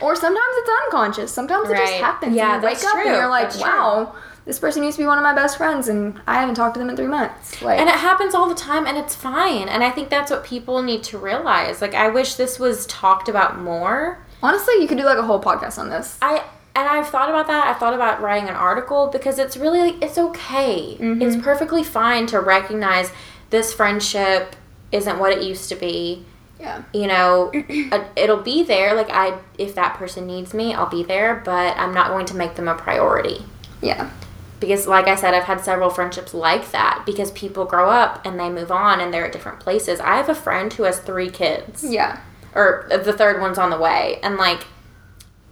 Or 0.00 0.14
sometimes 0.16 0.54
it's 0.56 0.70
unconscious. 0.86 1.32
Sometimes 1.32 1.70
it 1.70 1.76
just 1.76 1.92
happens. 1.94 2.34
Yeah, 2.36 2.54
and 2.54 2.62
you 2.62 2.68
wake 2.68 2.78
that's 2.78 2.86
up 2.86 2.92
true. 2.92 3.06
and 3.06 3.16
you're 3.16 3.28
like, 3.28 3.48
That's 3.50 3.60
true. 3.60 3.70
wow, 3.70 4.14
this 4.44 4.58
person 4.58 4.82
used 4.84 4.96
to 4.96 5.02
be 5.02 5.06
one 5.06 5.18
of 5.18 5.22
my 5.24 5.34
best 5.34 5.56
friends, 5.56 5.88
and 5.88 6.20
I 6.26 6.34
haven't 6.34 6.54
talked 6.54 6.74
to 6.74 6.78
them 6.78 6.88
in 6.90 6.96
three 6.96 7.06
months. 7.06 7.60
Like, 7.62 7.80
And 7.80 7.88
it 7.88 7.96
happens 7.96 8.34
all 8.34 8.48
the 8.48 8.54
time 8.54 8.86
and 8.86 8.96
it's 8.96 9.14
fine. 9.14 9.68
And 9.68 9.82
I 9.82 9.90
think 9.90 10.08
that's 10.08 10.30
what 10.30 10.44
people 10.44 10.82
need 10.82 11.02
to 11.04 11.18
realize. 11.18 11.80
Like 11.80 11.94
I 11.94 12.08
wish 12.08 12.34
this 12.34 12.58
was 12.58 12.86
talked 12.86 13.28
about 13.28 13.58
more. 13.60 14.24
honestly, 14.42 14.74
you 14.80 14.86
could 14.86 14.98
do 14.98 15.04
like 15.04 15.18
a 15.18 15.22
whole 15.22 15.40
podcast 15.42 15.78
on 15.78 15.88
this. 15.88 16.18
I 16.22 16.44
and 16.76 16.86
I've 16.86 17.08
thought 17.08 17.30
about 17.30 17.46
that. 17.46 17.66
I've 17.68 17.78
thought 17.78 17.94
about 17.94 18.20
writing 18.20 18.50
an 18.50 18.54
article 18.54 19.08
because 19.10 19.38
it's 19.38 19.56
really 19.56 19.80
like 19.80 20.02
it's 20.04 20.18
okay. 20.18 20.96
Mm-hmm. 21.00 21.22
It's 21.22 21.36
perfectly 21.42 21.82
fine 21.82 22.26
to 22.26 22.38
recognize 22.40 23.10
this 23.48 23.72
friendship 23.72 24.54
isn't 24.92 25.18
what 25.18 25.32
it 25.32 25.42
used 25.42 25.68
to 25.70 25.74
be. 25.74 26.24
Yeah. 26.58 26.82
You 26.94 27.06
know, 27.06 27.52
uh, 27.92 28.04
it'll 28.16 28.42
be 28.42 28.62
there. 28.62 28.94
Like 28.94 29.10
I, 29.10 29.38
if 29.58 29.74
that 29.74 29.94
person 29.96 30.26
needs 30.26 30.54
me, 30.54 30.72
I'll 30.74 30.88
be 30.90 31.02
there. 31.02 31.42
But 31.44 31.76
I'm 31.76 31.92
not 31.92 32.08
going 32.08 32.26
to 32.26 32.36
make 32.36 32.54
them 32.54 32.66
a 32.68 32.74
priority 32.74 33.44
Yeah. 33.82 34.10
because, 34.58 34.86
like 34.86 35.06
I 35.06 35.16
said, 35.16 35.34
I've 35.34 35.44
had 35.44 35.60
several 35.60 35.90
friendships 35.90 36.32
like 36.32 36.70
that 36.72 37.02
because 37.04 37.30
people 37.32 37.64
grow 37.66 37.90
up 37.90 38.24
and 38.24 38.40
they 38.40 38.48
move 38.48 38.72
on 38.72 39.00
and 39.00 39.12
they're 39.12 39.26
at 39.26 39.32
different 39.32 39.60
places. 39.60 40.00
I 40.00 40.16
have 40.16 40.28
a 40.30 40.34
friend 40.34 40.72
who 40.72 40.84
has 40.84 40.98
three 40.98 41.30
kids 41.30 41.84
Yeah. 41.84 42.20
or 42.54 42.86
the 42.90 43.12
third 43.12 43.40
one's 43.40 43.58
on 43.58 43.68
the 43.70 43.78
way 43.78 44.18
and 44.22 44.36
like 44.36 44.64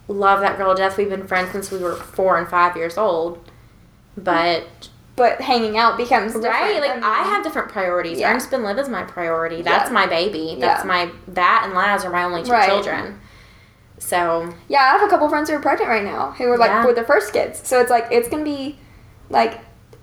love 0.09 0.41
that 0.41 0.57
girl 0.59 0.75
to 0.75 0.83
death 0.83 0.97
we've 0.99 1.09
been 1.11 1.27
friends 1.27 1.51
since 1.53 1.71
we 1.71 1.79
were 1.79 1.95
four 1.97 2.37
and 2.39 2.47
five 2.49 2.77
years 2.77 2.99
old 2.99 3.39
but 4.17 4.89
But 5.17 5.41
hanging 5.41 5.79
out 5.79 5.97
becomes 5.97 6.33
different. 6.33 6.53
right 6.55 6.81
like 6.81 6.95
mean- 6.97 7.05
i 7.05 7.21
mm-hmm. 7.21 7.31
have 7.31 7.45
different 7.45 7.69
priorities 7.69 8.19
Yeah. 8.19 8.33
Earn 8.33 8.41
Spend 8.41 8.65
Live 8.65 8.79
is 8.79 8.89
my 8.89 9.03
priority 9.05 9.63
that's 9.63 9.89
Yeah. 9.91 9.95
my 9.95 10.07
baby 10.07 10.57
that's 10.59 10.83
Yeah. 10.83 10.89
my 10.89 11.11
that 11.29 11.63
and 11.65 11.75
laz 11.75 12.05
are 12.05 12.11
my 12.11 12.25
only 12.25 12.43
two 12.43 12.51
Right. 12.53 12.69
children 12.69 13.21
so 13.99 14.53
Yeah, 14.69 14.81
I 14.83 14.87
have 14.99 15.03
a 15.03 15.09
couple 15.09 15.29
friends 15.29 15.49
who 15.49 15.57
are 15.57 15.61
pregnant 15.61 15.89
right 15.89 16.05
now 16.05 16.33
who 16.37 16.45
are 16.51 16.59
like 16.59 16.71
Yeah. 16.71 16.85
with 16.85 16.97
their 16.97 17.05
first 17.05 17.33
kids. 17.33 17.61
So 17.65 17.81
it's 17.81 17.91
like 17.91 18.07
it's 18.11 18.29
gonna 18.29 18.43
be 18.45 18.79
like 19.31 19.61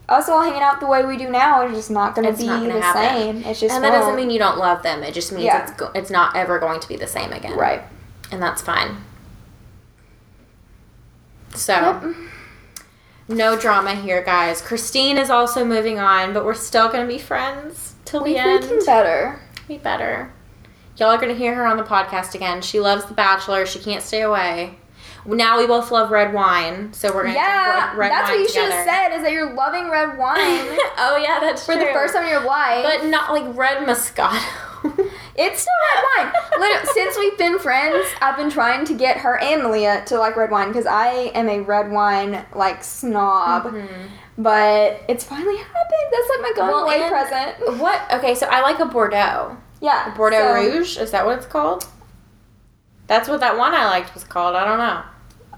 us 0.09 0.28
all 0.28 0.41
hanging 0.41 0.62
out 0.62 0.80
the 0.80 0.88
way 0.88 1.05
we 1.05 1.18
do 1.18 1.30
now 1.30 1.66
is 1.68 1.76
just 1.76 1.91
not 1.91 2.16
gonna 2.16 2.30
It's 2.30 2.39
be 2.41 2.47
not 2.47 2.62
gonna 2.62 2.74
the 2.76 2.82
happen. 2.82 3.03
same. 3.43 3.51
It's 3.51 3.59
just 3.59 3.76
and 3.76 3.84
that 3.84 3.91
doesn't 3.91 4.07
won't. 4.07 4.16
mean 4.18 4.30
you 4.30 4.39
don't 4.39 4.57
love 4.57 4.82
them 4.82 5.03
it 5.03 5.14
just 5.14 5.32
means 5.32 5.43
Yeah. 5.45 5.62
it's 5.64 5.72
go- 5.74 5.91
it's 5.93 6.09
not 6.09 6.36
ever 6.36 6.57
going 6.57 6.80
to 6.80 6.88
be 6.88 6.95
the 6.95 7.05
same 7.07 7.32
again 7.34 7.55
right. 7.57 7.84
and 8.32 8.41
that's 8.41 8.62
fine 8.62 8.97
so 11.53 11.74
Yep. 11.74 12.16
No 13.28 13.57
drama 13.57 13.95
here, 13.95 14.22
guys. 14.24 14.61
Christine 14.61 15.17
is 15.17 15.30
also 15.30 15.63
moving 15.63 15.99
on, 15.99 16.34
but 16.34 16.43
we're 16.43 16.53
still 16.53 16.89
gonna 16.91 17.07
be 17.07 17.17
friends 17.17 17.95
till 18.05 18.24
We 18.24 18.34
the 18.34 18.39
end. 18.39 18.63
can 18.67 18.86
better. 18.86 19.39
Be 19.67 19.78
better. 19.78 20.34
Y'all 20.97 21.09
are 21.09 21.17
gonna 21.17 21.34
hear 21.34 21.55
her 21.55 21.65
on 21.65 21.78
the 21.78 21.84
podcast 21.84 22.36
again. 22.36 22.61
She 22.61 22.80
loves 22.80 23.05
The 23.05 23.13
Bachelor. 23.13 23.65
She 23.65 23.80
can't 23.80 24.03
stay 24.03 24.22
away. 24.22 24.78
Now 25.26 25.59
we 25.59 25.67
both 25.67 25.91
love 25.91 26.09
red 26.09 26.34
wine, 26.34 26.93
so 26.93 27.13
we're 27.13 27.24
gonna 27.24 27.36
Yeah, 27.36 27.95
red, 27.95 28.11
that's 28.11 28.30
wine 28.30 28.39
what 28.39 28.43
you 28.43 28.49
should 28.49 28.72
have 28.72 28.86
said 28.86 29.15
is 29.15 29.22
that 29.22 29.32
you're 29.32 29.53
loving 29.53 29.88
red 29.89 30.17
wine 30.17 30.36
oh 30.97 31.15
yeah, 31.22 31.39
that's 31.39 31.63
true. 31.63 31.76
for 31.76 31.80
true. 31.80 31.88
the 31.88 31.93
first 31.93 32.15
time 32.15 32.24
in 32.24 32.30
your 32.32 32.43
life. 32.43 32.84
but 32.84 33.05
not 33.07 33.32
like 33.32 33.55
red 33.55 33.88
Moscato. 33.88 34.41
It's 35.43 35.61
still 35.61 35.73
red 36.17 36.31
wine. 36.59 36.85
Since 36.93 37.17
we've 37.17 37.37
been 37.37 37.59
friends, 37.59 38.05
I've 38.21 38.37
been 38.37 38.49
trying 38.49 38.85
to 38.85 38.93
get 38.93 39.17
her 39.17 39.37
and 39.39 39.71
Leah 39.71 40.03
to 40.07 40.17
like 40.19 40.35
red 40.35 40.51
wine 40.51 40.67
because 40.69 40.85
I 40.85 41.09
am 41.33 41.49
a 41.49 41.61
red 41.61 41.91
wine 41.91 42.45
like 42.55 42.83
snob. 42.83 43.65
Mm-hmm. 43.65 44.07
But 44.37 45.01
it's 45.09 45.23
finally 45.23 45.57
happened. 45.57 46.11
That's 46.11 46.29
like 46.29 46.41
my 46.41 46.53
going 46.55 46.69
Well, 46.71 46.83
away 46.85 47.09
present. 47.09 47.79
what? 47.79 48.01
Okay, 48.13 48.35
so 48.35 48.47
I 48.49 48.61
like 48.61 48.79
a 48.79 48.85
Bordeaux. 48.85 49.57
Yeah, 49.81 50.13
Bordeaux 50.15 50.37
so- 50.37 50.53
Rouge. 50.53 50.97
Is 50.97 51.11
that 51.11 51.25
what 51.25 51.37
it's 51.37 51.47
called? 51.47 51.85
That's 53.07 53.27
what 53.27 53.39
that 53.41 53.57
one 53.57 53.73
I 53.73 53.85
liked 53.87 54.13
was 54.13 54.23
called. 54.23 54.55
I 54.55 54.63
don't 54.65 54.77
know. 54.77 55.01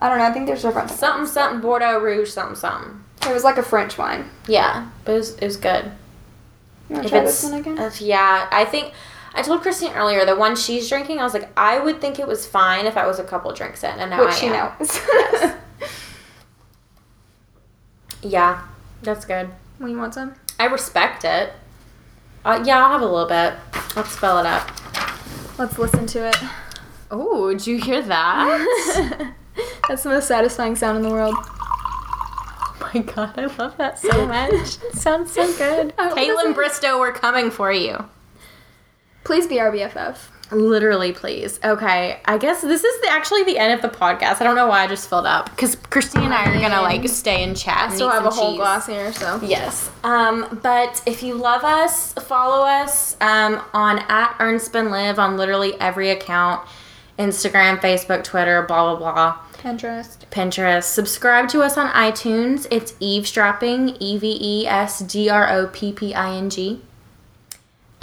I 0.01 0.09
don't 0.09 0.17
know. 0.17 0.25
I 0.25 0.31
think 0.31 0.47
there's 0.47 0.63
different. 0.63 0.89
Something 0.89 1.27
something 1.27 1.61
Bordeaux 1.61 1.99
Rouge 1.99 2.29
something 2.29 2.55
something. 2.55 3.03
It 3.27 3.33
was 3.33 3.43
like 3.43 3.57
a 3.57 3.63
French 3.63 3.97
wine. 3.97 4.29
Yeah, 4.47 4.89
but 5.05 5.13
it 5.13 5.17
was, 5.17 5.35
it 5.37 5.45
was 5.45 5.57
good. 5.57 5.91
You 6.89 6.95
want 6.95 7.05
If 7.05 7.11
to 7.11 7.17
try 7.17 7.19
it's 7.25 7.41
this 7.41 7.51
one 7.51 7.59
again? 7.61 7.77
if- 7.77 8.01
yeah, 8.01 8.47
I 8.51 8.65
think 8.65 8.91
I 9.35 9.41
told 9.41 9.61
Christine 9.61 9.93
earlier 9.93 10.25
the 10.25 10.35
one 10.35 10.55
she's 10.55 10.87
drinking. 10.89 11.19
I 11.19 11.23
was 11.23 11.33
like, 11.33 11.49
I 11.57 11.79
would 11.79 11.99
think 11.99 12.19
it 12.19 12.27
was 12.27 12.45
fine 12.45 12.85
if 12.85 12.95
I 12.97 13.07
was 13.07 13.17
a 13.19 13.23
couple 13.23 13.51
drinks 13.53 13.83
in, 13.83 13.89
and 13.99 14.11
now 14.11 14.19
Which 14.21 14.29
I 14.35 14.35
she 14.35 14.45
am. 14.47 14.53
knows. 14.79 14.99
Yes. 15.07 15.57
Yeah, 18.21 18.61
that's 19.01 19.25
good. 19.25 19.49
Well, 19.79 19.89
you 19.89 19.97
want 19.97 20.13
some? 20.13 20.35
I 20.59 20.65
respect 20.65 21.25
it. 21.25 21.51
Uh, 22.45 22.63
yeah, 22.65 22.81
I'll 22.83 22.91
have 22.93 23.01
a 23.01 23.05
little 23.05 23.27
bit. 23.27 23.53
Let's 23.95 24.11
spell 24.11 24.39
it 24.39 24.45
up. 24.45 24.69
Let's 25.59 25.77
listen 25.77 26.05
to 26.07 26.29
it. 26.29 26.37
Oh, 27.11 27.49
did 27.51 27.67
you 27.67 27.81
hear 27.81 28.01
that? 28.01 29.33
That's 29.87 30.03
the 30.03 30.09
most 30.09 30.27
satisfying 30.27 30.75
sound 30.75 30.97
in 30.97 31.03
the 31.03 31.09
world. 31.09 31.35
oh 31.37 32.91
my 32.93 33.01
god, 33.01 33.37
I 33.37 33.45
love 33.57 33.77
that 33.77 33.99
so 33.99 34.25
much. 34.27 34.51
it 34.81 34.93
sounds 34.95 35.31
so 35.31 35.45
good. 35.57 35.95
Kaitlyn. 35.97 36.53
Bristowe, 36.55 36.99
we're 36.99 37.11
coming 37.11 37.51
for 37.51 37.71
you. 37.71 38.03
Please 39.23 39.47
be 39.47 39.59
our 39.59 39.71
BFF. 39.71 40.17
Literally, 40.51 41.13
please. 41.13 41.59
Okay, 41.63 42.19
I 42.25 42.37
guess 42.37 42.61
this 42.61 42.83
is 42.83 43.01
the, 43.01 43.09
actually 43.09 43.43
the 43.43 43.57
end 43.57 43.73
of 43.73 43.81
the 43.81 43.97
podcast. 43.97 44.39
I 44.39 44.43
don't 44.43 44.55
know 44.55 44.67
why 44.67 44.83
I 44.83 44.87
just 44.87 45.09
filled 45.09 45.25
up 45.25 45.49
because 45.49 45.75
Christine 45.75 46.23
and 46.23 46.33
I 46.33 46.45
are 46.45 46.59
gonna 46.61 46.81
like 46.81 47.07
stay 47.09 47.41
in 47.43 47.55
chat. 47.55 47.85
and 47.85 47.93
Still 47.93 48.09
have 48.09 48.25
a 48.25 48.29
whole 48.29 48.51
cheese. 48.51 48.57
glass 48.59 48.85
here, 48.85 49.11
so. 49.13 49.39
Yes. 49.41 49.89
Um, 50.03 50.59
but 50.61 51.01
if 51.05 51.23
you 51.23 51.33
love 51.33 51.63
us, 51.63 52.13
follow 52.13 52.65
us 52.65 53.17
um, 53.21 53.61
on 53.73 53.99
at 54.09 54.35
Earn 54.39 54.59
Spend 54.59 54.91
Live 54.91 55.17
on 55.17 55.37
literally 55.37 55.73
every 55.79 56.09
account 56.11 56.67
Instagram, 57.17 57.79
Facebook, 57.79 58.23
Twitter, 58.23 58.61
blah, 58.63 58.95
blah, 58.95 59.11
blah. 59.13 59.37
Pinterest. 59.53 60.17
Pinterest. 60.29 60.83
Subscribe 60.83 61.47
to 61.49 61.61
us 61.61 61.77
on 61.77 61.87
iTunes. 61.93 62.67
It's 62.69 62.93
eavesdropping, 62.99 63.95
E 63.99 64.17
V 64.17 64.37
E 64.39 64.67
S 64.67 64.99
D 64.99 65.29
R 65.29 65.49
O 65.49 65.67
P 65.67 65.93
P 65.93 66.13
I 66.13 66.35
N 66.35 66.49
G. 66.49 66.81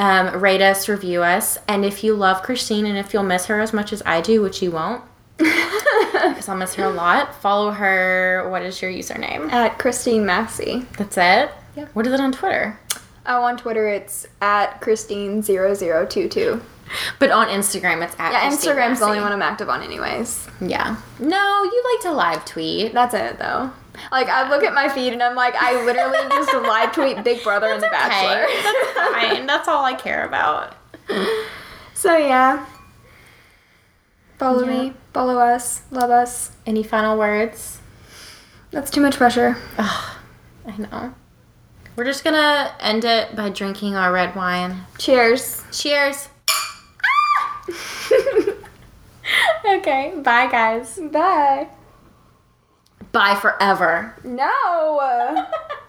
Um, 0.01 0.41
rate 0.41 0.63
us, 0.63 0.89
review 0.89 1.23
us, 1.23 1.59
and 1.69 1.85
if 1.85 2.03
you 2.03 2.15
love 2.15 2.43
Christine 2.43 2.87
and 2.87 2.97
if 2.97 3.13
you'll 3.13 3.23
miss 3.23 3.45
her 3.47 3.61
as 3.61 3.75
much 3.75 3.93
as 3.93 4.03
I 4.07 4.23
do, 4.23 4.41
which 4.41 4.63
you 4.63 4.71
won't, 4.71 5.05
because 5.37 6.49
I'll 6.49 6.57
miss 6.57 6.75
her 6.77 6.85
a 6.85 6.91
lot, 6.91 7.35
follow 7.35 7.71
her. 7.71 8.49
What 8.51 8.63
is 8.63 8.81
your 8.81 8.91
username? 8.91 9.53
At 9.53 9.79
Christine 9.79 10.25
Massey. 10.25 10.87
That's 10.97 11.19
it. 11.19 11.51
Yeah. 11.77 11.85
What 11.93 12.07
is 12.07 12.15
it 12.15 12.21
on 12.21 12.33
Twitter? 12.33 12.81
Oh, 13.27 13.43
on 13.43 13.59
Twitter 13.59 13.89
it's 13.89 14.27
at 14.41 14.81
Christine0022. 14.81 16.63
But 17.19 17.31
on 17.31 17.49
Instagram, 17.49 18.03
it's 18.03 18.19
at 18.19 18.33
Yeah, 18.33 18.49
Christine 18.49 18.73
Instagram's 18.73 19.01
the 19.01 19.05
only 19.05 19.21
one 19.21 19.33
I'm 19.33 19.43
active 19.43 19.69
on, 19.69 19.83
anyways. 19.83 20.49
Yeah. 20.63 20.97
No, 21.19 21.63
you 21.63 21.85
like 21.93 22.03
to 22.05 22.13
live 22.13 22.45
tweet. 22.47 22.95
That's 22.95 23.13
it, 23.13 23.39
though. 23.39 23.71
Like, 24.13 24.29
I 24.29 24.49
look 24.49 24.63
at 24.63 24.73
my 24.75 24.89
feed 24.89 25.13
and 25.13 25.23
I'm 25.23 25.35
like, 25.35 25.55
I 25.57 25.85
literally 25.85 26.19
just 26.31 26.53
live 26.67 26.93
tweet 26.93 27.23
Big 27.25 27.43
Brother 27.43 27.69
and 27.69 27.83
The 27.83 27.89
Bachelor. 27.89 28.47
That's 28.63 29.23
fine. 29.37 29.47
That's 29.47 29.69
all 29.69 29.85
I 29.85 29.95
care 29.95 30.27
about. 30.27 30.75
so, 31.95 32.17
yeah. 32.17 32.67
Follow 34.39 34.65
Yeah. 34.65 34.83
me, 34.85 34.93
follow 35.13 35.39
us, 35.39 35.83
love 35.91 36.11
us. 36.11 36.53
Any 36.67 36.83
final 36.83 37.19
words? 37.19 37.79
That's 38.71 38.91
too 38.91 39.01
much 39.03 39.17
pressure. 39.17 39.57
Ugh, 39.77 40.17
I 40.67 40.77
know. 40.79 41.15
We're 41.97 42.05
just 42.05 42.25
gonna 42.25 42.73
end 42.81 43.05
it 43.05 43.37
by 43.37 43.51
drinking 43.51 43.97
our 43.97 44.11
red 44.13 44.35
wine. 44.35 44.87
Cheers. 44.97 45.63
Cheers. 45.73 46.29
Ah! 47.05 47.65
okay, 49.77 50.15
bye 50.23 50.47
guys. 50.51 50.99
Bye. 51.13 51.69
Bye 53.13 53.35
forever. 53.35 54.15
No. 54.25 55.47